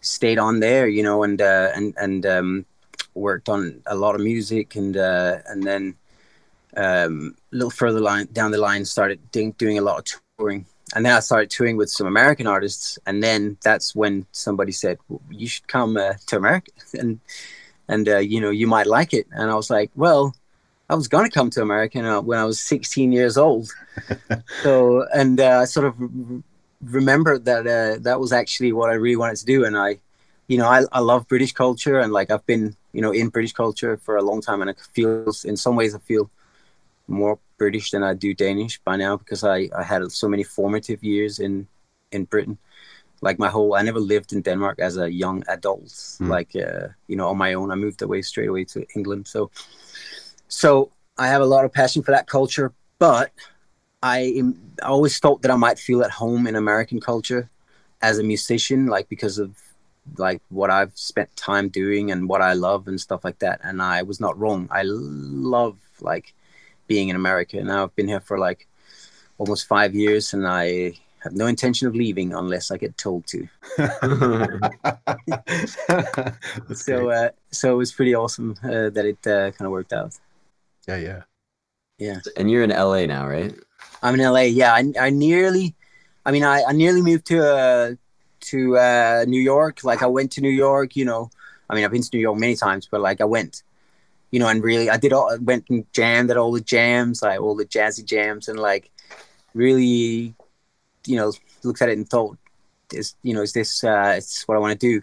stayed 0.00 0.38
on 0.38 0.60
there, 0.60 0.88
you 0.88 1.02
know, 1.02 1.22
and 1.22 1.40
uh, 1.40 1.70
and 1.74 1.94
and 1.96 2.26
um, 2.26 2.66
worked 3.14 3.48
on 3.48 3.82
a 3.86 3.94
lot 3.94 4.14
of 4.14 4.20
music, 4.20 4.76
and 4.76 4.96
uh, 4.96 5.38
and 5.46 5.62
then 5.62 5.94
um, 6.76 7.36
a 7.52 7.56
little 7.56 7.70
further 7.70 8.00
line 8.00 8.28
down 8.32 8.50
the 8.50 8.58
line 8.58 8.84
started 8.84 9.18
doing, 9.32 9.52
doing 9.52 9.78
a 9.78 9.82
lot 9.82 9.98
of 9.98 10.20
touring. 10.38 10.66
And 10.94 11.06
then 11.06 11.12
I 11.16 11.20
started 11.20 11.50
touring 11.50 11.76
with 11.76 11.88
some 11.88 12.06
American 12.06 12.48
artists, 12.48 12.98
and 13.06 13.22
then 13.22 13.56
that's 13.62 13.94
when 13.94 14.26
somebody 14.32 14.72
said, 14.72 14.98
well, 15.08 15.22
"You 15.30 15.46
should 15.46 15.68
come 15.68 15.96
uh, 15.96 16.14
to 16.26 16.36
America, 16.36 16.72
and 16.98 17.20
and 17.88 18.08
uh, 18.08 18.18
you 18.18 18.40
know 18.40 18.50
you 18.50 18.66
might 18.66 18.86
like 18.86 19.12
it." 19.14 19.26
And 19.32 19.50
I 19.50 19.54
was 19.54 19.70
like, 19.70 19.90
"Well, 19.94 20.34
I 20.90 20.94
was 20.94 21.06
gonna 21.06 21.30
come 21.30 21.50
to 21.50 21.62
America 21.62 22.20
when 22.22 22.38
I 22.38 22.44
was 22.44 22.58
16 22.58 23.12
years 23.12 23.38
old. 23.38 23.70
so, 24.64 25.06
and 25.14 25.38
uh, 25.38 25.64
sort 25.64 25.86
of 25.86 25.94
remembered 26.82 27.44
that 27.44 27.66
uh, 27.66 27.98
that 28.02 28.20
was 28.20 28.32
actually 28.32 28.72
what 28.72 28.90
I 28.90 28.94
really 28.94 29.16
wanted 29.16 29.36
to 29.36 29.44
do. 29.44 29.64
And 29.64 29.76
I, 29.76 29.98
you 30.48 30.58
know, 30.58 30.66
I, 30.66 30.84
I 30.92 31.00
love 31.00 31.28
British 31.28 31.52
culture 31.52 32.00
and 32.00 32.12
like 32.12 32.30
I've 32.30 32.46
been, 32.46 32.76
you 32.92 33.02
know, 33.02 33.12
in 33.12 33.28
British 33.28 33.52
culture 33.52 33.96
for 33.98 34.16
a 34.16 34.22
long 34.22 34.40
time. 34.40 34.60
And 34.62 34.70
I 34.70 34.74
feel, 34.92 35.32
in 35.44 35.56
some 35.56 35.76
ways, 35.76 35.94
I 35.94 35.98
feel 35.98 36.30
more 37.06 37.38
British 37.58 37.90
than 37.90 38.02
I 38.02 38.14
do 38.14 38.34
Danish 38.34 38.80
by 38.80 38.96
now 38.96 39.16
because 39.16 39.44
I, 39.44 39.68
I 39.76 39.82
had 39.82 40.10
so 40.10 40.28
many 40.28 40.42
formative 40.42 41.04
years 41.04 41.38
in, 41.38 41.66
in 42.12 42.24
Britain. 42.24 42.58
Like 43.22 43.38
my 43.38 43.48
whole, 43.48 43.74
I 43.74 43.82
never 43.82 44.00
lived 44.00 44.32
in 44.32 44.40
Denmark 44.40 44.78
as 44.78 44.96
a 44.96 45.12
young 45.12 45.44
adult, 45.46 45.84
mm. 45.84 46.28
like, 46.28 46.56
uh, 46.56 46.88
you 47.06 47.16
know, 47.16 47.28
on 47.28 47.36
my 47.36 47.52
own. 47.52 47.70
I 47.70 47.74
moved 47.74 48.00
away 48.00 48.22
straight 48.22 48.48
away 48.48 48.64
to 48.64 48.86
England. 48.96 49.28
So, 49.28 49.50
so 50.48 50.90
I 51.18 51.26
have 51.26 51.42
a 51.42 51.46
lot 51.46 51.66
of 51.66 51.72
passion 51.72 52.02
for 52.02 52.12
that 52.12 52.26
culture, 52.26 52.72
but 52.98 53.30
I, 54.02 54.42
I 54.82 54.86
always 54.86 55.18
thought 55.18 55.42
that 55.42 55.50
I 55.50 55.56
might 55.56 55.78
feel 55.78 56.02
at 56.02 56.10
home 56.10 56.46
in 56.46 56.56
American 56.56 57.00
culture 57.00 57.50
as 58.00 58.18
a 58.18 58.22
musician, 58.22 58.86
like 58.86 59.08
because 59.08 59.38
of 59.38 59.56
like 60.16 60.40
what 60.48 60.70
I've 60.70 60.96
spent 60.96 61.34
time 61.36 61.68
doing 61.68 62.10
and 62.10 62.28
what 62.28 62.42
I 62.42 62.54
love 62.54 62.88
and 62.88 63.00
stuff 63.00 63.24
like 63.24 63.38
that. 63.40 63.60
And 63.62 63.82
I 63.82 64.02
was 64.02 64.20
not 64.20 64.38
wrong. 64.38 64.68
I 64.70 64.82
love 64.84 65.76
like 66.00 66.34
being 66.86 67.08
in 67.08 67.16
America. 67.16 67.62
Now 67.62 67.84
I've 67.84 67.94
been 67.94 68.08
here 68.08 68.20
for 68.20 68.38
like 68.38 68.66
almost 69.38 69.66
five 69.66 69.94
years, 69.94 70.34
and 70.34 70.46
I 70.46 70.94
have 71.20 71.32
no 71.32 71.46
intention 71.46 71.88
of 71.88 71.94
leaving 71.94 72.34
unless 72.34 72.70
I 72.70 72.76
get 72.76 72.96
told 72.96 73.26
to. 73.28 73.48
so, 76.74 77.10
uh, 77.10 77.30
so 77.50 77.72
it 77.72 77.76
was 77.76 77.92
pretty 77.92 78.14
awesome 78.14 78.56
uh, 78.64 78.90
that 78.90 79.04
it 79.04 79.26
uh, 79.26 79.50
kind 79.52 79.66
of 79.66 79.70
worked 79.70 79.92
out. 79.92 80.18
Yeah, 80.88 80.96
yeah, 80.96 81.22
yeah. 81.98 82.20
And 82.36 82.50
you're 82.50 82.62
in 82.62 82.70
LA 82.70 83.06
now, 83.06 83.28
right? 83.28 83.54
I'm 84.02 84.14
in 84.14 84.20
LA. 84.20 84.40
Yeah, 84.42 84.72
I, 84.74 84.92
I 84.98 85.10
nearly, 85.10 85.74
I 86.24 86.30
mean, 86.30 86.44
I, 86.44 86.62
I 86.62 86.72
nearly 86.72 87.02
moved 87.02 87.26
to 87.26 87.46
uh, 87.46 87.94
to 88.40 88.76
uh, 88.78 89.24
New 89.26 89.40
York. 89.40 89.84
Like 89.84 90.02
I 90.02 90.06
went 90.06 90.32
to 90.32 90.40
New 90.40 90.50
York. 90.50 90.96
You 90.96 91.04
know, 91.04 91.30
I 91.68 91.74
mean, 91.74 91.84
I've 91.84 91.90
been 91.90 92.02
to 92.02 92.10
New 92.12 92.20
York 92.20 92.38
many 92.38 92.56
times, 92.56 92.88
but 92.90 93.00
like 93.00 93.20
I 93.20 93.24
went, 93.24 93.62
you 94.30 94.40
know, 94.40 94.48
and 94.48 94.62
really, 94.62 94.90
I 94.90 94.96
did 94.96 95.12
all 95.12 95.36
went 95.40 95.66
and 95.70 95.84
jammed 95.92 96.30
at 96.30 96.36
all 96.36 96.52
the 96.52 96.60
jams, 96.60 97.22
like 97.22 97.40
all 97.40 97.54
the 97.54 97.66
jazzy 97.66 98.04
jams, 98.04 98.48
and 98.48 98.58
like 98.58 98.90
really, 99.54 100.34
you 101.06 101.16
know, 101.16 101.32
looked 101.62 101.82
at 101.82 101.88
it 101.88 101.98
and 101.98 102.08
thought, 102.08 102.38
is 102.92 103.14
you 103.22 103.34
know, 103.34 103.42
is 103.42 103.52
this 103.52 103.84
uh, 103.84 104.14
is 104.16 104.42
what 104.46 104.56
I 104.56 104.58
want 104.58 104.78
to 104.78 104.86
do? 104.86 105.02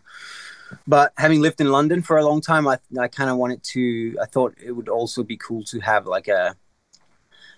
But 0.86 1.14
having 1.18 1.42
lived 1.42 1.62
in 1.62 1.72
London 1.72 2.02
for 2.02 2.18
a 2.18 2.26
long 2.26 2.42
time, 2.42 2.68
I 2.68 2.80
I 3.00 3.08
kind 3.08 3.30
of 3.30 3.38
wanted 3.38 3.64
to. 3.74 4.18
I 4.22 4.26
thought 4.26 4.56
it 4.62 4.72
would 4.72 4.90
also 4.90 5.24
be 5.24 5.38
cool 5.38 5.64
to 5.66 5.80
have 5.80 6.06
like 6.08 6.28
a 6.28 6.56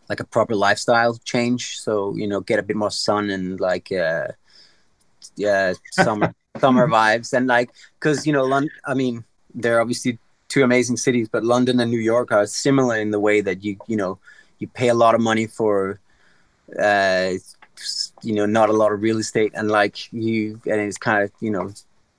like 0.09 0.19
a 0.19 0.25
proper 0.25 0.55
lifestyle 0.55 1.17
change. 1.23 1.79
So 1.79 2.15
you 2.15 2.27
know, 2.27 2.41
get 2.41 2.59
a 2.59 2.63
bit 2.63 2.75
more 2.75 2.91
sun 2.91 3.29
and 3.29 3.59
like 3.59 3.91
uh, 3.91 4.29
yeah, 5.35 5.73
summer 5.91 6.33
summer 6.59 6.87
vibes 6.87 7.33
and 7.33 7.47
like 7.47 7.69
because 7.99 8.27
you 8.27 8.33
know, 8.33 8.43
London. 8.43 8.71
I 8.85 8.93
mean, 8.93 9.23
they're 9.53 9.79
obviously 9.79 10.17
two 10.47 10.63
amazing 10.63 10.97
cities, 10.97 11.29
but 11.29 11.43
London 11.43 11.79
and 11.79 11.91
New 11.91 11.99
York 11.99 12.31
are 12.31 12.45
similar 12.47 12.97
in 12.97 13.11
the 13.11 13.19
way 13.19 13.41
that 13.41 13.63
you 13.63 13.77
you 13.87 13.95
know 13.95 14.19
you 14.57 14.67
pay 14.67 14.89
a 14.89 14.93
lot 14.93 15.15
of 15.15 15.21
money 15.21 15.47
for 15.47 15.99
uh, 16.77 17.33
you 18.23 18.33
know 18.33 18.45
not 18.45 18.69
a 18.69 18.73
lot 18.73 18.91
of 18.91 19.01
real 19.01 19.19
estate 19.19 19.51
and 19.55 19.69
like 19.69 20.11
you 20.11 20.59
and 20.65 20.81
it's 20.81 20.97
kind 20.97 21.23
of 21.23 21.31
you 21.39 21.51
know 21.51 21.71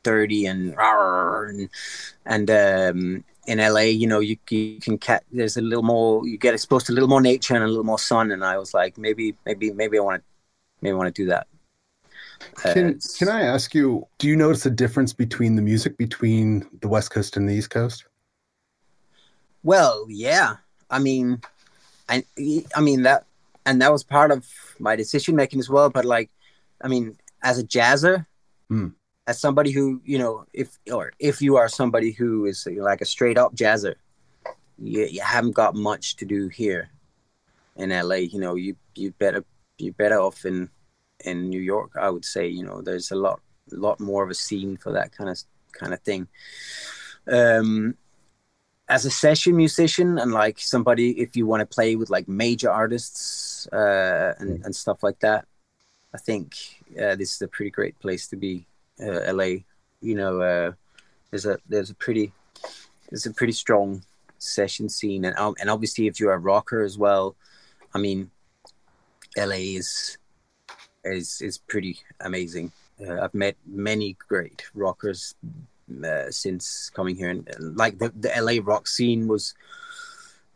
dirty 0.02 0.46
and 0.46 0.74
and, 0.78 1.68
and 2.24 2.50
um, 2.50 3.24
in 3.50 3.58
LA, 3.58 3.80
you 3.80 4.06
know, 4.06 4.20
you, 4.20 4.36
you 4.48 4.78
can 4.80 4.96
catch, 4.96 5.24
there's 5.32 5.56
a 5.56 5.60
little 5.60 5.82
more, 5.82 6.26
you 6.26 6.38
get 6.38 6.54
exposed 6.54 6.86
to 6.86 6.92
a 6.92 6.94
little 6.94 7.08
more 7.08 7.20
nature 7.20 7.56
and 7.56 7.64
a 7.64 7.66
little 7.66 7.82
more 7.82 7.98
sun. 7.98 8.30
And 8.30 8.44
I 8.44 8.56
was 8.56 8.72
like, 8.72 8.96
maybe, 8.96 9.34
maybe, 9.44 9.72
maybe 9.72 9.98
I 9.98 10.02
want 10.02 10.22
to, 10.22 10.26
maybe 10.80 10.92
I 10.92 10.96
want 10.96 11.12
to 11.12 11.22
do 11.22 11.28
that. 11.30 11.48
Can, 12.62 12.94
uh, 12.94 13.18
can 13.18 13.28
I 13.28 13.42
ask 13.42 13.74
you, 13.74 14.06
do 14.18 14.28
you 14.28 14.36
notice 14.36 14.66
a 14.66 14.70
difference 14.70 15.12
between 15.12 15.56
the 15.56 15.62
music 15.62 15.98
between 15.98 16.64
the 16.80 16.86
West 16.86 17.10
Coast 17.10 17.36
and 17.36 17.48
the 17.48 17.52
East 17.52 17.70
Coast? 17.70 18.04
Well, 19.64 20.06
yeah. 20.08 20.56
I 20.88 21.00
mean, 21.00 21.40
I, 22.08 22.24
I 22.76 22.80
mean 22.80 23.02
that, 23.02 23.26
and 23.66 23.82
that 23.82 23.90
was 23.90 24.04
part 24.04 24.30
of 24.30 24.46
my 24.78 24.94
decision 24.94 25.34
making 25.34 25.58
as 25.58 25.68
well. 25.68 25.90
But 25.90 26.04
like, 26.04 26.30
I 26.80 26.86
mean, 26.86 27.18
as 27.42 27.58
a 27.58 27.64
jazzer, 27.64 28.26
mm 28.70 28.94
as 29.26 29.40
somebody 29.40 29.70
who 29.70 30.00
you 30.04 30.18
know 30.18 30.44
if 30.52 30.78
or 30.92 31.12
if 31.18 31.40
you 31.42 31.56
are 31.56 31.68
somebody 31.68 32.12
who 32.12 32.46
is 32.46 32.66
like 32.76 33.00
a 33.00 33.04
straight 33.04 33.38
up 33.38 33.54
jazzer 33.54 33.94
you, 34.78 35.04
you 35.04 35.20
haven't 35.20 35.54
got 35.54 35.74
much 35.74 36.16
to 36.16 36.24
do 36.24 36.48
here 36.48 36.90
in 37.76 37.90
la 37.90 38.14
you 38.14 38.40
know 38.40 38.54
you 38.54 38.76
you 38.94 39.10
better 39.12 39.44
you 39.78 39.92
better 39.92 40.20
off 40.20 40.44
in 40.44 40.68
in 41.24 41.48
new 41.48 41.60
york 41.60 41.92
i 42.00 42.08
would 42.08 42.24
say 42.24 42.46
you 42.46 42.64
know 42.64 42.80
there's 42.80 43.10
a 43.10 43.16
lot 43.16 43.40
lot 43.72 44.00
more 44.00 44.24
of 44.24 44.30
a 44.30 44.34
scene 44.34 44.76
for 44.76 44.92
that 44.92 45.12
kind 45.12 45.30
of 45.30 45.38
kind 45.72 45.94
of 45.94 46.00
thing. 46.00 46.26
Um 47.30 47.96
as 48.88 49.04
a 49.04 49.10
session 49.10 49.56
musician 49.56 50.18
and 50.18 50.32
like 50.32 50.58
somebody 50.58 51.20
if 51.20 51.36
you 51.36 51.46
want 51.46 51.60
to 51.60 51.74
play 51.74 51.94
with 51.94 52.10
like 52.10 52.26
major 52.26 52.68
artists 52.68 53.68
uh 53.72 54.34
and, 54.40 54.64
and 54.64 54.74
stuff 54.74 55.04
like 55.04 55.20
that 55.20 55.46
i 56.12 56.18
think 56.18 56.56
uh, 57.00 57.14
this 57.14 57.36
is 57.36 57.42
a 57.42 57.46
pretty 57.46 57.70
great 57.70 57.96
place 58.00 58.26
to 58.26 58.34
be 58.34 58.66
uh, 59.02 59.32
LA, 59.32 59.62
you 60.00 60.14
know, 60.14 60.40
uh, 60.40 60.72
there's 61.30 61.46
a 61.46 61.58
there's 61.68 61.90
a 61.90 61.94
pretty 61.94 62.32
there's 63.10 63.26
a 63.26 63.32
pretty 63.32 63.52
strong 63.52 64.02
session 64.38 64.88
scene, 64.88 65.24
and 65.24 65.36
um, 65.36 65.54
and 65.60 65.70
obviously 65.70 66.06
if 66.06 66.18
you're 66.18 66.32
a 66.32 66.38
rocker 66.38 66.82
as 66.82 66.98
well, 66.98 67.36
I 67.94 67.98
mean, 67.98 68.30
LA 69.36 69.76
is 69.78 70.18
is 71.04 71.40
is 71.40 71.58
pretty 71.58 71.98
amazing. 72.20 72.72
Uh, 73.00 73.20
I've 73.22 73.34
met 73.34 73.56
many 73.66 74.16
great 74.28 74.64
rockers 74.74 75.34
uh, 76.04 76.30
since 76.30 76.90
coming 76.94 77.16
here, 77.16 77.30
and, 77.30 77.48
and, 77.48 77.76
like 77.76 77.98
the 77.98 78.10
the 78.10 78.32
LA 78.40 78.62
rock 78.62 78.86
scene 78.86 79.28
was 79.28 79.54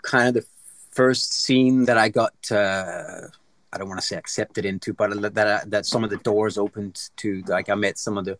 kind 0.02 0.28
of 0.28 0.34
the 0.34 0.46
first 0.90 1.32
scene 1.32 1.84
that 1.86 1.98
I 1.98 2.08
got. 2.08 2.34
Uh, 2.50 3.28
I 3.74 3.78
don't 3.78 3.88
want 3.88 4.00
to 4.00 4.06
say 4.06 4.16
accepted 4.16 4.64
into, 4.64 4.94
but 4.94 5.34
that 5.34 5.46
uh, 5.46 5.60
that 5.66 5.84
some 5.84 6.04
of 6.04 6.10
the 6.10 6.18
doors 6.18 6.56
opened 6.56 7.10
to 7.16 7.42
like 7.48 7.68
I 7.68 7.74
met 7.74 7.98
some 7.98 8.16
of 8.16 8.24
the 8.24 8.38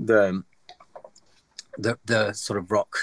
the 0.00 0.42
the 1.78 1.96
the 2.04 2.32
sort 2.32 2.58
of 2.58 2.70
rock 2.72 2.96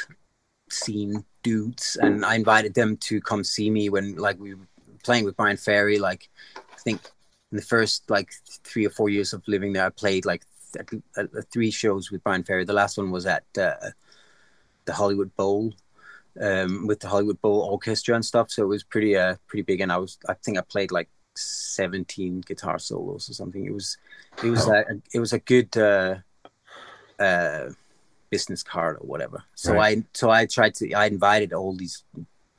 scene 0.70 1.24
dudes, 1.44 1.98
and 2.02 2.26
I 2.26 2.36
invited 2.36 2.74
them 2.74 2.98
to 2.98 3.22
come 3.22 3.44
see 3.44 3.70
me 3.70 3.90
when 3.90 4.16
like 4.18 4.38
we 4.40 4.54
were 4.54 4.68
playing 5.04 5.24
with 5.24 5.38
Bryan 5.38 5.58
Ferry. 5.58 5.98
Like 5.98 6.30
I 6.58 6.78
think 6.80 7.02
in 7.52 7.58
the 7.58 7.64
first 7.64 8.10
like 8.10 8.34
three 8.66 8.86
or 8.86 8.90
four 8.90 9.10
years 9.10 9.32
of 9.32 9.48
living 9.48 9.72
there, 9.72 9.86
I 9.86 9.90
played 9.90 10.26
like 10.26 10.44
th- 10.74 11.02
th- 11.16 11.30
three 11.54 11.72
shows 11.72 12.12
with 12.12 12.24
Bryan 12.24 12.44
Ferry. 12.44 12.66
The 12.66 12.74
last 12.74 12.98
one 12.98 13.12
was 13.12 13.26
at 13.26 13.46
uh, 13.58 13.92
the 14.84 14.94
Hollywood 14.94 15.34
Bowl 15.38 15.74
um, 16.42 16.86
with 16.86 17.00
the 17.00 17.08
Hollywood 17.08 17.42
Bowl 17.42 17.62
Orchestra 17.62 18.16
and 18.16 18.26
stuff. 18.26 18.52
So 18.52 18.64
it 18.64 18.68
was 18.68 18.84
pretty 18.84 19.16
uh 19.16 19.36
pretty 19.48 19.64
big, 19.64 19.82
and 19.82 19.92
I 19.92 19.98
was 19.98 20.18
I 20.28 20.34
think 20.34 20.58
I 20.58 20.62
played 20.62 20.92
like 20.92 21.10
17 21.38 22.42
guitar 22.42 22.80
solos 22.80 23.30
or 23.30 23.34
something. 23.34 23.66
It 23.66 23.74
was 23.74 23.98
it 24.44 24.50
was 24.50 24.68
oh. 24.68 24.74
a, 24.74 24.84
it 25.14 25.20
was 25.20 25.34
a 25.34 25.40
good 25.40 25.76
uh, 25.78 26.16
uh, 27.20 27.70
business 28.30 28.64
card 28.64 28.98
or 28.98 29.08
whatever. 29.08 29.44
So 29.56 29.74
right. 29.74 30.00
I 30.00 30.04
so 30.14 30.30
I 30.30 30.46
tried 30.46 30.76
to 30.76 30.94
I 30.94 31.06
invited 31.06 31.54
all 31.54 31.74
these 31.74 32.04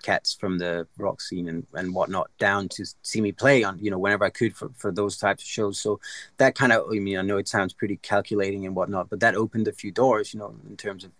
cats 0.03 0.35
from 0.35 0.57
the 0.59 0.87
rock 0.99 1.21
scene 1.21 1.49
and, 1.49 1.67
and 1.75 1.93
whatnot 1.93 2.31
down 2.39 2.69
to 2.69 2.85
see 3.03 3.21
me 3.21 3.33
play 3.33 3.65
on 3.65 3.77
you 3.81 3.91
know 3.91 3.99
whenever 3.99 4.25
I 4.25 4.31
could 4.31 4.55
for, 4.55 4.71
for 4.77 4.93
those 4.93 5.17
types 5.17 5.43
of 5.43 5.49
shows. 5.49 5.79
So 5.79 6.01
that 6.37 6.55
kind 6.55 6.73
of 6.73 6.87
I 6.91 6.99
mean 6.99 7.19
I 7.19 7.23
know 7.23 7.39
it 7.39 7.49
sounds 7.49 7.73
pretty 7.73 7.97
calculating 7.97 8.67
and 8.67 8.77
whatnot, 8.77 9.11
but 9.11 9.21
that 9.21 9.35
opened 9.35 9.69
a 9.69 9.73
few 9.73 9.91
doors, 9.91 10.33
you 10.33 10.41
know, 10.41 10.55
in 10.69 10.77
terms 10.77 11.05
of 11.05 11.11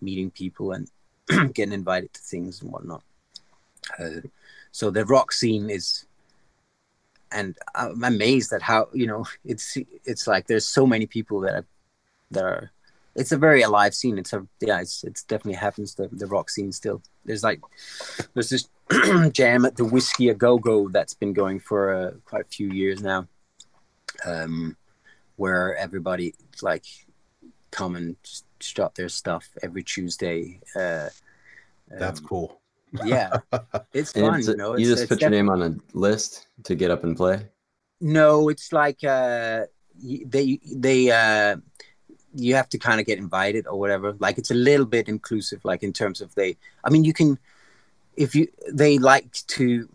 meeting 0.00 0.30
people 0.30 0.72
and 0.72 0.90
getting 1.54 1.72
invited 1.72 2.12
to 2.14 2.20
things 2.20 2.62
and 2.62 2.70
whatnot. 2.70 3.02
Uh, 3.98 4.20
so 4.72 4.90
the 4.90 5.04
rock 5.04 5.32
scene 5.32 5.70
is 5.70 6.06
and 7.32 7.56
I'm 7.74 8.02
amazed 8.04 8.52
at 8.52 8.62
how 8.62 8.88
you 8.92 9.06
know 9.06 9.24
it's 9.44 9.76
it's 10.04 10.26
like 10.26 10.46
there's 10.46 10.66
so 10.66 10.86
many 10.86 11.06
people 11.06 11.40
that 11.40 11.54
are, 11.54 11.66
that 12.30 12.44
are 12.44 12.70
it's 13.14 13.32
a 13.32 13.38
very 13.38 13.62
alive 13.62 13.94
scene. 13.94 14.18
It's 14.18 14.32
a 14.32 14.46
yeah, 14.60 14.80
it's 14.80 15.02
it's 15.04 15.24
definitely 15.24 15.54
happens 15.54 15.94
the 15.94 16.08
the 16.12 16.26
rock 16.26 16.50
scene 16.50 16.72
still. 16.72 17.02
There's 17.24 17.42
like 17.42 17.60
there's 18.34 18.50
this 18.50 18.68
jam 19.32 19.64
at 19.64 19.76
the 19.76 19.84
Whisky 19.84 20.28
a 20.28 20.34
Go 20.34 20.58
Go 20.58 20.88
that's 20.88 21.14
been 21.14 21.32
going 21.32 21.60
for 21.60 21.94
uh, 21.94 22.10
quite 22.24 22.42
a 22.42 22.48
few 22.48 22.70
years 22.70 23.02
now, 23.02 23.26
um, 24.24 24.76
where 25.36 25.76
everybody 25.76 26.34
like 26.62 26.84
come 27.70 27.96
and 27.96 28.16
shot 28.60 28.94
their 28.94 29.08
stuff 29.08 29.48
every 29.62 29.82
Tuesday. 29.82 30.60
Uh, 30.74 31.08
that's 31.88 32.20
um, 32.20 32.26
cool 32.26 32.60
yeah, 33.04 33.38
it's 33.92 34.12
fun. 34.12 34.38
It's, 34.38 34.48
you 34.48 34.56
know, 34.56 34.76
you 34.76 34.86
just 34.86 35.08
put 35.08 35.20
your 35.20 35.30
name 35.30 35.48
on 35.48 35.62
a 35.62 35.76
list 35.96 36.46
to 36.64 36.74
get 36.74 36.90
up 36.90 37.04
and 37.04 37.16
play. 37.16 37.46
No, 38.00 38.48
it's 38.48 38.72
like 38.72 39.02
uh, 39.04 39.66
they 40.02 40.60
they 40.64 41.10
uh, 41.10 41.56
you 42.34 42.54
have 42.54 42.68
to 42.70 42.78
kind 42.78 43.00
of 43.00 43.06
get 43.06 43.18
invited 43.18 43.66
or 43.66 43.78
whatever. 43.78 44.14
Like 44.18 44.38
it's 44.38 44.50
a 44.50 44.54
little 44.54 44.86
bit 44.86 45.08
inclusive, 45.08 45.64
like 45.64 45.82
in 45.82 45.92
terms 45.92 46.20
of 46.20 46.34
they. 46.34 46.56
I 46.84 46.90
mean, 46.90 47.04
you 47.04 47.12
can 47.12 47.38
if 48.16 48.34
you 48.34 48.48
they 48.72 48.98
like 48.98 49.32
to. 49.48 49.88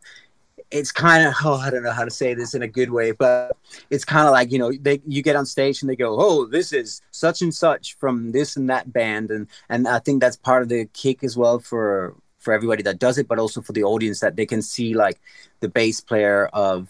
It's 0.71 0.91
kind 0.91 1.27
of 1.27 1.33
oh 1.43 1.55
I 1.55 1.69
don't 1.69 1.83
know 1.83 1.91
how 1.91 2.05
to 2.05 2.11
say 2.11 2.33
this 2.33 2.53
in 2.53 2.61
a 2.63 2.67
good 2.67 2.91
way, 2.91 3.11
but 3.11 3.57
it's 3.89 4.05
kind 4.05 4.25
of 4.25 4.31
like 4.31 4.51
you 4.51 4.59
know 4.59 4.71
they 4.71 5.01
you 5.05 5.21
get 5.21 5.35
on 5.35 5.45
stage 5.45 5.81
and 5.81 5.89
they 5.89 5.95
go 5.95 6.17
oh 6.19 6.45
this 6.45 6.71
is 6.71 7.01
such 7.11 7.41
and 7.41 7.53
such 7.53 7.97
from 7.97 8.31
this 8.31 8.55
and 8.55 8.69
that 8.69 8.91
band 8.91 9.31
and 9.31 9.47
and 9.69 9.87
I 9.87 9.99
think 9.99 10.21
that's 10.21 10.37
part 10.37 10.63
of 10.63 10.69
the 10.69 10.85
kick 10.93 11.23
as 11.23 11.35
well 11.35 11.59
for 11.59 12.15
for 12.41 12.53
everybody 12.53 12.83
that 12.83 12.99
does 12.99 13.17
it, 13.17 13.27
but 13.27 13.39
also 13.39 13.61
for 13.61 13.71
the 13.71 13.83
audience 13.83 14.19
that 14.19 14.35
they 14.35 14.45
can 14.45 14.61
see 14.61 14.93
like 14.93 15.21
the 15.61 15.69
bass 15.69 16.01
player 16.01 16.47
of 16.47 16.89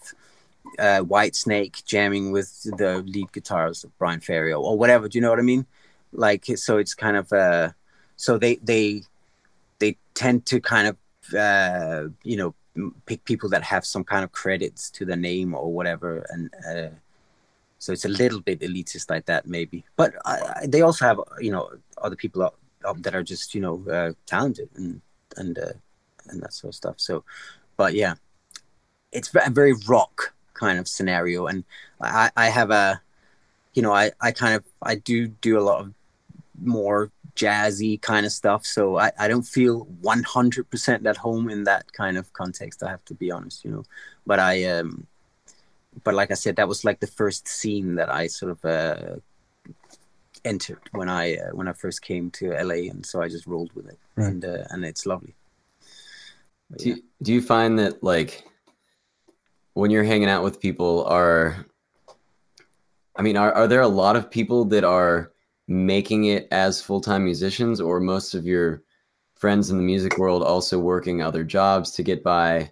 uh, 0.79 1.01
Whitesnake 1.01 1.83
jamming 1.85 2.31
with 2.31 2.63
the 2.77 3.03
lead 3.05 3.31
guitars 3.31 3.83
of 3.83 3.95
Bryan 3.97 4.21
Ferry 4.21 4.53
or, 4.53 4.77
whatever. 4.77 5.07
Do 5.07 5.17
you 5.17 5.21
know 5.21 5.29
what 5.29 5.39
I 5.39 5.43
mean? 5.43 5.65
Like, 6.13 6.45
so 6.55 6.77
it's 6.77 6.93
kind 6.93 7.17
of 7.17 7.31
uh, 7.31 7.71
so 8.15 8.37
they 8.37 8.55
they 8.57 9.03
they 9.79 9.97
tend 10.13 10.45
to 10.47 10.59
kind 10.59 10.87
of 10.87 10.97
uh, 11.35 12.09
you 12.23 12.37
know 12.37 12.53
pick 13.05 13.23
people 13.25 13.49
that 13.49 13.63
have 13.63 13.85
some 13.85 14.03
kind 14.03 14.23
of 14.23 14.31
credits 14.31 14.89
to 14.91 15.05
the 15.05 15.15
name 15.15 15.53
or 15.53 15.71
whatever, 15.71 16.25
and 16.29 16.49
uh, 16.67 16.93
so 17.79 17.91
it's 17.93 18.05
a 18.05 18.09
little 18.09 18.41
bit 18.41 18.59
elitist 18.59 19.09
like 19.09 19.25
that 19.25 19.47
maybe. 19.47 19.83
But 19.95 20.13
they 20.67 20.81
also 20.81 21.05
have 21.05 21.19
you 21.39 21.51
know 21.51 21.71
other 21.97 22.15
people 22.15 22.53
that 22.97 23.15
are 23.15 23.23
just 23.23 23.55
you 23.55 23.61
know 23.61 23.83
uh, 23.89 24.11
talented 24.25 24.69
and 24.75 25.01
and 25.37 25.57
uh, 25.57 25.73
and 26.27 26.41
that 26.41 26.53
sort 26.53 26.69
of 26.69 26.75
stuff. 26.75 26.95
So, 26.97 27.23
but 27.77 27.93
yeah, 27.93 28.15
it's 29.11 29.33
a 29.35 29.49
very 29.49 29.73
rock 29.87 30.33
kind 30.53 30.79
of 30.79 30.87
scenario, 30.87 31.47
and 31.47 31.63
I 32.01 32.31
I 32.35 32.49
have 32.49 32.71
a, 32.71 33.01
you 33.73 33.81
know, 33.81 33.93
I 33.93 34.11
I 34.21 34.31
kind 34.31 34.55
of 34.55 34.63
I 34.81 34.95
do 34.95 35.27
do 35.27 35.57
a 35.59 35.61
lot 35.61 35.81
of 35.81 35.93
more 36.63 37.11
jazzy 37.35 38.01
kind 38.01 38.25
of 38.25 38.31
stuff. 38.31 38.65
So 38.65 38.97
I, 38.97 39.11
I 39.17 39.27
don't 39.27 39.43
feel 39.43 39.85
100% 40.01 41.05
at 41.05 41.17
home 41.17 41.49
in 41.49 41.63
that 41.65 41.91
kind 41.93 42.17
of 42.17 42.31
context. 42.33 42.83
I 42.83 42.89
have 42.89 43.05
to 43.05 43.13
be 43.13 43.31
honest, 43.31 43.65
you 43.65 43.71
know, 43.71 43.83
but 44.25 44.39
I, 44.39 44.65
um, 44.65 45.07
but 46.03 46.13
like 46.13 46.31
I 46.31 46.35
said, 46.35 46.55
that 46.57 46.67
was 46.67 46.85
like 46.85 46.99
the 46.99 47.07
first 47.07 47.47
scene 47.47 47.95
that 47.95 48.09
I 48.09 48.27
sort 48.27 48.51
of, 48.51 48.65
uh, 48.65 49.15
entered 50.45 50.81
when 50.91 51.09
I 51.09 51.35
uh, 51.35 51.49
when 51.53 51.67
I 51.67 51.73
first 51.73 52.01
came 52.01 52.31
to 52.31 52.51
LA, 52.51 52.89
and 52.89 53.05
so 53.05 53.21
I 53.21 53.27
just 53.27 53.47
rolled 53.47 53.73
with 53.73 53.87
it, 53.87 53.99
right. 54.15 54.27
and 54.27 54.45
uh, 54.45 54.63
and 54.69 54.85
it's 54.85 55.05
lovely. 55.05 55.35
But, 56.69 56.79
do 56.79 56.89
yeah. 56.89 56.95
you, 56.95 57.03
do 57.21 57.33
you 57.33 57.41
find 57.41 57.79
that 57.79 58.03
like 58.03 58.45
when 59.73 59.91
you're 59.91 60.03
hanging 60.03 60.29
out 60.29 60.43
with 60.43 60.59
people 60.59 61.05
are 61.05 61.65
I 63.15 63.21
mean, 63.21 63.37
are, 63.37 63.53
are 63.53 63.67
there 63.67 63.81
a 63.81 63.87
lot 63.87 64.15
of 64.15 64.31
people 64.31 64.65
that 64.65 64.83
are 64.83 65.31
making 65.67 66.25
it 66.25 66.47
as 66.51 66.81
full 66.81 67.01
time 67.01 67.23
musicians, 67.23 67.81
or 67.81 67.99
most 67.99 68.33
of 68.33 68.45
your 68.45 68.83
friends 69.35 69.69
in 69.69 69.77
the 69.77 69.83
music 69.83 70.17
world 70.17 70.43
also 70.43 70.79
working 70.79 71.21
other 71.21 71.43
jobs 71.43 71.91
to 71.91 72.03
get 72.03 72.23
by? 72.23 72.71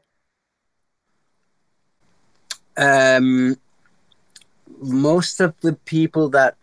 Um, 2.77 3.57
most 4.81 5.41
of 5.41 5.53
the 5.61 5.73
people 5.73 6.29
that 6.29 6.55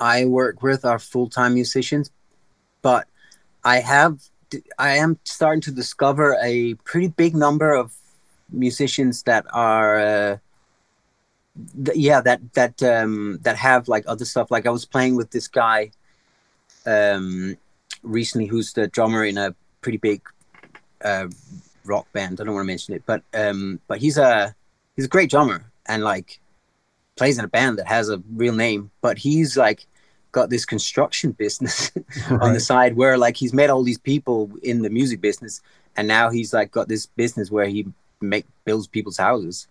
I 0.00 0.24
work 0.24 0.62
with 0.62 0.84
are 0.84 0.98
full 0.98 1.28
time 1.28 1.54
musicians, 1.54 2.10
but 2.82 3.06
I 3.62 3.80
have 3.80 4.18
I 4.78 4.96
am 4.96 5.18
starting 5.24 5.60
to 5.62 5.70
discover 5.70 6.36
a 6.42 6.74
pretty 6.74 7.08
big 7.08 7.36
number 7.36 7.72
of 7.72 7.94
musicians 8.50 9.22
that 9.24 9.46
are 9.52 10.00
uh, 10.00 10.36
th- 11.84 11.96
yeah 11.96 12.20
that 12.20 12.40
that 12.54 12.82
um, 12.82 13.38
that 13.42 13.56
have 13.56 13.88
like 13.88 14.04
other 14.06 14.24
stuff. 14.24 14.50
Like 14.50 14.66
I 14.66 14.70
was 14.70 14.84
playing 14.84 15.16
with 15.16 15.30
this 15.30 15.46
guy 15.46 15.90
um, 16.86 17.56
recently, 18.02 18.46
who's 18.46 18.72
the 18.72 18.88
drummer 18.88 19.24
in 19.24 19.38
a 19.38 19.54
pretty 19.82 19.98
big 19.98 20.22
uh, 21.04 21.28
rock 21.84 22.10
band. 22.12 22.40
I 22.40 22.44
don't 22.44 22.54
want 22.54 22.64
to 22.64 22.72
mention 22.72 22.94
it, 22.94 23.02
but 23.06 23.22
um, 23.34 23.80
but 23.86 23.98
he's 23.98 24.18
a 24.18 24.54
he's 24.96 25.04
a 25.04 25.08
great 25.08 25.30
drummer 25.30 25.70
and 25.86 26.02
like 26.02 26.40
plays 27.16 27.38
in 27.38 27.44
a 27.44 27.48
band 27.48 27.78
that 27.78 27.86
has 27.86 28.08
a 28.08 28.22
real 28.34 28.54
name. 28.54 28.90
But 29.00 29.18
he's 29.18 29.56
like 29.56 29.86
got 30.32 30.50
this 30.50 30.64
construction 30.64 31.32
business 31.32 31.90
right. 32.30 32.40
on 32.42 32.52
the 32.52 32.60
side 32.60 32.96
where 32.96 33.18
like 33.18 33.36
he's 33.36 33.52
met 33.52 33.70
all 33.70 33.82
these 33.82 33.98
people 33.98 34.50
in 34.62 34.82
the 34.82 34.90
music 34.90 35.20
business, 35.20 35.60
and 35.96 36.06
now 36.08 36.30
he's 36.30 36.52
like 36.52 36.70
got 36.70 36.88
this 36.88 37.06
business 37.06 37.50
where 37.50 37.66
he 37.66 37.86
make 38.20 38.46
builds 38.64 38.86
people's 38.86 39.16
houses 39.16 39.66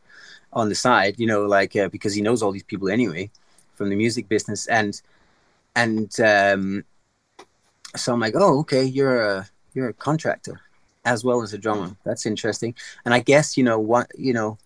on 0.53 0.69
the 0.69 0.75
side. 0.75 1.19
You 1.19 1.27
know, 1.27 1.45
like 1.45 1.75
uh, 1.75 1.89
because 1.89 2.13
he 2.13 2.21
knows 2.21 2.41
all 2.41 2.51
these 2.51 2.63
people 2.63 2.89
anyway 2.89 3.29
from 3.75 3.89
the 3.89 3.95
music 3.95 4.27
business 4.27 4.67
and 4.67 5.01
and 5.75 6.19
um 6.19 6.83
so 7.95 8.13
I'm 8.13 8.19
like, 8.19 8.35
oh, 8.35 8.59
okay, 8.59 8.83
you're 8.83 9.21
a 9.21 9.49
you're 9.73 9.89
a 9.89 9.93
contractor 9.93 10.61
as 11.05 11.23
well 11.23 11.41
as 11.41 11.53
a 11.53 11.57
drummer. 11.57 11.95
That's 12.03 12.25
interesting. 12.25 12.75
And 13.05 13.13
I 13.13 13.19
guess 13.19 13.57
you 13.57 13.63
know 13.63 13.79
what 13.79 14.11
you 14.17 14.33
know. 14.33 14.57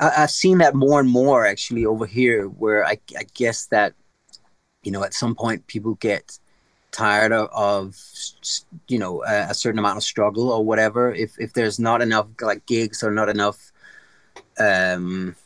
I, 0.00 0.10
have 0.20 0.30
seen 0.30 0.58
that 0.58 0.74
more 0.74 0.98
and 0.98 1.10
more 1.10 1.44
actually 1.44 1.84
over 1.84 2.06
here, 2.06 2.46
where 2.46 2.86
I, 2.86 2.98
I 3.18 3.24
guess 3.34 3.66
that 3.66 3.92
you 4.82 4.90
know 4.92 5.04
at 5.04 5.14
some 5.14 5.34
point 5.34 5.66
people 5.66 5.94
get 5.94 6.38
tired 6.90 7.32
of, 7.32 7.48
of 7.52 7.96
you 8.88 8.98
know 8.98 9.22
a, 9.24 9.50
a, 9.50 9.54
certain 9.54 9.78
amount 9.78 9.96
of 9.96 10.02
struggle 10.02 10.50
or 10.50 10.64
whatever. 10.64 11.12
If 11.12 11.38
if 11.38 11.52
there's 11.52 11.78
not 11.78 12.02
enough 12.02 12.26
like 12.40 12.66
gigs 12.66 13.02
or 13.02 13.10
not 13.10 13.28
enough 13.28 13.72
um 14.58 15.36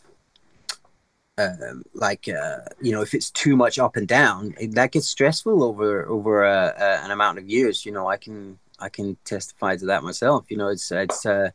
uh, 1.37 1.75
like 1.95 2.29
uh, 2.29 2.59
you 2.81 2.93
know 2.93 3.03
if 3.03 3.13
it's 3.13 3.31
too 3.31 3.57
much 3.57 3.79
up 3.79 3.97
and 3.97 4.07
down 4.07 4.55
it, 4.59 4.75
that 4.75 4.93
gets 4.93 5.09
stressful 5.09 5.65
over 5.65 6.07
over 6.07 6.45
uh, 6.45 6.73
uh, 6.79 7.01
an 7.05 7.11
amount 7.11 7.39
of 7.39 7.49
years. 7.49 7.85
You 7.85 7.93
know 7.93 8.07
i 8.07 8.17
can 8.17 8.59
i 8.79 8.89
can 8.89 9.17
testify 9.25 9.77
to 9.77 9.87
that 9.87 10.03
myself. 10.05 10.47
You 10.51 10.57
know 10.57 10.69
it's 10.69 10.91
it's 10.93 11.27
uh, 11.27 11.51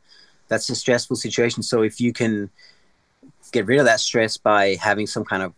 that's 0.47 0.69
a 0.69 0.75
stressful 0.75 1.15
situation. 1.15 1.63
So 1.63 1.82
if 1.84 2.01
you 2.01 2.11
can 2.11 2.49
get 3.51 3.65
rid 3.65 3.80
of 3.80 3.86
that 3.86 3.99
stress 3.99 4.38
by 4.38 4.75
having 4.75 5.07
some 5.07 5.23
kind 5.23 5.43
of 5.43 5.53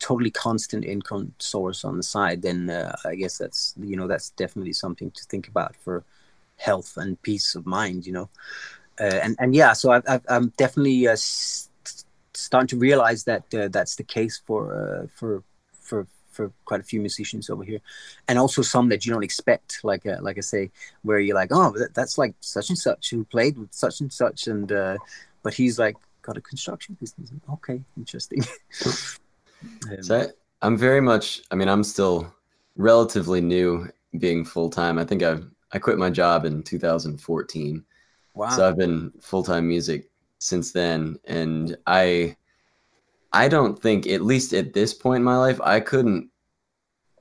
totally 0.00 0.30
constant 0.30 0.84
income 0.84 1.32
source 1.38 1.84
on 1.84 1.96
the 1.96 2.02
side 2.02 2.42
then 2.42 2.68
uh, 2.68 2.94
i 3.04 3.14
guess 3.14 3.38
that's 3.38 3.74
you 3.78 3.96
know 3.96 4.08
that's 4.08 4.30
definitely 4.30 4.72
something 4.72 5.10
to 5.12 5.24
think 5.24 5.46
about 5.46 5.76
for 5.76 6.04
health 6.56 6.96
and 6.96 7.20
peace 7.22 7.54
of 7.54 7.64
mind 7.64 8.06
you 8.06 8.12
know 8.12 8.28
and 8.98 9.36
and 9.38 9.54
yeah 9.54 9.72
so 9.72 9.92
i 9.92 10.20
i'm 10.28 10.48
definitely 10.56 11.06
starting 12.40 12.68
to 12.68 12.76
realize 12.76 13.24
that 13.24 13.42
uh, 13.54 13.68
that's 13.68 13.96
the 13.96 14.02
case 14.02 14.40
for 14.46 14.62
uh, 14.74 15.06
for 15.14 15.42
for 15.80 16.06
for 16.30 16.52
quite 16.64 16.80
a 16.80 16.84
few 16.84 17.00
musicians 17.00 17.50
over 17.50 17.64
here, 17.64 17.80
and 18.28 18.38
also 18.38 18.62
some 18.62 18.88
that 18.88 19.04
you 19.04 19.12
don't 19.12 19.24
expect. 19.24 19.80
Like 19.82 20.06
uh, 20.06 20.18
like 20.20 20.38
I 20.38 20.40
say, 20.40 20.70
where 21.02 21.18
you're 21.18 21.36
like, 21.36 21.50
oh, 21.52 21.72
that, 21.78 21.94
that's 21.94 22.18
like 22.18 22.34
such 22.40 22.70
and 22.70 22.78
such 22.78 23.10
who 23.10 23.24
played 23.24 23.58
with 23.58 23.72
such 23.72 24.00
and 24.00 24.12
such, 24.12 24.46
and 24.46 24.70
uh, 24.72 24.96
but 25.42 25.54
he's 25.54 25.78
like 25.78 25.96
got 26.22 26.36
a 26.36 26.40
construction 26.40 26.96
business. 27.00 27.30
Okay, 27.52 27.82
interesting. 27.96 28.42
so 30.00 30.20
I, 30.20 30.26
I'm 30.66 30.76
very 30.76 31.00
much. 31.00 31.42
I 31.50 31.54
mean, 31.54 31.68
I'm 31.68 31.84
still 31.84 32.32
relatively 32.76 33.40
new 33.40 33.88
being 34.18 34.44
full 34.44 34.70
time. 34.70 34.98
I 34.98 35.04
think 35.04 35.22
I 35.22 35.38
I 35.72 35.78
quit 35.78 35.98
my 35.98 36.10
job 36.10 36.44
in 36.44 36.62
2014. 36.62 37.84
Wow. 38.34 38.48
So 38.50 38.68
I've 38.68 38.76
been 38.76 39.12
full 39.20 39.42
time 39.42 39.68
music 39.68 40.10
since 40.40 40.72
then 40.72 41.18
and 41.26 41.76
i 41.86 42.34
i 43.32 43.46
don't 43.46 43.80
think 43.80 44.06
at 44.06 44.22
least 44.22 44.54
at 44.54 44.72
this 44.72 44.92
point 44.92 45.18
in 45.18 45.24
my 45.24 45.36
life 45.36 45.60
i 45.60 45.78
couldn't 45.78 46.28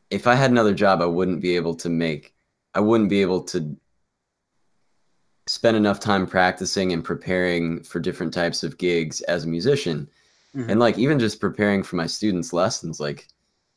if 0.09 0.25
i 0.25 0.33
had 0.33 0.49
another 0.49 0.73
job 0.73 1.01
i 1.01 1.05
wouldn't 1.05 1.41
be 1.41 1.55
able 1.55 1.75
to 1.75 1.89
make 1.89 2.33
i 2.73 2.79
wouldn't 2.79 3.09
be 3.09 3.21
able 3.21 3.43
to 3.43 3.75
spend 5.47 5.75
enough 5.75 5.99
time 5.99 6.25
practicing 6.25 6.93
and 6.93 7.03
preparing 7.03 7.83
for 7.83 7.99
different 7.99 8.33
types 8.33 8.63
of 8.63 8.77
gigs 8.77 9.19
as 9.21 9.43
a 9.43 9.47
musician 9.47 10.09
mm-hmm. 10.55 10.69
and 10.69 10.79
like 10.79 10.97
even 10.97 11.19
just 11.19 11.39
preparing 11.39 11.83
for 11.83 11.95
my 11.95 12.05
students 12.05 12.53
lessons 12.53 12.99
like 12.99 13.27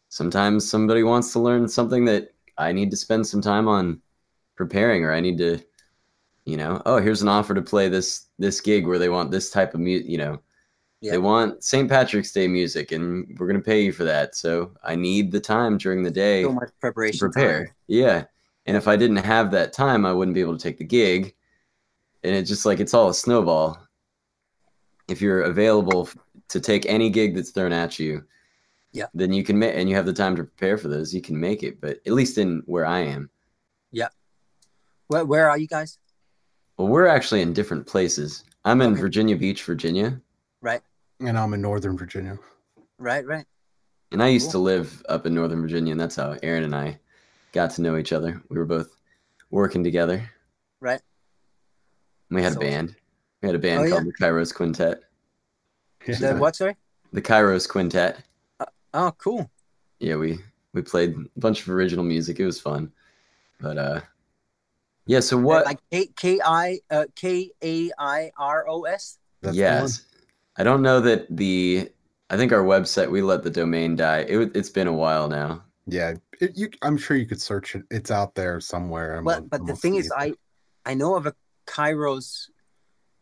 sometimes 0.08 0.68
somebody 0.68 1.02
wants 1.02 1.32
to 1.32 1.38
learn 1.38 1.68
something 1.68 2.04
that 2.04 2.34
i 2.58 2.72
need 2.72 2.90
to 2.90 2.96
spend 2.96 3.26
some 3.26 3.40
time 3.40 3.68
on 3.68 4.00
preparing 4.56 5.04
or 5.04 5.12
i 5.12 5.20
need 5.20 5.38
to 5.38 5.58
you 6.44 6.56
know 6.56 6.82
oh 6.86 6.98
here's 6.98 7.22
an 7.22 7.28
offer 7.28 7.54
to 7.54 7.62
play 7.62 7.88
this 7.88 8.26
this 8.38 8.60
gig 8.60 8.86
where 8.86 8.98
they 8.98 9.08
want 9.08 9.30
this 9.30 9.50
type 9.50 9.74
of 9.74 9.80
music 9.80 10.08
you 10.08 10.18
know 10.18 10.40
yeah. 11.00 11.12
they 11.12 11.18
want 11.18 11.62
st 11.62 11.88
patrick's 11.88 12.32
day 12.32 12.48
music 12.48 12.92
and 12.92 13.36
we're 13.38 13.46
going 13.46 13.58
to 13.58 13.64
pay 13.64 13.82
you 13.82 13.92
for 13.92 14.04
that 14.04 14.34
so 14.34 14.72
i 14.84 14.94
need 14.94 15.30
the 15.30 15.40
time 15.40 15.78
during 15.78 16.02
the 16.02 16.10
day 16.10 16.42
so 16.42 16.52
much 16.52 16.70
preparation 16.80 17.18
to 17.18 17.32
prepare 17.32 17.66
time. 17.66 17.74
yeah 17.88 18.24
and 18.66 18.76
if 18.76 18.88
i 18.88 18.96
didn't 18.96 19.16
have 19.16 19.50
that 19.50 19.72
time 19.72 20.04
i 20.04 20.12
wouldn't 20.12 20.34
be 20.34 20.40
able 20.40 20.56
to 20.56 20.62
take 20.62 20.78
the 20.78 20.84
gig 20.84 21.34
and 22.24 22.34
it's 22.34 22.48
just 22.48 22.66
like 22.66 22.80
it's 22.80 22.94
all 22.94 23.08
a 23.08 23.14
snowball 23.14 23.78
if 25.08 25.20
you're 25.20 25.42
available 25.42 26.08
to 26.52 26.60
take 26.60 26.86
any 26.86 27.10
gig 27.10 27.34
that's 27.34 27.50
thrown 27.50 27.72
at 27.72 27.98
you 27.98 28.22
yeah 28.92 29.06
then 29.14 29.32
you 29.32 29.42
can 29.42 29.58
make 29.58 29.74
and 29.74 29.88
you 29.88 29.96
have 29.96 30.06
the 30.06 30.12
time 30.12 30.36
to 30.36 30.44
prepare 30.44 30.78
for 30.78 30.88
those 30.88 31.14
you 31.14 31.20
can 31.20 31.38
make 31.38 31.62
it 31.62 31.80
but 31.80 31.98
at 32.06 32.12
least 32.12 32.38
in 32.38 32.62
where 32.66 32.86
i 32.86 33.00
am 33.00 33.28
yeah 33.90 34.08
where, 35.08 35.24
where 35.24 35.50
are 35.50 35.58
you 35.58 35.66
guys 35.66 35.98
well, 36.76 36.88
we're 36.88 37.06
actually 37.06 37.42
in 37.42 37.52
different 37.52 37.86
places. 37.86 38.44
I'm 38.64 38.80
in 38.80 38.92
okay. 38.92 39.00
Virginia 39.00 39.36
Beach, 39.36 39.62
Virginia. 39.64 40.20
Right. 40.60 40.80
And 41.20 41.38
I'm 41.38 41.54
in 41.54 41.60
Northern 41.60 41.96
Virginia. 41.96 42.38
Right, 42.98 43.26
right. 43.26 43.44
And 44.10 44.22
I 44.22 44.28
used 44.28 44.46
cool. 44.46 44.52
to 44.52 44.58
live 44.58 45.02
up 45.08 45.26
in 45.26 45.34
Northern 45.34 45.60
Virginia, 45.60 45.92
and 45.92 46.00
that's 46.00 46.16
how 46.16 46.36
Aaron 46.42 46.64
and 46.64 46.74
I 46.74 46.98
got 47.52 47.70
to 47.72 47.82
know 47.82 47.96
each 47.96 48.12
other. 48.12 48.42
We 48.48 48.58
were 48.58 48.64
both 48.64 48.96
working 49.50 49.84
together. 49.84 50.28
Right. 50.80 51.00
we 52.30 52.42
had 52.42 52.54
so, 52.54 52.58
a 52.58 52.62
band. 52.62 52.96
We 53.42 53.48
had 53.48 53.54
a 53.54 53.60
band 53.60 53.86
oh, 53.86 53.90
called 53.90 54.04
yeah. 54.04 54.10
the 54.18 54.24
Kairos 54.24 54.54
Quintet. 54.54 55.02
The 56.06 56.36
what, 56.38 56.56
sorry? 56.56 56.76
The 57.12 57.22
Kairos 57.22 57.68
Quintet. 57.68 58.18
Uh, 58.60 58.66
oh, 58.94 59.12
cool. 59.18 59.50
Yeah, 59.98 60.16
we 60.16 60.40
we 60.72 60.82
played 60.82 61.14
a 61.14 61.40
bunch 61.40 61.62
of 61.62 61.70
original 61.70 62.04
music. 62.04 62.40
It 62.40 62.46
was 62.46 62.60
fun. 62.60 62.92
But 63.60 63.78
uh 63.78 64.00
yeah. 65.06 65.20
So 65.20 65.36
what? 65.36 65.64
Like 65.64 65.78
K 65.90 66.06
K 66.16 66.40
I 66.44 66.80
uh, 66.90 67.04
K 67.14 67.50
A 67.62 67.90
I 67.98 68.30
R 68.38 68.68
O 68.68 68.82
S. 68.84 69.18
Yes. 69.52 70.04
I 70.56 70.64
don't 70.64 70.82
know 70.82 71.00
that 71.00 71.26
the. 71.34 71.90
I 72.30 72.36
think 72.36 72.52
our 72.52 72.64
website 72.64 73.10
we 73.10 73.20
let 73.20 73.42
the 73.42 73.50
domain 73.50 73.94
die. 73.94 74.20
It, 74.20 74.56
it's 74.56 74.70
been 74.70 74.86
a 74.86 74.92
while 74.92 75.28
now. 75.28 75.62
Yeah, 75.86 76.14
it, 76.40 76.56
you, 76.56 76.70
I'm 76.80 76.96
sure 76.96 77.16
you 77.16 77.26
could 77.26 77.40
search 77.40 77.74
it. 77.74 77.82
It's 77.90 78.10
out 78.10 78.34
there 78.34 78.60
somewhere. 78.60 79.20
But 79.22 79.50
but 79.50 79.66
the 79.66 79.76
thing 79.76 79.96
is, 79.96 80.06
it. 80.06 80.12
I 80.16 80.32
I 80.86 80.94
know 80.94 81.16
of 81.16 81.26
a 81.26 81.34
Kairos, 81.66 82.48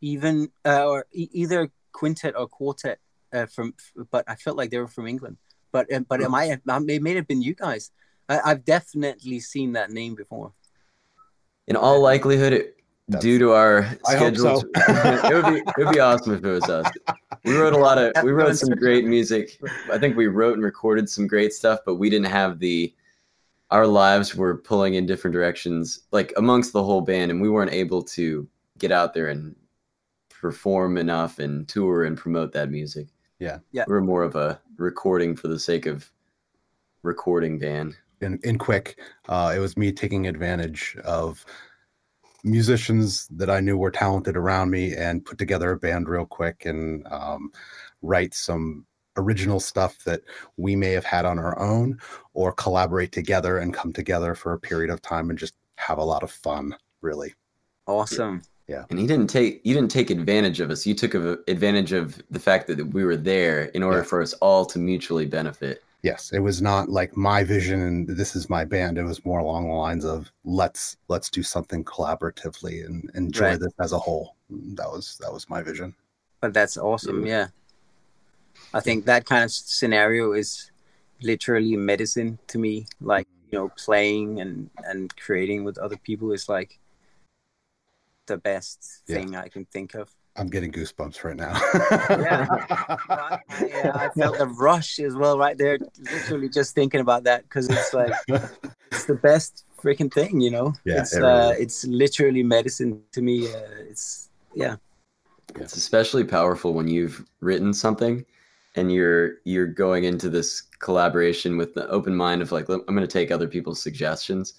even 0.01 0.51
uh, 0.65 0.87
or 0.89 1.07
e- 1.13 1.29
either 1.33 1.71
quintet 1.93 2.35
or 2.37 2.49
quartet 2.49 2.99
uh, 3.33 3.47
from, 3.47 3.75
but 4.11 4.25
I 4.29 4.35
felt 4.35 4.57
like 4.57 4.71
they 4.71 4.79
were 4.79 4.89
from 4.89 5.07
England. 5.07 5.37
But 5.73 5.93
uh, 5.93 6.01
but 6.01 6.21
it 6.21 6.31
might 6.31 6.47
have, 6.47 6.61
it 6.67 7.03
may 7.03 7.15
have 7.15 7.29
been 7.29 7.43
you 7.43 7.55
guys. 7.55 7.91
I, 8.29 8.41
I've 8.45 8.65
definitely 8.65 9.41
seen 9.41 9.73
that 9.73 9.91
name 9.91 10.15
before 10.15 10.53
in 11.71 11.77
all 11.77 12.01
likelihood, 12.01 12.53
it, 12.53 12.77
due 13.21 13.39
to 13.39 13.53
our 13.53 13.89
schedules, 14.05 14.63
so. 14.63 14.69
it 14.77 15.35
would 15.35 15.55
be 15.55 15.61
it 15.61 15.85
would 15.87 15.95
be 15.95 16.01
awesome 16.01 16.35
if 16.35 16.45
it 16.45 16.51
was 16.51 16.69
us. 16.69 16.91
We 17.45 17.57
wrote 17.57 17.73
a 17.73 17.79
lot 17.79 17.97
of 17.97 18.13
we 18.25 18.33
wrote 18.33 18.57
some 18.57 18.71
great 18.71 19.05
music. 19.05 19.61
I 19.91 19.97
think 19.97 20.17
we 20.17 20.27
wrote 20.27 20.55
and 20.55 20.65
recorded 20.65 21.09
some 21.09 21.29
great 21.29 21.53
stuff, 21.53 21.81
but 21.87 21.95
we 21.95 22.11
didn't 22.11 22.27
have 22.27 22.59
the 22.59 22.93
our 23.71 23.87
lives 23.87 24.35
were 24.35 24.57
pulling 24.57 24.95
in 24.95 25.07
different 25.07 25.33
directions, 25.33 26.01
like 26.11 26.33
amongst 26.37 26.73
the 26.73 26.83
whole 26.83 27.01
band, 27.01 27.31
and 27.31 27.41
we 27.41 27.49
weren't 27.49 27.73
able 27.73 28.03
to 28.03 28.49
get 28.79 28.91
out 28.91 29.15
there 29.15 29.29
and 29.29 29.55
perform 30.41 30.97
enough 30.97 31.39
and 31.39 31.69
tour 31.69 32.05
and 32.05 32.17
promote 32.17 32.53
that 32.53 32.71
music. 32.71 33.09
Yeah, 33.39 33.59
yeah. 33.73 33.85
We're 33.87 34.01
more 34.01 34.23
of 34.23 34.37
a 34.37 34.61
recording 34.77 35.37
for 35.37 35.49
the 35.49 35.59
sake 35.59 35.87
of 35.87 36.11
recording 37.03 37.59
band 37.59 37.97
in, 38.21 38.39
in 38.43 38.59
quick 38.59 38.99
uh, 39.29 39.53
it 39.55 39.59
was 39.59 39.77
me 39.77 39.93
taking 39.93 40.27
advantage 40.27 40.97
of 41.05 41.45
musicians 42.45 43.27
that 43.29 43.51
i 43.51 43.61
knew 43.61 43.77
were 43.77 43.91
talented 43.91 44.37
around 44.37 44.71
me 44.71 44.95
and 44.95 45.25
put 45.25 45.39
together 45.39 45.73
a 45.73 45.79
band 45.79 46.09
real 46.09 46.27
quick 46.27 46.65
and 46.67 47.07
um, 47.11 47.51
write 48.03 48.35
some 48.35 48.87
original 49.17 49.61
stuff 49.61 49.99
that 50.05 50.23
we 50.57 50.77
may 50.77 50.93
have 50.93 51.05
had 51.05 51.25
on 51.25 51.39
our 51.39 51.59
own 51.59 51.99
or 52.33 52.53
collaborate 52.53 53.13
together 53.13 53.59
and 53.59 53.75
come 53.75 53.93
together 53.93 54.35
for 54.35 54.53
a 54.53 54.61
period 54.61 54.91
of 54.91 55.03
time 55.03 55.31
and 55.31 55.39
just 55.39 55.55
have 55.77 55.99
a 55.99 56.05
lot 56.05 56.23
of 56.23 56.31
fun 56.31 56.75
really 57.03 57.35
awesome 57.87 58.43
Yeah. 58.71 58.85
And 58.89 59.01
he 59.01 59.07
didn't 59.09 59.27
take 59.27 59.61
you 59.65 59.75
didn't 59.75 59.91
take 59.91 60.11
advantage 60.11 60.61
of 60.61 60.71
us. 60.71 60.87
You 60.87 60.95
took 60.95 61.15
advantage 61.15 61.91
of 61.93 62.23
the 62.31 62.39
fact 62.39 62.69
that 62.69 62.79
we 62.95 63.03
were 63.05 63.17
there 63.17 63.65
in 63.77 63.83
order 63.83 63.99
Yeah. 63.99 64.05
for 64.05 64.23
us 64.23 64.33
all 64.35 64.65
to 64.67 64.79
mutually 64.79 65.27
benefit. 65.27 65.83
Yes, 66.03 66.31
it 66.33 66.39
was 66.39 66.63
not 66.63 66.89
like 66.89 67.17
my 67.17 67.43
vision 67.43 67.81
and 67.83 68.09
this 68.09 68.37
is 68.37 68.49
my 68.49 68.65
band. 68.65 68.97
It 68.97 69.03
was 69.03 69.25
more 69.25 69.41
along 69.41 69.67
the 69.67 69.75
lines 69.75 70.05
of 70.05 70.31
let's 70.45 70.97
let's 71.09 71.29
do 71.31 71.43
something 71.43 71.83
collaboratively 71.85 72.87
and 72.87 73.11
enjoy 73.17 73.51
Right. 73.51 73.61
this 73.61 73.73
as 73.81 73.93
a 73.93 73.99
whole. 73.99 74.37
That 74.79 74.89
was 74.89 75.19
that 75.21 75.33
was 75.33 75.51
my 75.51 75.63
vision. 75.63 75.93
But 76.41 76.55
that's 76.55 76.77
awesome. 76.77 77.27
Yeah. 77.27 77.49
I 78.73 78.79
think 78.81 79.05
that 79.07 79.27
kind 79.27 79.43
of 79.43 79.51
scenario 79.51 80.33
is 80.33 80.71
literally 81.23 81.77
medicine 81.77 82.39
to 82.47 82.59
me. 82.59 82.87
Like, 83.01 83.27
you 83.51 83.59
know, 83.59 83.69
playing 83.77 84.41
and, 84.41 84.71
and 84.85 85.15
creating 85.17 85.65
with 85.65 85.77
other 85.79 85.97
people 85.97 86.31
is 86.33 86.49
like 86.49 86.79
the 88.31 88.39
best 88.39 89.03
Yeah. 89.07 89.17
thing 89.17 89.37
I 89.37 89.49
can 89.49 89.65
think 89.67 89.95
of. 89.95 90.09
I'm 90.37 90.47
getting 90.47 90.73
goosebumps 90.73 91.25
right 91.25 91.37
now. 91.37 91.53
Yeah. 92.25 92.47
I, 93.09 93.39
I, 93.49 93.89
uh, 93.89 93.99
I 94.05 94.09
felt 94.19 94.39
the 94.39 94.47
rush 94.47 94.99
as 95.01 95.15
well 95.15 95.37
right 95.37 95.59
there, 95.59 95.79
literally 96.13 96.49
just 96.49 96.75
thinking 96.75 97.01
about 97.01 97.25
that 97.25 97.43
because 97.43 97.69
it's 97.69 97.93
like 97.93 98.13
it's 98.93 99.07
the 99.07 99.17
best 99.17 99.65
freaking 99.83 100.13
thing, 100.13 100.41
you 100.41 100.51
know. 100.51 100.73
Yeah, 100.85 101.01
it's 101.01 101.15
it 101.15 101.21
really 101.21 101.33
uh, 101.33 101.51
it's 101.65 101.85
literally 101.85 102.43
medicine 102.43 103.03
to 103.13 103.21
me. 103.23 103.49
Uh, 103.49 103.91
it's 103.91 104.31
yeah, 104.55 104.77
It's 105.57 105.77
especially 105.77 106.25
powerful 106.25 106.73
when 106.75 106.89
you've 106.89 107.25
written 107.41 107.75
something 107.75 108.25
and 108.77 108.93
you're 108.93 109.39
you're 109.45 109.67
going 109.67 110.05
into 110.05 110.31
this 110.31 110.63
collaboration 110.79 111.57
with 111.59 111.75
the 111.75 111.89
open 111.89 112.15
mind 112.15 112.41
of 112.41 112.53
like 112.53 112.69
I'm 112.69 112.83
going 112.87 113.01
to 113.01 113.19
take 113.19 113.31
other 113.33 113.49
people's 113.49 113.83
suggestions 113.83 114.55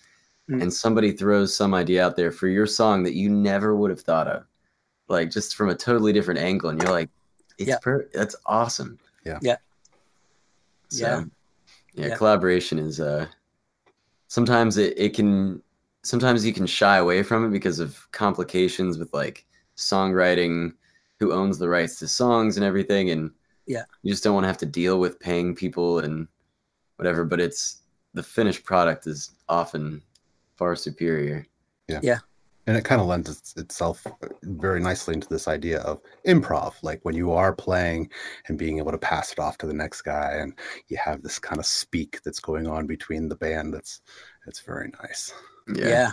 Mm. 0.52 0.62
and 0.64 0.74
somebody 0.74 1.12
throws 1.14 1.56
some 1.56 1.74
idea 1.74 2.06
out 2.06 2.16
there 2.18 2.32
for 2.32 2.48
your 2.48 2.68
song 2.68 3.04
that 3.04 3.14
you 3.14 3.30
never 3.30 3.76
would 3.76 3.90
have 3.90 4.02
thought 4.02 4.28
of. 4.28 4.44
Like 5.08 5.32
just 5.32 5.56
from 5.56 5.70
a 5.70 5.76
totally 5.76 6.12
different 6.14 6.40
angle 6.42 6.70
and 6.70 6.82
you're 6.82 6.92
like 6.92 7.10
it's 7.58 7.70
Yeah. 7.70 7.78
per- 7.82 8.08
that's 8.14 8.36
awesome. 8.46 9.00
Yeah. 9.26 9.40
Yeah. 9.42 9.58
So, 10.90 11.06
Yeah. 11.06 11.24
yeah. 11.94 12.08
Yeah. 12.08 12.16
collaboration 12.18 12.80
is 12.80 13.00
uh 13.00 13.28
sometimes 14.28 14.78
it, 14.78 14.94
it 14.98 15.14
can 15.14 15.62
sometimes 16.04 16.46
you 16.46 16.54
can 16.54 16.66
shy 16.66 16.98
away 16.98 17.24
from 17.24 17.46
it 17.46 17.52
because 17.52 17.80
of 17.80 18.10
complications 18.12 18.98
with 18.98 19.14
like 19.14 19.46
songwriting 19.78 20.74
who 21.20 21.32
owns 21.32 21.60
the 21.60 21.70
rights 21.70 22.00
to 22.00 22.08
songs 22.08 22.58
and 22.58 22.66
everything 22.66 23.12
and 23.12 23.32
Yeah. 23.68 23.84
you 24.02 24.12
just 24.12 24.24
don't 24.24 24.34
want 24.34 24.44
to 24.44 24.48
have 24.48 24.58
to 24.60 24.66
deal 24.66 25.00
with 25.00 25.20
paying 25.20 25.56
people 25.56 26.00
and 26.00 26.28
whatever 26.98 27.24
but 27.24 27.40
it's 27.40 27.82
the 28.14 28.24
finished 28.24 28.64
product 28.66 29.08
is 29.08 29.32
often 29.48 30.02
far 30.62 30.76
superior 30.76 31.44
Yeah. 31.88 32.02
Yeah. 32.04 32.20
and 32.68 32.78
it 32.78 32.86
kind 32.86 33.02
of 33.02 33.08
lends 33.08 33.28
itself 33.58 34.06
very 34.44 34.80
nicely 34.80 35.16
into 35.16 35.28
this 35.28 35.48
idea 35.48 35.80
of 35.80 36.02
improv 36.28 36.74
like 36.84 37.00
when 37.02 37.16
you 37.16 37.32
are 37.32 37.52
playing 37.68 38.12
and 38.48 38.60
being 38.60 38.78
able 38.78 38.92
to 38.92 39.00
pass 39.12 39.32
it 39.32 39.40
off 39.40 39.58
to 39.58 39.66
the 39.66 39.74
next 39.84 40.04
guy 40.04 40.34
and 40.42 40.54
you 40.90 40.98
have 40.98 41.24
this 41.24 41.40
kind 41.40 41.58
of 41.58 41.66
speak 41.66 42.22
that's 42.24 42.40
going 42.40 42.68
on 42.68 42.86
between 42.86 43.28
the 43.28 43.36
band 43.36 43.74
that's 43.74 44.02
it's 44.46 44.60
very 44.60 44.90
nice 45.02 45.34
yeah, 45.74 46.12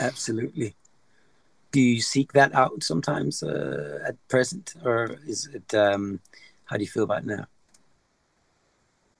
absolutely. 0.00 0.74
Do 1.72 1.80
you 1.80 2.00
seek 2.00 2.32
that 2.32 2.54
out 2.54 2.82
sometimes 2.82 3.42
uh, 3.42 4.00
at 4.08 4.16
present, 4.28 4.74
or 4.84 5.16
is 5.26 5.48
it? 5.54 5.72
Um, 5.74 6.20
how 6.64 6.76
do 6.76 6.82
you 6.82 6.90
feel 6.90 7.04
about 7.04 7.22
it 7.22 7.26
now? 7.26 7.44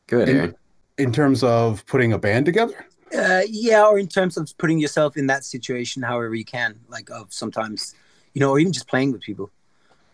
good 0.07 0.29
In- 0.29 0.57
in 0.99 1.12
terms 1.12 1.43
of 1.43 1.87
putting 1.87 2.12
a 2.12 2.18
band 2.18 2.45
together 2.47 2.85
Uh, 3.16 3.42
yeah, 3.48 3.84
or 3.84 3.98
in 3.98 4.06
terms 4.06 4.36
of 4.36 4.56
putting 4.58 4.78
yourself 4.78 5.16
in 5.16 5.26
that 5.26 5.44
situation, 5.44 6.02
however 6.02 6.34
you 6.34 6.44
can, 6.44 6.78
like 6.88 7.11
of 7.11 7.32
sometimes, 7.32 7.94
you 8.34 8.40
know, 8.40 8.50
or 8.50 8.58
even 8.61 8.72
just 8.72 8.86
playing 8.86 9.11
with 9.12 9.20
people, 9.20 9.50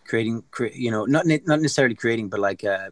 creating, 0.06 0.42
cre- 0.50 0.66
you 0.74 0.90
know, 0.90 1.04
not 1.04 1.26
ne- 1.26 1.42
not 1.44 1.60
necessarily 1.60 1.94
creating, 1.94 2.28
but 2.28 2.40
like, 2.40 2.64
uh, 2.64 2.88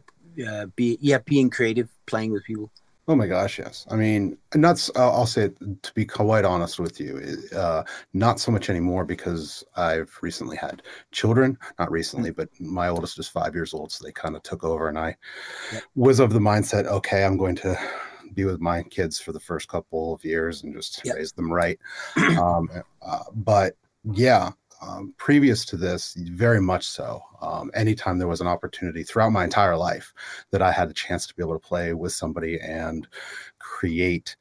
uh, 0.47 0.67
be 0.75 0.97
yeah, 1.01 1.17
being 1.25 1.49
creative, 1.49 1.89
playing 2.05 2.31
with 2.31 2.43
people. 2.43 2.69
Oh 3.07 3.15
my 3.15 3.27
gosh, 3.27 3.59
yes. 3.59 3.85
I 3.91 3.95
mean, 3.95 4.35
not. 4.55 4.89
I'll 4.95 5.27
say 5.27 5.43
it, 5.43 5.83
to 5.83 5.93
be 5.93 6.05
quite 6.05 6.43
honest 6.43 6.79
with 6.79 6.99
you, 6.99 7.37
uh, 7.55 7.83
not 8.13 8.39
so 8.39 8.51
much 8.51 8.69
anymore 8.69 9.05
because 9.05 9.63
I've 9.75 10.11
recently 10.21 10.57
had 10.57 10.81
children. 11.11 11.57
Not 11.77 11.91
recently, 11.91 12.31
but 12.31 12.49
my 12.59 12.87
oldest 12.87 13.19
is 13.19 13.27
five 13.27 13.53
years 13.53 13.75
old, 13.75 13.91
so 13.91 14.03
they 14.03 14.11
kind 14.11 14.35
of 14.35 14.41
took 14.41 14.63
over, 14.63 14.89
and 14.89 14.97
I 14.97 15.15
was 15.93 16.19
of 16.19 16.33
the 16.33 16.39
mindset, 16.39 16.85
okay, 16.85 17.23
I'm 17.23 17.37
going 17.37 17.55
to 17.57 17.77
be 18.33 18.45
with 18.45 18.59
my 18.59 18.83
kids 18.83 19.19
for 19.19 19.31
the 19.31 19.39
first 19.39 19.67
couple 19.67 20.13
of 20.13 20.23
years 20.23 20.63
and 20.63 20.73
just 20.75 21.01
Yep. 21.05 21.15
raise 21.15 21.31
them 21.33 21.51
right. 21.51 21.79
um, 22.39 22.69
uh, 23.01 23.19
but 23.33 23.75
yeah. 24.03 24.51
Um, 24.81 25.13
previous 25.17 25.63
to 25.67 25.77
this, 25.77 26.13
very 26.15 26.59
much 26.61 26.85
so. 26.85 27.21
Um, 27.41 27.71
anytime 27.73 28.19
there 28.19 28.27
was 28.27 28.41
an 28.41 28.47
opportunity 28.47 29.03
throughout 29.03 29.31
my 29.31 29.45
entire 29.45 29.77
life 29.77 30.13
that 30.51 30.61
I 30.61 30.69
had 30.71 30.89
a 30.89 30.93
chance 30.93 31.25
to 31.27 31.33
be 31.33 31.41
able 31.41 31.57
to 31.57 31.65
play 31.67 31.93
with 31.93 32.11
somebody 32.11 32.59
and 32.59 33.07
create 33.57 34.35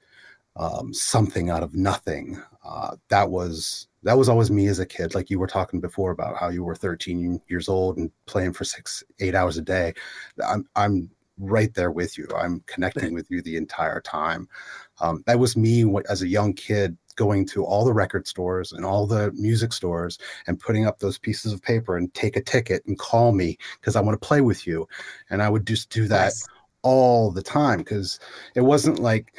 um, 0.57 0.93
something 0.93 1.51
out 1.51 1.62
of 1.62 1.74
nothing. 1.74 2.41
Uh, 2.64 2.97
that 3.09 3.30
was 3.30 3.89
that 4.03 4.18
was 4.18 4.28
always 4.28 4.51
me 4.51 4.66
as 4.66 4.78
a 4.80 4.87
kid. 4.87 5.14
Like 5.14 5.30
you 5.30 5.39
were 5.39 5.47
talking 5.47 5.80
before 5.80 6.11
about 6.11 6.37
how 6.37 6.49
you 6.49 6.62
were 6.62 6.74
13 6.74 7.41
years 7.49 7.68
old 7.68 7.97
and 7.97 8.11
playing 8.26 8.53
for 8.53 8.64
six, 8.64 9.03
eight 9.20 9.35
hours 9.35 9.57
a 9.57 9.62
day. 9.62 9.95
I'm 10.47 10.66
I'm 10.76 11.11
right 11.39 11.72
there 11.74 11.91
with 11.91 12.16
you. 12.16 12.28
I'm 12.37 12.62
connecting 12.66 13.14
with 13.14 13.30
you 13.30 13.43
the 13.43 13.57
entire 13.57 14.01
time. 14.01 14.49
Um, 15.01 15.22
that 15.26 15.39
was 15.39 15.57
me 15.57 15.85
as 16.09 16.22
a 16.22 16.28
young 16.28 16.53
kid 16.53 16.97
going 17.16 17.47
to 17.47 17.64
all 17.64 17.85
the 17.85 17.93
record 17.93 18.26
stores 18.26 18.72
and 18.72 18.85
all 18.85 19.07
the 19.07 19.30
music 19.32 19.72
stores 19.72 20.18
and 20.47 20.59
putting 20.59 20.87
up 20.87 20.99
those 20.99 21.18
pieces 21.18 21.53
of 21.53 21.62
paper 21.62 21.97
and 21.97 22.12
take 22.14 22.37
a 22.37 22.43
ticket 22.43 22.85
and 22.87 22.99
call 22.99 23.32
me 23.32 23.57
because 23.80 23.97
I 23.97 24.01
want 24.01 24.20
to 24.20 24.26
play 24.26 24.41
with 24.41 24.66
you. 24.66 24.89
And 25.30 25.43
I 25.43 25.49
would 25.49 25.66
just 25.66 25.91
do 25.91 26.09
that 26.09 26.24
Nice. 26.24 26.49
all 26.82 27.30
the 27.30 27.43
time 27.43 27.78
because 27.78 28.18
it 28.55 28.62
wasn't 28.62 28.99
like 28.99 29.35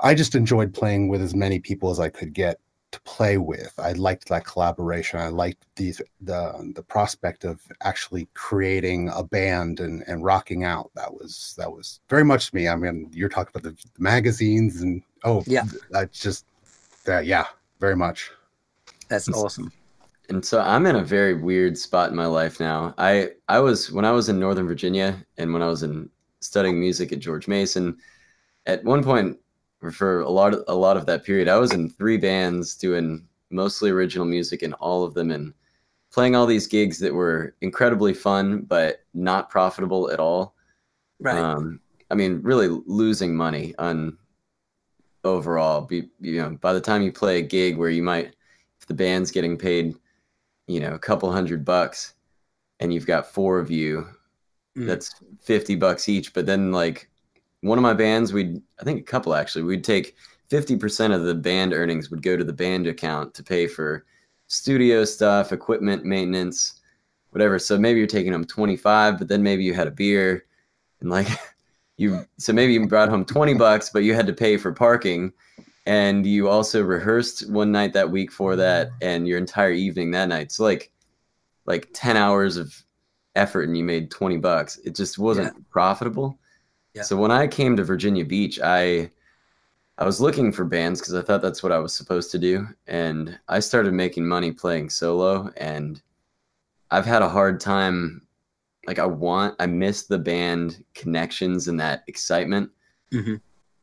I 0.00 0.14
just 0.14 0.34
enjoyed 0.34 0.74
playing 0.74 1.08
with 1.08 1.22
as 1.22 1.34
many 1.34 1.58
people 1.58 1.90
as 1.90 1.98
I 1.98 2.08
could 2.08 2.32
get 2.32 2.60
to 2.96 3.00
play 3.02 3.38
with. 3.38 3.72
I 3.78 3.92
liked 3.92 4.28
that 4.28 4.44
collaboration. 4.44 5.20
I 5.20 5.28
liked 5.28 5.64
the 5.76 5.94
the 6.20 6.72
the 6.74 6.82
prospect 6.82 7.44
of 7.44 7.60
actually 7.82 8.28
creating 8.34 9.10
a 9.14 9.22
band 9.22 9.80
and 9.80 10.02
and 10.06 10.24
rocking 10.24 10.64
out. 10.64 10.90
That 10.94 11.12
was 11.12 11.54
that 11.58 11.70
was 11.70 12.00
very 12.08 12.24
much 12.24 12.52
me. 12.52 12.68
I 12.68 12.76
mean, 12.76 13.08
you're 13.12 13.28
talking 13.28 13.52
about 13.54 13.62
the, 13.62 13.70
the 13.94 14.02
magazines 14.02 14.80
and 14.82 15.02
oh 15.24 15.42
Yeah. 15.46 15.64
that's 15.90 16.20
just 16.20 16.44
that 17.04 17.26
yeah, 17.26 17.46
very 17.80 17.96
much. 17.96 18.30
That's 19.08 19.28
It's- 19.28 19.42
awesome. 19.42 19.72
And 20.28 20.44
so 20.44 20.60
I'm 20.60 20.86
in 20.86 20.96
a 20.96 21.04
very 21.04 21.34
weird 21.34 21.78
spot 21.78 22.10
in 22.10 22.16
my 22.16 22.26
life 22.26 22.58
now. 22.58 22.94
I 22.98 23.30
I 23.48 23.60
was 23.60 23.92
when 23.92 24.04
I 24.04 24.10
was 24.10 24.28
in 24.28 24.40
Northern 24.40 24.66
Virginia 24.66 25.24
and 25.38 25.52
when 25.52 25.62
I 25.62 25.68
was 25.68 25.84
in 25.84 26.10
studying 26.40 26.80
music 26.80 27.12
at 27.12 27.20
George 27.20 27.46
Mason, 27.46 27.96
at 28.66 28.82
one 28.82 29.04
point 29.04 29.38
for 29.92 30.20
a 30.20 30.30
lot 30.30 30.54
of 30.54 30.64
a 30.68 30.74
lot 30.74 30.96
of 30.96 31.06
that 31.06 31.24
period, 31.24 31.48
I 31.48 31.58
was 31.58 31.72
in 31.72 31.88
three 31.88 32.16
bands 32.16 32.76
doing 32.76 33.26
mostly 33.50 33.90
original 33.90 34.26
music 34.26 34.62
and 34.62 34.74
all 34.74 35.04
of 35.04 35.14
them 35.14 35.30
and 35.30 35.52
playing 36.12 36.34
all 36.34 36.46
these 36.46 36.66
gigs 36.66 36.98
that 36.98 37.14
were 37.14 37.54
incredibly 37.60 38.14
fun 38.14 38.62
but 38.62 39.04
not 39.14 39.50
profitable 39.50 40.10
at 40.10 40.18
all. 40.18 40.54
Right. 41.20 41.38
Um, 41.38 41.80
I 42.10 42.14
mean, 42.14 42.40
really 42.42 42.68
losing 42.86 43.36
money 43.36 43.74
on 43.78 44.16
overall. 45.24 45.82
Be, 45.82 46.08
you 46.20 46.40
know, 46.40 46.50
by 46.60 46.72
the 46.72 46.80
time 46.80 47.02
you 47.02 47.12
play 47.12 47.38
a 47.38 47.42
gig 47.42 47.76
where 47.76 47.90
you 47.90 48.02
might, 48.02 48.34
if 48.80 48.86
the 48.86 48.94
band's 48.94 49.30
getting 49.30 49.56
paid, 49.56 49.94
you 50.66 50.80
know, 50.80 50.94
a 50.94 50.98
couple 50.98 51.30
hundred 51.30 51.64
bucks, 51.64 52.14
and 52.80 52.92
you've 52.92 53.06
got 53.06 53.26
four 53.26 53.58
of 53.58 53.70
you, 53.70 54.06
Mm. 54.76 54.86
that's 54.86 55.14
fifty 55.40 55.74
bucks 55.74 56.06
each. 56.06 56.34
But 56.34 56.44
then, 56.44 56.70
like, 56.70 57.08
one 57.62 57.78
of 57.78 57.82
my 57.82 57.94
bands, 57.94 58.32
we'd, 58.32 58.60
I 58.80 58.84
think 58.84 59.00
a 59.00 59.04
couple 59.04 59.34
actually, 59.34 59.64
we'd 59.64 59.84
take 59.84 60.16
fifty 60.48 60.76
percent 60.76 61.12
of 61.12 61.24
the 61.24 61.34
band 61.34 61.72
earnings 61.72 62.10
would 62.10 62.22
go 62.22 62.36
to 62.36 62.44
the 62.44 62.52
band 62.52 62.86
account 62.86 63.34
to 63.34 63.42
pay 63.42 63.66
for 63.66 64.04
studio 64.46 65.04
stuff, 65.04 65.52
equipment 65.52 66.04
maintenance, 66.04 66.80
whatever. 67.30 67.58
So 67.58 67.78
maybe 67.78 67.98
you're 67.98 68.06
taking 68.06 68.32
home 68.32 68.44
twenty 68.44 68.76
five, 68.76 69.18
but 69.18 69.28
then 69.28 69.42
maybe 69.42 69.64
you 69.64 69.74
had 69.74 69.88
a 69.88 69.92
beer 69.92 70.46
and 71.00 71.10
like 71.10 71.28
you 71.96 72.24
so 72.38 72.52
maybe 72.52 72.74
you 72.74 72.86
brought 72.86 73.08
home 73.08 73.24
20 73.24 73.54
bucks 73.54 73.88
but 73.88 74.02
you 74.02 74.14
had 74.14 74.26
to 74.26 74.32
pay 74.32 74.56
for 74.56 74.72
parking. 74.72 75.32
And 75.88 76.26
you 76.26 76.48
also 76.48 76.82
rehearsed 76.82 77.48
one 77.48 77.70
night 77.70 77.92
that 77.92 78.10
week 78.10 78.32
for 78.32 78.56
that 78.56 78.90
and 79.00 79.28
your 79.28 79.38
entire 79.38 79.70
evening 79.70 80.10
that 80.10 80.28
night. 80.28 80.50
So 80.50 80.64
like 80.64 80.90
like 81.64 81.88
10 81.94 82.16
hours 82.16 82.56
of 82.56 82.74
effort 83.34 83.68
and 83.68 83.76
you 83.76 83.84
made 83.84 84.10
20 84.10 84.38
bucks. 84.38 84.78
It 84.78 84.94
just 84.94 85.18
wasn't 85.18 85.68
profitable 85.70 86.38
Yeah. 86.96 87.02
so 87.02 87.16
when 87.16 87.30
i 87.30 87.46
came 87.46 87.76
to 87.76 87.84
virginia 87.84 88.24
beach 88.24 88.58
i 88.62 89.10
i 89.98 90.04
was 90.04 90.20
looking 90.20 90.50
for 90.50 90.64
bands 90.64 91.00
because 91.00 91.14
i 91.14 91.22
thought 91.22 91.42
that's 91.42 91.62
what 91.62 91.70
i 91.72 91.78
was 91.78 91.94
supposed 91.94 92.30
to 92.32 92.38
do 92.38 92.66
and 92.86 93.38
i 93.48 93.60
started 93.60 93.92
making 93.92 94.26
money 94.26 94.50
playing 94.50 94.88
solo 94.90 95.50
and 95.58 96.02
i've 96.90 97.04
had 97.06 97.22
a 97.22 97.28
hard 97.28 97.60
time 97.60 98.22
like 98.86 99.00
I 99.00 99.06
want 99.06 99.56
I 99.58 99.66
miss 99.66 100.04
the 100.06 100.16
band 100.18 100.84
connections 100.94 101.66
and 101.66 101.80
that 101.80 102.04
excitement. 102.06 102.70
Mhm. 103.12 103.40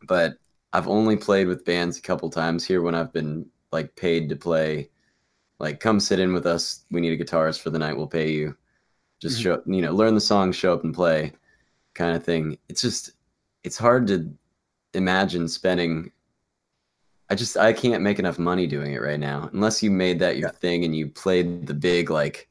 But 0.07 0.38
I've 0.72 0.88
only 0.88 1.18
played 1.18 1.47
with 1.49 1.66
bands 1.66 1.97
a 1.97 2.01
couple 2.01 2.30
times 2.30 2.66
here 2.66 2.82
when 2.82 2.95
I've 2.95 3.11
been 3.11 3.45
like 3.74 3.93
paid 3.97 4.30
to 4.30 4.38
play 4.38 4.89
Like, 5.59 5.82
come 5.82 5.99
sit 5.99 6.20
in 6.22 6.32
with 6.34 6.45
us. 6.45 6.86
We 6.89 7.01
need 7.01 7.20
a 7.20 7.22
guitarist 7.22 7.59
for 7.59 7.70
the 7.70 7.80
night. 7.80 7.97
We'll 7.97 8.07
pay 8.07 8.32
you. 8.32 8.55
Just 9.20 9.39
Mhm. 9.39 9.43
show, 9.43 9.61
you 9.66 9.82
know, 9.82 9.91
learn 9.93 10.16
the 10.16 10.22
song, 10.22 10.53
show 10.53 10.72
up 10.74 10.86
and 10.86 10.93
play, 10.93 11.34
kind 11.93 12.15
of 12.15 12.23
thing. 12.23 12.57
It's 12.69 12.81
just, 12.81 13.11
it's 13.63 13.77
hard 13.77 14.07
to 14.07 14.29
imagine 14.93 15.47
spending. 15.47 16.11
I 17.29 17.35
just, 17.35 17.57
I 17.57 17.73
can't 17.73 18.03
make 18.03 18.19
enough 18.19 18.37
money 18.37 18.67
doing 18.67 18.93
it 18.93 19.01
right 19.01 19.19
now, 19.19 19.49
unless 19.53 19.81
you 19.81 19.89
made 19.89 20.19
that 20.19 20.37
your 20.37 20.49
thing 20.49 20.83
and 20.85 20.95
you 20.95 21.07
played 21.07 21.65
the 21.67 21.73
big 21.73 22.09
like. 22.09 22.47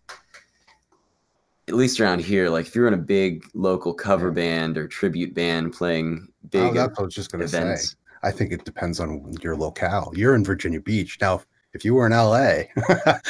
At 1.69 1.75
least 1.75 2.01
around 2.01 2.21
here, 2.21 2.49
like 2.49 2.67
if 2.67 2.75
you're 2.75 2.89
in 2.89 2.95
a 2.95 2.99
big 2.99 3.45
local 3.55 3.95
cover 3.95 4.29
Yeah. 4.29 4.35
band 4.35 4.77
or 4.77 4.89
tribute 4.89 5.33
band 5.33 5.73
playing 5.73 6.27
Oh, 6.29 6.49
big 6.51 6.75
that's 6.75 6.91
what 6.91 7.01
I 7.01 7.03
was 7.05 7.15
just 7.15 7.31
going 7.31 7.43
to 7.43 7.49
say. 7.49 7.77
I 8.25 8.31
think 8.33 8.53
it 8.53 8.65
depends 8.65 8.99
on 8.99 9.33
your 9.43 9.57
locale. 9.57 10.13
You're 10.15 10.35
in 10.35 10.45
Virginia 10.45 10.81
Beach 10.81 11.19
now. 11.21 11.43
If 11.73 11.85
you 11.85 11.95
were 11.95 12.05
in 12.07 12.13
LA 12.13 12.65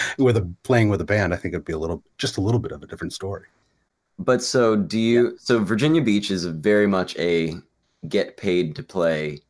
with 0.19 0.39
a 0.39 0.51
playing 0.65 0.89
with 0.89 1.01
a 1.03 1.05
band, 1.05 1.33
I 1.33 1.37
think 1.37 1.55
it'd 1.55 1.65
be 1.67 1.75
a 1.75 1.79
little, 1.79 2.03
just 2.19 2.39
a 2.39 2.41
little 2.41 2.59
bit 2.59 2.73
of 2.73 2.83
a 2.83 2.87
different 2.87 3.13
story. 3.13 3.47
But 4.25 4.43
so 4.43 4.77
do 4.77 4.99
you? 4.99 5.37
So 5.39 5.63
Virginia 5.65 6.03
Beach 6.03 6.31
is 6.31 6.45
very 6.45 6.87
much 6.87 7.17
a 7.19 7.55
get 8.09 8.37
paid 8.37 8.77
to 8.77 8.83
play 8.83 9.41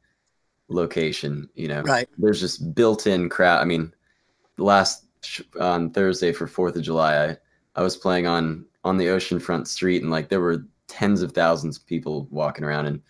location. 0.68 1.48
You 1.54 1.68
know, 1.68 1.82
Right. 1.82 2.08
there's 2.18 2.40
just 2.40 2.74
built-in 2.74 3.28
crowd. 3.28 3.60
I 3.60 3.64
mean, 3.64 3.92
last 4.58 5.04
on 5.60 5.90
Thursday 5.90 6.32
for 6.32 6.46
Fourth 6.46 6.76
of 6.76 6.82
July, 6.82 7.24
I 7.30 7.36
I 7.76 7.82
was 7.82 7.96
playing 7.96 8.26
on 8.26 8.66
on 8.84 8.96
the 8.98 9.06
oceanfront 9.06 9.66
street, 9.66 10.02
and 10.02 10.10
like 10.10 10.28
there 10.28 10.40
were 10.40 10.66
tens 10.88 11.22
of 11.22 11.32
thousands 11.32 11.78
of 11.78 11.86
people 11.86 12.26
walking 12.30 12.64
around, 12.64 12.86
and 12.86 13.00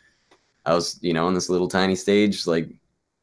I 0.67 0.75
was 0.75 0.99
you 1.03 1.13
know 1.13 1.27
on 1.27 1.35
this 1.35 1.49
little 1.49 1.69
tiny 1.69 1.97
stage, 1.97 2.47
like 2.47 2.69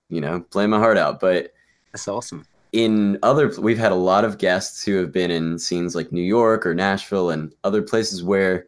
you 0.10 0.22
know 0.22 0.42
playing 0.52 0.70
my 0.72 0.80
heart 0.80 0.98
out, 0.98 1.20
but 1.20 1.54
That's 1.92 2.08
awesome. 2.08 2.46
In 2.72 3.18
other 3.24 3.52
we've 3.60 3.78
had 3.78 3.92
a 3.92 3.96
lot 3.96 4.24
of 4.24 4.38
guests 4.38 4.84
who 4.84 4.96
have 4.98 5.12
been 5.12 5.32
in 5.32 5.58
scenes 5.58 5.96
like 5.96 6.12
New 6.12 6.22
York 6.22 6.66
or 6.66 6.76
Nashville 6.76 7.32
and 7.32 7.54
other 7.64 7.82
places 7.82 8.24
where 8.24 8.68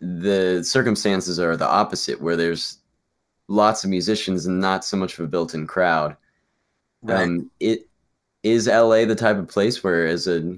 the 0.00 0.62
circumstances 0.62 1.40
are 1.40 1.56
the 1.56 1.66
opposite 1.66 2.20
where 2.20 2.36
there's 2.36 2.78
lots 3.48 3.84
of 3.84 3.90
musicians 3.90 4.44
and 4.46 4.60
not 4.60 4.84
so 4.84 4.96
much 4.96 5.14
of 5.18 5.24
a 5.24 5.28
built-in 5.28 5.66
crowd 5.66 6.16
Right. 7.02 7.22
um 7.22 7.50
it 7.60 7.88
is 8.42 8.66
LA 8.66 9.04
the 9.04 9.14
type 9.14 9.36
of 9.36 9.48
place 9.48 9.84
where 9.84 10.06
as 10.06 10.26
a 10.26 10.56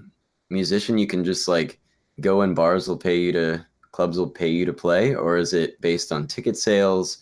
musician 0.51 0.97
you 0.99 1.07
can 1.07 1.25
just 1.25 1.47
like 1.49 1.79
go 2.21 2.43
in 2.43 2.55
bars 2.55 2.89
will 2.89 2.97
pay 2.97 3.17
you 3.19 3.33
to 3.33 3.67
clubs 3.93 4.19
will 4.19 4.31
pay 4.31 4.49
you 4.49 4.65
to 4.65 4.73
play 4.73 5.15
or 5.15 5.37
is 5.37 5.53
it 5.53 5.81
based 5.81 6.11
on 6.13 6.27
ticket 6.27 6.57
sales 6.57 7.19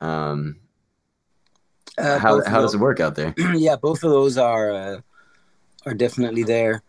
um 0.00 0.56
Uh, 1.96 2.18
how 2.18 2.42
how 2.44 2.60
does 2.60 2.72
those- 2.72 2.74
it 2.74 2.80
work 2.80 3.00
out 3.00 3.14
there 3.14 3.34
yeah, 3.54 3.76
both 3.76 4.02
of 4.02 4.10
those 4.10 4.36
are 4.38 4.72
uh, 4.72 5.00
are 5.86 5.94
definitely 5.94 6.42
there. 6.42 6.82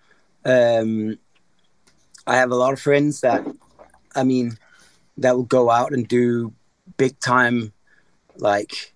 Um, 0.43 1.18
I 2.28 2.38
have 2.38 2.51
a 2.51 2.56
lot 2.56 2.74
of 2.74 2.80
friends 2.80 3.22
that, 3.22 3.45
I 4.16 4.24
mean, 4.24 4.58
that 5.18 5.36
will 5.36 5.43
go 5.43 5.70
out 5.70 5.91
and 5.91 6.08
do 6.08 6.53
big 6.97 7.20
time, 7.20 7.74
like 8.38 8.93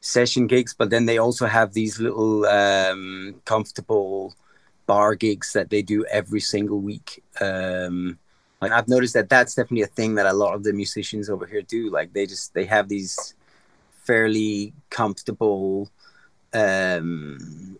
session 0.00 0.46
gigs, 0.46 0.74
but 0.74 0.90
then 0.90 1.06
they 1.06 1.18
also 1.18 1.46
have 1.46 1.72
these 1.72 2.00
little 2.00 2.46
um, 2.46 3.34
comfortable 3.44 4.34
bar 4.86 5.14
gigs 5.14 5.52
that 5.52 5.70
they 5.70 5.82
do 5.82 6.04
every 6.06 6.40
single 6.40 6.80
week. 6.80 7.22
Um, 7.40 8.18
like 8.60 8.72
I've 8.72 8.88
noticed 8.88 9.14
that 9.14 9.28
that's 9.28 9.54
definitely 9.54 9.82
a 9.82 9.86
thing 9.88 10.14
that 10.14 10.26
a 10.26 10.32
lot 10.32 10.54
of 10.54 10.64
the 10.64 10.72
musicians 10.72 11.28
over 11.28 11.46
here 11.46 11.62
do. 11.62 11.90
Like 11.90 12.12
they 12.12 12.26
just 12.26 12.54
they 12.54 12.64
have 12.64 12.88
these 12.88 13.34
fairly 14.06 14.72
comfortable 14.90 15.90
um 16.54 17.78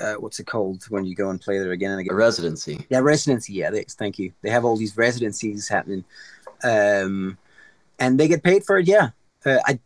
uh, 0.00 0.14
what's 0.14 0.40
it 0.40 0.46
called 0.46 0.84
when 0.88 1.04
you 1.04 1.14
go 1.14 1.30
and 1.30 1.40
play 1.40 1.58
there 1.58 1.70
again 1.70 1.92
and 1.92 2.00
a 2.00 2.02
again 2.02 2.16
residency. 2.16 2.84
Yeah 2.88 2.98
residency 2.98 3.52
yeah 3.52 3.70
thanks 3.70 3.94
thank 3.94 4.18
you. 4.18 4.32
They 4.42 4.50
have 4.50 4.64
all 4.64 4.76
these 4.76 4.96
residencies 4.96 5.68
happening. 5.68 6.04
Um 6.64 7.38
and 7.98 8.18
they 8.18 8.26
get 8.26 8.42
paid 8.42 8.64
for 8.64 8.78
it 8.78 8.88
yeah. 8.88 9.10
Uh, 9.46 9.58
i 9.66 9.78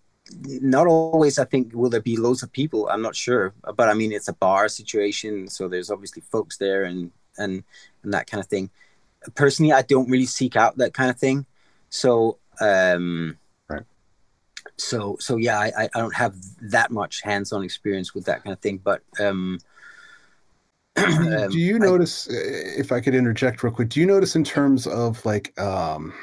not 0.61 0.87
always 0.89 1.39
i 1.39 1.45
think 1.45 1.72
will 1.72 1.89
there 1.89 2.01
be 2.01 2.16
loads 2.16 2.43
of 2.43 2.51
people 2.53 2.89
i'm 2.89 3.03
not 3.03 3.14
sure. 3.14 3.53
But 3.76 3.89
i 3.89 3.95
mean 3.95 4.12
it's 4.12 4.28
a 4.28 4.32
bar 4.32 4.68
situation 4.68 5.49
so 5.49 5.68
there's 5.68 5.91
obviously 5.91 6.22
folks 6.22 6.57
there 6.57 6.84
and 6.84 7.11
and 7.37 7.62
and 8.03 8.14
that 8.14 8.26
kind 8.26 8.41
of 8.43 8.49
thing. 8.49 8.70
Personally 9.34 9.72
i 9.72 9.82
don't 9.82 10.09
really 10.09 10.26
seek 10.26 10.57
out 10.57 10.78
that 10.78 10.95
kind 10.95 11.11
of 11.11 11.18
thing. 11.18 11.45
So 11.91 12.39
um. 12.61 13.37
So 14.77 15.16
so 15.20 15.37
yeah 15.37 15.59
I, 15.59 15.72
I 15.77 15.89
I 15.95 15.99
don't 16.01 16.14
have 16.14 16.35
that 16.61 16.91
much 16.91 17.22
hands-on 17.22 17.64
experience 17.64 18.14
with 18.14 18.24
that 18.27 18.45
kind 18.45 18.53
of 18.53 18.61
thing 18.61 18.79
but 18.83 19.03
um 19.20 19.59
um, 20.97 21.51
do 21.51 21.59
you 21.59 21.79
notice, 21.79 22.27
uh, 22.27 22.33
if 22.35 22.91
I 22.91 23.01
could 23.01 23.14
interject 23.14 23.62
real 23.62 23.72
quick, 23.72 23.91
do 23.91 24.01
you 24.01 24.07
notice 24.07 24.35
in 24.35 24.45
terms 24.45 24.87
of 24.87 25.22
like, 25.27 25.59
um, 25.61 26.14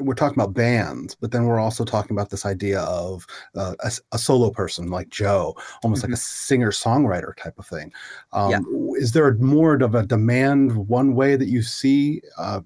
we're 0.00 0.14
talking 0.14 0.38
about 0.38 0.54
bands, 0.54 1.14
but 1.14 1.30
then 1.30 1.44
we're 1.44 1.58
also 1.58 1.84
talking 1.84 2.14
about 2.14 2.30
this 2.30 2.44
idea 2.44 2.80
of 2.80 3.26
uh, 3.54 3.74
a, 3.80 3.92
a 4.12 4.18
solo 4.18 4.50
person 4.50 4.90
like 4.90 5.08
Joe, 5.08 5.56
almost 5.82 6.02
like 6.02 6.12
a 6.12 6.16
singer 6.16 6.70
songwriter 6.70 7.34
type 7.36 7.58
of 7.58 7.66
thing. 7.66 7.92
Um, 8.32 8.50
Yeah. 8.50 8.60
Is 8.98 9.12
there 9.12 9.32
more 9.34 9.74
of 9.74 9.94
a 9.94 10.04
demand 10.04 10.74
one 10.88 11.14
way 11.14 11.36
that 11.36 11.48
you 11.48 11.62
see 11.62 12.20
uh, 12.38 12.60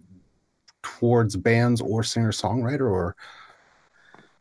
towards 0.82 1.36
bands 1.36 1.80
or 1.80 2.02
singer 2.02 2.32
songwriter, 2.32 2.90
or 2.90 3.16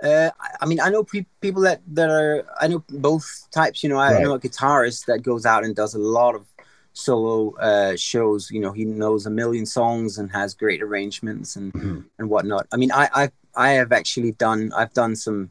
Uh, 0.01 0.29
I- 0.61 0.65
mean, 0.67 0.79
I 0.79 0.89
know 0.89 1.03
pe- 1.03 1.25
people 1.41 1.61
that 1.63 1.81
that 1.95 2.09
are. 2.09 2.45
I 2.61 2.67
know 2.67 2.83
both 2.89 3.25
types. 3.51 3.83
You 3.83 3.89
know, 3.89 3.97
I 3.97 4.13
Right. 4.13 4.23
know 4.23 4.33
a 4.33 4.39
guitarist 4.39 5.05
that 5.05 5.23
goes 5.23 5.45
out 5.45 5.63
and 5.63 5.75
does 5.75 5.95
a 5.95 5.99
lot 5.99 6.35
of 6.35 6.45
solo 6.93 7.55
uh, 7.57 7.95
shows. 7.95 8.51
You 8.51 8.59
know, 8.59 8.71
he 8.71 8.85
knows 8.85 9.25
a 9.25 9.29
million 9.31 9.65
songs 9.65 10.17
and 10.19 10.31
has 10.31 10.53
great 10.53 10.81
arrangements 10.83 11.55
and 11.55 11.73
Mhm. 11.73 12.03
and 12.19 12.29
whatnot. 12.29 12.67
I 12.71 12.77
mean, 12.77 12.91
I 12.91 13.09
I 13.21 13.31
I 13.55 13.69
have 13.71 13.91
actually 13.91 14.33
done. 14.33 14.71
I've 14.73 14.93
done 14.93 15.15
some. 15.15 15.49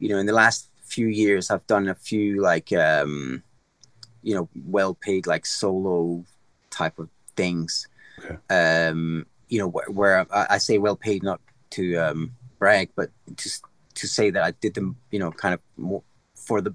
You 0.00 0.08
know, 0.08 0.18
in 0.18 0.26
the 0.26 0.32
last 0.32 0.66
few 0.82 1.06
years, 1.06 1.48
I've 1.50 1.66
done 1.68 1.86
a 1.88 1.94
few 1.94 2.42
like 2.42 2.72
um, 2.72 3.44
you 4.22 4.34
know, 4.34 4.48
well 4.66 4.94
paid 4.94 5.26
like 5.28 5.46
solo 5.46 6.24
type 6.70 6.98
of 6.98 7.08
things. 7.36 7.86
Okay. 8.18 8.36
Um, 8.50 9.26
you 9.48 9.58
know, 9.60 9.68
where, 9.68 9.86
where 9.90 10.26
I, 10.34 10.46
I 10.50 10.58
say 10.58 10.78
well 10.78 10.96
paid 10.96 11.22
not 11.22 11.40
to 11.70 11.96
um 11.96 12.32
brag, 12.62 12.86
but 12.94 13.10
just 13.44 13.64
to 14.00 14.06
say 14.06 14.30
that 14.34 14.42
I 14.48 14.52
did 14.64 14.74
them, 14.74 14.88
you 15.10 15.18
know, 15.18 15.30
kind 15.32 15.54
of 15.54 15.60
more 15.76 16.02
for 16.46 16.60
the 16.66 16.72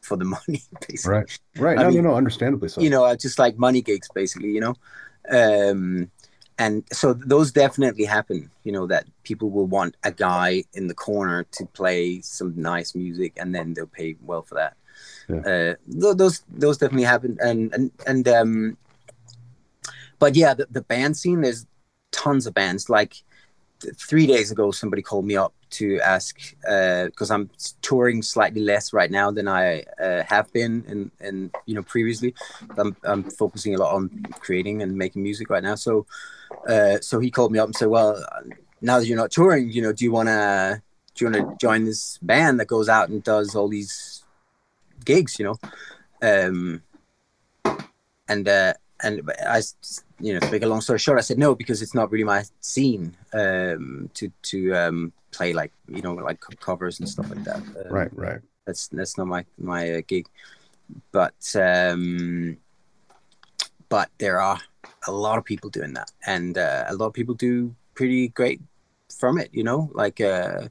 for 0.00 0.16
the 0.16 0.24
money, 0.36 0.60
basically. 0.88 1.12
right, 1.16 1.38
right? 1.66 1.78
I 1.78 1.82
No, 1.82 1.88
mean, 1.90 2.02
no, 2.02 2.10
no, 2.10 2.16
understandably 2.16 2.68
so. 2.68 2.80
You 2.80 2.90
know, 2.94 3.02
just 3.26 3.38
like 3.38 3.54
money 3.58 3.82
gigs, 3.82 4.08
basically. 4.20 4.50
You 4.56 4.62
know, 4.64 4.74
um, 5.40 6.10
and 6.58 6.84
so 6.92 7.12
those 7.12 7.52
definitely 7.52 8.04
happen. 8.04 8.50
You 8.64 8.72
know, 8.72 8.86
that 8.86 9.04
people 9.28 9.50
will 9.50 9.66
want 9.66 9.96
a 10.04 10.12
guy 10.12 10.64
in 10.78 10.88
the 10.88 10.94
corner 10.94 11.44
to 11.56 11.66
play 11.80 12.20
some 12.22 12.54
nice 12.56 12.94
music, 12.94 13.32
and 13.40 13.54
then 13.54 13.74
they'll 13.74 13.86
pay 14.00 14.16
well 14.30 14.42
for 14.42 14.54
that. 14.56 14.74
Yeah. 15.28 15.42
Uh, 15.50 15.74
th- 16.02 16.16
those 16.16 16.36
those 16.64 16.78
definitely 16.78 17.08
happen, 17.14 17.38
and 17.48 17.72
and 17.74 17.90
and 18.06 18.28
um, 18.28 18.76
but 20.18 20.34
yeah, 20.36 20.54
the, 20.54 20.66
the 20.70 20.82
band 20.82 21.16
scene. 21.16 21.40
There's 21.42 21.66
tons 22.12 22.46
of 22.46 22.54
bands. 22.54 22.88
Like 22.90 23.14
three 23.96 24.26
days 24.26 24.50
ago, 24.50 24.70
somebody 24.70 25.02
called 25.02 25.24
me 25.24 25.36
up 25.36 25.54
to 25.70 26.00
ask 26.00 26.38
because 26.62 27.30
I'm 27.30 27.50
touring 27.80 28.22
slightly 28.22 28.60
less 28.60 28.92
right 28.92 29.10
now 29.10 29.30
than 29.30 29.48
I 29.48 29.84
uh, 30.02 30.22
have 30.24 30.52
been 30.52 30.84
and 30.88 31.10
in 31.20 31.50
you 31.66 31.74
know 31.74 31.82
previously. 31.82 32.34
I'm 32.76 32.96
I'm 33.04 33.22
focusing 33.24 33.74
a 33.74 33.78
lot 33.78 33.94
on 33.94 34.24
creating 34.40 34.82
and 34.82 34.96
making 34.96 35.22
music 35.22 35.50
right 35.50 35.62
now. 35.62 35.76
So 35.76 36.06
uh, 36.68 36.98
so 37.00 37.18
he 37.18 37.30
called 37.30 37.52
me 37.52 37.58
up 37.58 37.66
and 37.66 37.76
said, 37.76 37.88
well, 37.88 38.24
now 38.80 38.98
that 38.98 39.06
you're 39.06 39.16
not 39.16 39.30
touring, 39.30 39.70
you 39.70 39.82
know, 39.82 39.92
do 39.92 40.04
you 40.04 40.12
wanna 40.12 40.82
do 41.14 41.24
you 41.24 41.30
wanna 41.30 41.56
join 41.60 41.84
this 41.84 42.18
band 42.18 42.60
that 42.60 42.66
goes 42.66 42.88
out 42.88 43.08
and 43.08 43.22
does 43.22 43.54
all 43.54 43.68
these 43.68 44.24
gigs, 45.04 45.38
you 45.38 45.44
know? 45.44 45.58
Um, 46.22 46.82
and 48.28 48.48
uh, 48.48 48.74
and 49.02 49.30
I, 49.46 49.62
you 50.20 50.34
know, 50.34 50.40
to 50.40 50.50
make 50.50 50.62
a 50.62 50.66
long 50.66 50.80
story 50.80 50.98
short, 50.98 51.18
I 51.18 51.22
said 51.22 51.38
no 51.38 51.54
because 51.54 51.82
it's 51.82 51.94
not 51.94 52.10
really 52.10 52.24
my 52.24 52.44
scene 52.60 53.16
um, 53.32 54.10
to 54.14 54.30
to 54.42 54.74
um, 54.74 55.12
play 55.30 55.52
like 55.52 55.72
you 55.88 56.02
know 56.02 56.14
like 56.14 56.40
covers 56.60 57.00
and 57.00 57.08
stuff 57.08 57.30
like 57.30 57.44
that. 57.44 57.56
Um, 57.56 57.90
right, 57.90 58.10
right. 58.16 58.40
That's 58.66 58.88
that's 58.88 59.16
not 59.16 59.26
my 59.26 59.44
my 59.58 59.90
uh, 59.92 60.00
gig, 60.06 60.28
but 61.12 61.56
um, 61.56 62.56
but 63.88 64.10
there 64.18 64.40
are 64.40 64.60
a 65.06 65.12
lot 65.12 65.38
of 65.38 65.44
people 65.44 65.70
doing 65.70 65.94
that, 65.94 66.10
and 66.26 66.58
uh, 66.58 66.84
a 66.88 66.94
lot 66.94 67.06
of 67.06 67.12
people 67.14 67.34
do 67.34 67.74
pretty 67.94 68.28
great 68.28 68.60
from 69.18 69.38
it. 69.38 69.50
You 69.52 69.64
know, 69.64 69.90
like 69.94 70.20
uh, 70.20 70.68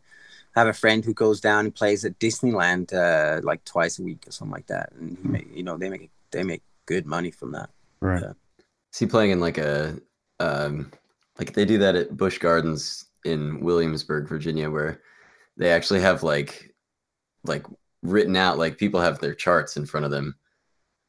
I 0.56 0.60
have 0.60 0.68
a 0.68 0.74
friend 0.74 1.04
who 1.04 1.14
goes 1.14 1.42
down 1.42 1.66
and 1.66 1.74
plays 1.74 2.06
at 2.06 2.20
Disneyland 2.20 2.94
uh, 2.94 3.42
like 3.44 3.64
twice 3.66 4.00
a 4.00 4.04
week 4.04 4.26
or 4.28 4.32
something 4.32 4.54
like 4.54 4.68
that, 4.68 4.92
and 4.94 5.24
make, 5.26 5.48
you 5.56 5.64
know 5.64 5.78
they 5.78 5.90
make 5.90 6.12
they 6.32 6.44
make 6.44 6.62
good 6.86 7.06
money 7.06 7.32
from 7.32 7.52
that. 7.54 7.70
Right. 8.02 8.24
Is 8.94 9.00
he 9.00 9.06
playing 9.06 9.32
in 9.32 9.40
like 9.40 9.58
a 9.58 10.00
um 10.40 10.92
like 11.38 11.54
they 11.54 11.66
do 11.66 11.78
that 11.78 11.96
at 11.96 12.18
Busch 12.18 12.38
Gardens 12.38 13.06
in 13.26 13.60
Williamsburg, 13.62 14.28
Virginia, 14.28 14.70
where 14.70 15.02
they 15.58 15.72
actually 15.72 16.02
have 16.02 16.24
like 16.24 16.74
like 17.46 17.66
written 18.02 18.36
out 18.36 18.58
like 18.58 18.78
people 18.78 19.00
have 19.00 19.20
their 19.20 19.34
charts 19.36 19.78
in 19.78 19.86
front 19.86 20.06
of 20.06 20.12
them 20.12 20.36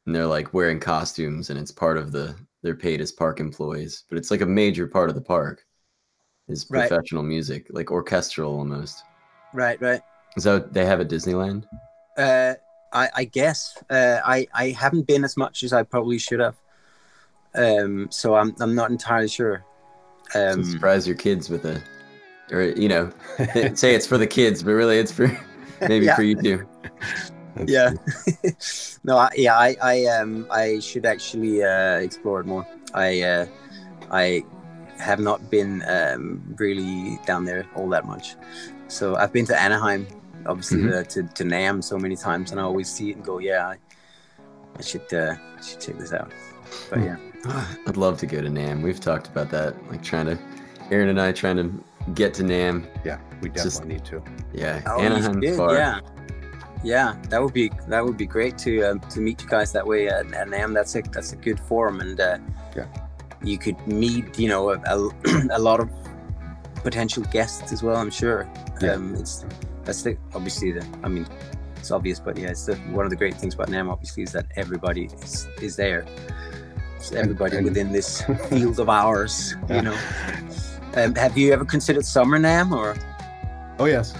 and 0.07 0.15
they're 0.15 0.27
like 0.27 0.53
wearing 0.55 0.81
costumes, 0.81 1.51
and 1.51 1.59
it's 1.59 1.71
part 1.73 1.97
of 1.97 2.13
the 2.13 2.35
they're 2.63 2.75
paid 2.75 3.01
as 3.01 3.13
park 3.13 3.41
employees, 3.41 4.05
but 4.09 4.19
it's 4.19 4.31
like 4.31 4.41
a 4.43 4.47
major 4.47 4.87
part 4.87 5.09
of 5.09 5.15
the 5.15 5.21
park 5.21 5.65
is 6.49 6.67
Right. 6.69 6.89
professional 6.89 7.23
music, 7.23 7.67
like 7.71 7.91
orchestral 7.91 8.55
almost. 8.55 9.05
Right, 9.55 9.81
right. 9.81 10.03
so 10.39 10.59
they 10.59 10.85
have 10.85 11.01
at 11.01 11.09
Disneyland? 11.09 11.65
Uh, 12.17 12.55
I, 12.93 13.09
I 13.15 13.25
guess 13.25 13.83
uh, 13.89 14.19
I 14.25 14.47
I 14.53 14.71
haven't 14.71 15.07
been 15.07 15.25
as 15.25 15.37
much 15.37 15.63
as 15.63 15.73
I 15.73 15.83
probably 15.85 16.19
should 16.19 16.41
have. 16.41 16.57
Um, 17.55 18.09
so 18.11 18.35
I'm 18.35 18.55
I'm 18.61 18.75
not 18.75 18.91
entirely 18.91 19.29
sure. 19.29 19.65
So 20.33 20.53
Um, 20.53 20.65
surprise 20.65 21.07
your 21.07 21.17
kids 21.17 21.51
with 21.51 21.65
a, 21.65 21.83
or 22.53 22.63
you 22.63 22.89
know, 22.89 23.11
say 23.75 23.95
it's 23.95 24.07
for 24.07 24.19
the 24.19 24.27
kids, 24.27 24.63
but 24.63 24.73
really 24.73 24.99
it's 24.99 25.13
for 25.13 25.27
maybe 25.81 26.07
Yeah. 26.07 26.15
for 26.17 26.23
you 26.23 26.37
too. 26.41 26.69
yeah. 27.67 27.91
no, 29.05 29.17
I, 29.19 29.31
yeah, 29.37 29.57
I 29.59 29.77
I 29.83 30.05
um 30.07 30.47
I 30.51 30.79
should 30.79 31.05
actually 31.07 31.63
uh, 31.65 31.97
explore 31.99 32.41
it 32.41 32.47
more. 32.47 32.67
I 32.95 33.23
uh, 33.23 33.47
I 34.11 34.45
have 34.99 35.19
not 35.19 35.51
been 35.51 35.83
um, 35.89 36.43
really 36.59 37.19
down 37.27 37.45
there 37.45 37.67
all 37.75 37.89
that 37.89 38.05
much. 38.05 38.37
So 38.89 39.17
I've 39.17 39.33
been 39.33 39.47
to 39.47 39.59
Anaheim, 39.61 40.07
obviously 40.47 40.83
Mhm. 40.83 41.01
uh, 41.01 41.05
to 41.05 41.23
to 41.23 41.45
NAMM 41.45 41.83
so 41.83 41.99
many 41.99 42.17
times, 42.17 42.53
and 42.53 42.61
I 42.61 42.65
always 42.65 42.89
see 42.89 43.11
it 43.11 43.17
and 43.17 43.25
go, 43.25 43.39
yeah, 43.39 43.67
I, 43.67 43.77
I 44.79 44.83
should 44.83 45.13
uh, 45.13 45.35
I 45.59 45.63
should 45.63 45.81
check 45.81 45.99
this 45.99 46.13
out. 46.13 46.31
But 46.89 46.99
Hmm. 47.01 47.05
yeah, 47.05 47.17
I'd 47.87 47.97
love 47.97 48.19
to 48.19 48.27
go 48.27 48.41
to 48.41 48.49
NAMM. 48.49 48.83
We've 48.83 49.01
talked 49.01 49.27
about 49.29 49.51
that, 49.51 49.75
like 49.91 50.03
trying 50.03 50.27
to, 50.27 50.39
Aaron 50.91 51.09
and 51.09 51.21
I 51.21 51.33
trying 51.33 51.57
to 51.57 51.73
get 52.15 52.35
to 52.35 52.43
NAMM. 52.43 52.87
Yeah, 53.05 53.19
we 53.41 53.51
It's 53.51 53.63
just- 53.63 53.79
definitely 53.83 53.97
need 53.97 54.05
to. 54.07 54.23
Yeah, 54.53 54.83
Oh, 54.87 54.99
you 55.01 55.07
Anaheim's 55.07 55.57
far. 55.57 55.75
Yeah, 55.75 56.01
yeah, 56.83 57.17
that 57.29 57.43
would 57.43 57.53
be 57.53 57.71
that 57.89 58.05
would 58.05 58.17
be 58.17 58.27
great 58.27 58.57
to 58.59 58.83
um, 58.85 59.01
to 59.01 59.21
meet 59.21 59.43
you 59.43 59.49
guys 59.49 59.73
that 59.73 59.87
way 59.87 60.09
at, 60.09 60.33
at 60.33 60.49
NAMM. 60.49 60.75
That's 60.75 60.95
a 60.97 61.03
that's 61.03 61.33
a 61.33 61.37
good 61.37 61.61
forum, 61.61 62.01
and 62.01 62.19
uh, 62.21 62.39
Yeah. 62.77 62.87
you 63.43 63.59
could 63.59 63.79
meet 63.87 64.39
you 64.39 64.49
know 64.49 64.71
a, 64.71 64.79
a, 64.87 65.11
a 65.53 65.59
lot 65.59 65.81
of 65.81 65.91
potential 66.83 67.23
guests 67.31 67.73
as 67.73 67.83
well. 67.83 67.97
I'm 67.97 68.11
sure. 68.11 68.49
Yeah. 68.81 68.93
Um, 68.93 69.15
it's 69.17 69.45
that's 69.85 70.03
the 70.03 70.17
obviously 70.35 70.73
the 70.73 70.87
I 71.03 71.09
mean 71.09 71.27
it's 71.81 71.91
obvious, 71.91 72.21
but 72.21 72.37
yeah, 72.37 72.49
it's 72.51 72.67
the, 72.67 72.77
one 72.93 73.05
of 73.05 73.11
the 73.11 73.17
great 73.17 73.35
things 73.35 73.55
about 73.55 73.69
NAMM 73.69 73.91
obviously 73.91 74.23
is 74.23 74.33
that 74.33 74.47
everybody 74.57 75.07
is, 75.07 75.49
is 75.63 75.77
there. 75.77 76.05
It's 76.97 77.13
everybody 77.13 77.57
and- 77.57 77.65
within 77.65 77.91
this 77.91 78.23
field 78.51 78.79
of 78.79 78.89
ours, 78.89 79.55
Yeah. 79.69 79.77
you 79.77 79.83
know. 79.83 79.97
Um, 80.95 81.15
have 81.15 81.39
you 81.39 81.53
ever 81.53 81.65
considered 81.65 82.05
Summer 82.05 82.39
NAMM 82.39 82.73
or? 82.77 82.95
Oh 83.79 83.87
yes. 83.87 84.13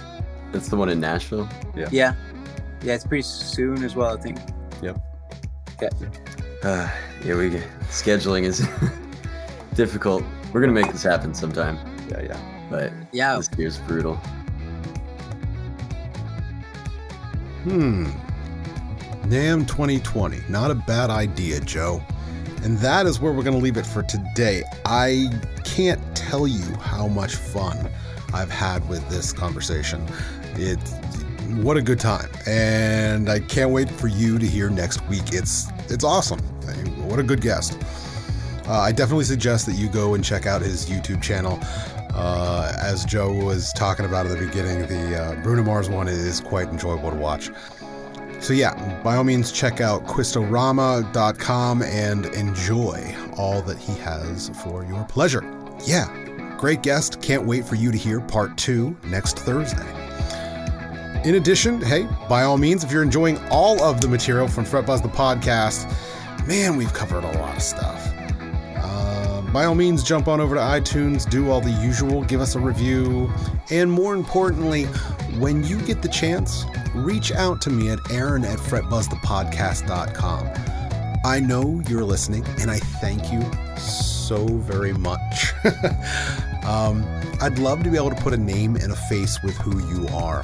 That's 0.51 0.67
the 0.69 0.75
one 0.75 0.89
in 0.89 0.99
Nashville. 0.99 1.47
Yeah. 1.75 1.87
Yeah, 1.91 2.13
yeah. 2.81 2.95
it's 2.95 3.05
pretty 3.05 3.21
soon 3.23 3.83
as 3.83 3.95
well, 3.95 4.17
I 4.17 4.21
think. 4.21 4.39
Yep. 4.81 4.97
Yeah. 5.81 5.89
Uh, 6.63 6.89
yeah, 7.23 7.35
we 7.35 7.49
scheduling 7.89 8.43
is 8.43 8.67
difficult. 9.75 10.23
We're 10.51 10.61
gonna 10.61 10.73
make 10.73 10.91
this 10.91 11.03
happen 11.03 11.33
sometime, 11.33 11.77
Yeah, 12.09 12.21
yeah. 12.21 12.65
but 12.69 12.91
Yeah. 13.13 13.37
this 13.37 13.49
year's 13.57 13.77
brutal. 13.79 14.19
Hmm. 17.63 18.05
NAMM 19.23 19.67
2020. 19.67 20.39
Not 20.49 20.71
a 20.71 20.75
bad 20.75 21.09
idea, 21.09 21.59
Joe. 21.61 22.01
And 22.63 22.77
that 22.79 23.05
is 23.05 23.19
where 23.19 23.31
we're 23.31 23.43
going 23.43 23.57
to 23.57 23.63
leave 23.63 23.77
it 23.77 23.85
for 23.85 24.03
today. 24.03 24.63
I 24.85 25.29
can't 25.63 26.01
tell 26.15 26.47
you 26.47 26.75
how 26.75 27.07
much 27.07 27.35
fun 27.35 27.89
I've 28.33 28.51
had 28.51 28.87
with 28.89 29.07
this 29.09 29.33
conversation. 29.33 30.05
It 30.55 30.79
what 31.57 31.77
a 31.77 31.81
good 31.81 31.99
time. 31.99 32.29
And 32.47 33.29
I 33.29 33.39
can't 33.39 33.71
wait 33.71 33.89
for 33.89 34.07
you 34.07 34.39
to 34.39 34.45
hear 34.45 34.69
next 34.69 35.05
week. 35.07 35.33
It's 35.33 35.67
it's 35.89 36.03
awesome. 36.03 36.39
What 37.07 37.19
a 37.19 37.23
good 37.23 37.41
guest. 37.41 37.77
Uh, 38.67 38.79
I 38.79 38.91
definitely 38.91 39.25
suggest 39.25 39.65
that 39.65 39.73
you 39.73 39.89
go 39.89 40.13
and 40.13 40.23
check 40.23 40.45
out 40.45 40.61
his 40.61 40.89
YouTube 40.89 41.21
channel. 41.21 41.59
Uh, 42.13 42.73
as 42.81 43.05
Joe 43.05 43.33
was 43.33 43.71
talking 43.73 44.05
about 44.05 44.25
at 44.25 44.37
the 44.37 44.45
beginning, 44.45 44.81
the 44.87 45.17
uh, 45.17 45.35
Bruno 45.43 45.63
Mars 45.63 45.89
one 45.89 46.07
is 46.07 46.39
quite 46.41 46.67
enjoyable 46.67 47.09
to 47.09 47.17
watch. 47.17 47.49
So, 48.41 48.53
yeah, 48.53 49.01
by 49.03 49.15
all 49.15 49.23
means, 49.23 49.51
check 49.51 49.81
out 49.81 50.05
Quistorama.com 50.07 51.83
and 51.83 52.25
enjoy 52.27 53.15
all 53.37 53.61
that 53.61 53.77
he 53.77 53.93
has 53.99 54.49
for 54.63 54.83
your 54.83 55.03
pleasure. 55.05 55.43
Yeah, 55.85 56.55
great 56.57 56.81
guest. 56.81 57.21
Can't 57.21 57.45
wait 57.45 57.65
for 57.65 57.75
you 57.75 57.91
to 57.91 57.97
hear 57.97 58.19
part 58.19 58.57
two 58.57 58.97
next 59.03 59.37
Thursday. 59.37 59.85
In 61.23 61.35
addition, 61.35 61.79
hey, 61.81 62.07
by 62.27 62.41
all 62.41 62.57
means, 62.57 62.83
if 62.83 62.91
you're 62.91 63.03
enjoying 63.03 63.37
all 63.51 63.81
of 63.83 64.01
the 64.01 64.07
material 64.07 64.47
from 64.47 64.65
Fretbuzz 64.65 65.03
the 65.03 65.09
podcast, 65.09 65.87
man, 66.47 66.77
we've 66.77 66.93
covered 66.93 67.23
a 67.23 67.39
lot 67.39 67.55
of 67.55 67.61
stuff. 67.61 68.10
By 69.51 69.65
all 69.65 69.75
means, 69.75 70.01
jump 70.03 70.29
on 70.29 70.39
over 70.39 70.55
to 70.55 70.61
iTunes, 70.61 71.29
do 71.29 71.51
all 71.51 71.59
the 71.59 71.71
usual, 71.71 72.23
give 72.23 72.39
us 72.39 72.55
a 72.55 72.59
review, 72.59 73.29
and 73.69 73.91
more 73.91 74.15
importantly, 74.15 74.85
when 75.39 75.61
you 75.65 75.81
get 75.81 76.01
the 76.01 76.07
chance, 76.07 76.63
reach 76.95 77.33
out 77.33 77.61
to 77.63 77.69
me 77.69 77.89
at 77.89 77.99
aaron 78.11 78.45
at 78.45 78.59
fretbuzzthepodcast.com. 78.59 80.49
I 81.25 81.39
know 81.41 81.81
you're 81.89 82.05
listening, 82.05 82.45
and 82.59 82.71
I 82.71 82.79
thank 82.79 83.29
you 83.31 83.41
so 83.77 84.47
very 84.47 84.93
much. 84.93 85.53
um, 86.65 87.05
I'd 87.41 87.59
love 87.59 87.83
to 87.83 87.89
be 87.89 87.97
able 87.97 88.11
to 88.11 88.15
put 88.15 88.31
a 88.33 88.37
name 88.37 88.77
and 88.77 88.93
a 88.93 88.95
face 88.95 89.37
with 89.43 89.57
who 89.57 89.79
you 89.93 90.07
are. 90.15 90.43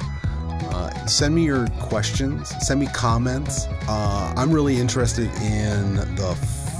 Uh, 0.70 1.06
send 1.06 1.34
me 1.34 1.44
your 1.44 1.66
questions, 1.80 2.52
send 2.60 2.78
me 2.78 2.86
comments. 2.88 3.66
Uh, 3.88 4.34
I'm 4.36 4.52
really 4.52 4.76
interested 4.76 5.30
in 5.40 5.94
the 5.94 6.36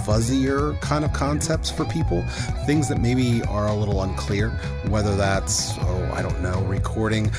fuzzier 0.09 0.81
kind 0.81 1.05
of 1.05 1.13
concepts 1.13 1.71
for 1.71 1.85
people, 1.85 2.23
things 2.65 2.89
that 2.89 2.99
maybe 2.99 3.43
are 3.43 3.67
a 3.67 3.75
little 3.75 4.03
unclear, 4.03 4.49
whether 4.89 5.15
that's, 5.17 5.77
oh, 5.81 6.11
I 6.15 6.23
don't 6.23 6.41
know, 6.41 6.63
recording 6.63 7.31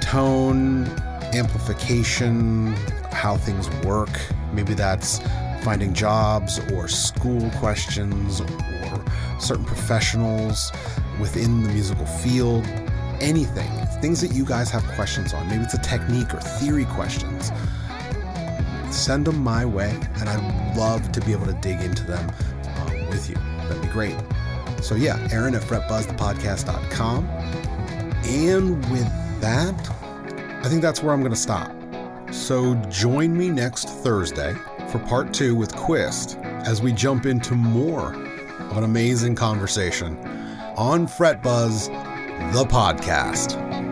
tone, 0.00 0.86
amplification, 1.32 2.74
how 3.10 3.36
things 3.36 3.68
work. 3.84 4.08
Maybe 4.52 4.72
that's 4.74 5.18
finding 5.64 5.92
jobs 5.92 6.60
or 6.72 6.86
school 6.86 7.50
questions 7.58 8.40
or 8.40 9.04
certain 9.40 9.64
professionals 9.64 10.70
within 11.18 11.64
the 11.64 11.70
musical 11.70 12.06
field. 12.06 12.64
Anything, 13.20 13.68
things 14.00 14.20
that 14.20 14.32
you 14.32 14.44
guys 14.44 14.70
have 14.70 14.84
questions 14.92 15.34
on. 15.34 15.48
Maybe 15.48 15.64
it's 15.64 15.74
a 15.74 15.78
technique 15.78 16.32
or 16.32 16.40
theory 16.40 16.84
questions. 16.84 17.50
Send 18.92 19.26
them 19.26 19.42
my 19.42 19.64
way, 19.64 19.98
and 20.16 20.28
I'd 20.28 20.76
love 20.76 21.12
to 21.12 21.20
be 21.20 21.32
able 21.32 21.46
to 21.46 21.54
dig 21.54 21.80
into 21.80 22.04
them 22.04 22.30
uh, 22.64 22.90
with 23.08 23.28
you. 23.28 23.36
That'd 23.68 23.82
be 23.82 23.88
great. 23.88 24.16
So, 24.82 24.94
yeah, 24.94 25.28
Aaron 25.30 25.54
at 25.54 25.62
fretbuzzthepodcast.com. 25.62 27.26
And 28.24 28.90
with 28.90 29.40
that, 29.40 29.74
I 30.64 30.68
think 30.68 30.82
that's 30.82 31.02
where 31.02 31.12
I'm 31.12 31.20
going 31.20 31.32
to 31.32 31.36
stop. 31.36 31.72
So 32.32 32.74
join 32.88 33.36
me 33.36 33.48
next 33.48 33.88
Thursday 33.88 34.54
for 34.90 34.98
part 35.00 35.34
two 35.34 35.56
with 35.56 35.74
Quist 35.74 36.38
as 36.38 36.80
we 36.80 36.92
jump 36.92 37.26
into 37.26 37.54
more 37.54 38.14
of 38.14 38.76
an 38.76 38.84
amazing 38.84 39.34
conversation 39.34 40.16
on 40.76 41.06
Fretbuzz, 41.06 41.88
the 42.52 42.64
podcast. 42.64 43.89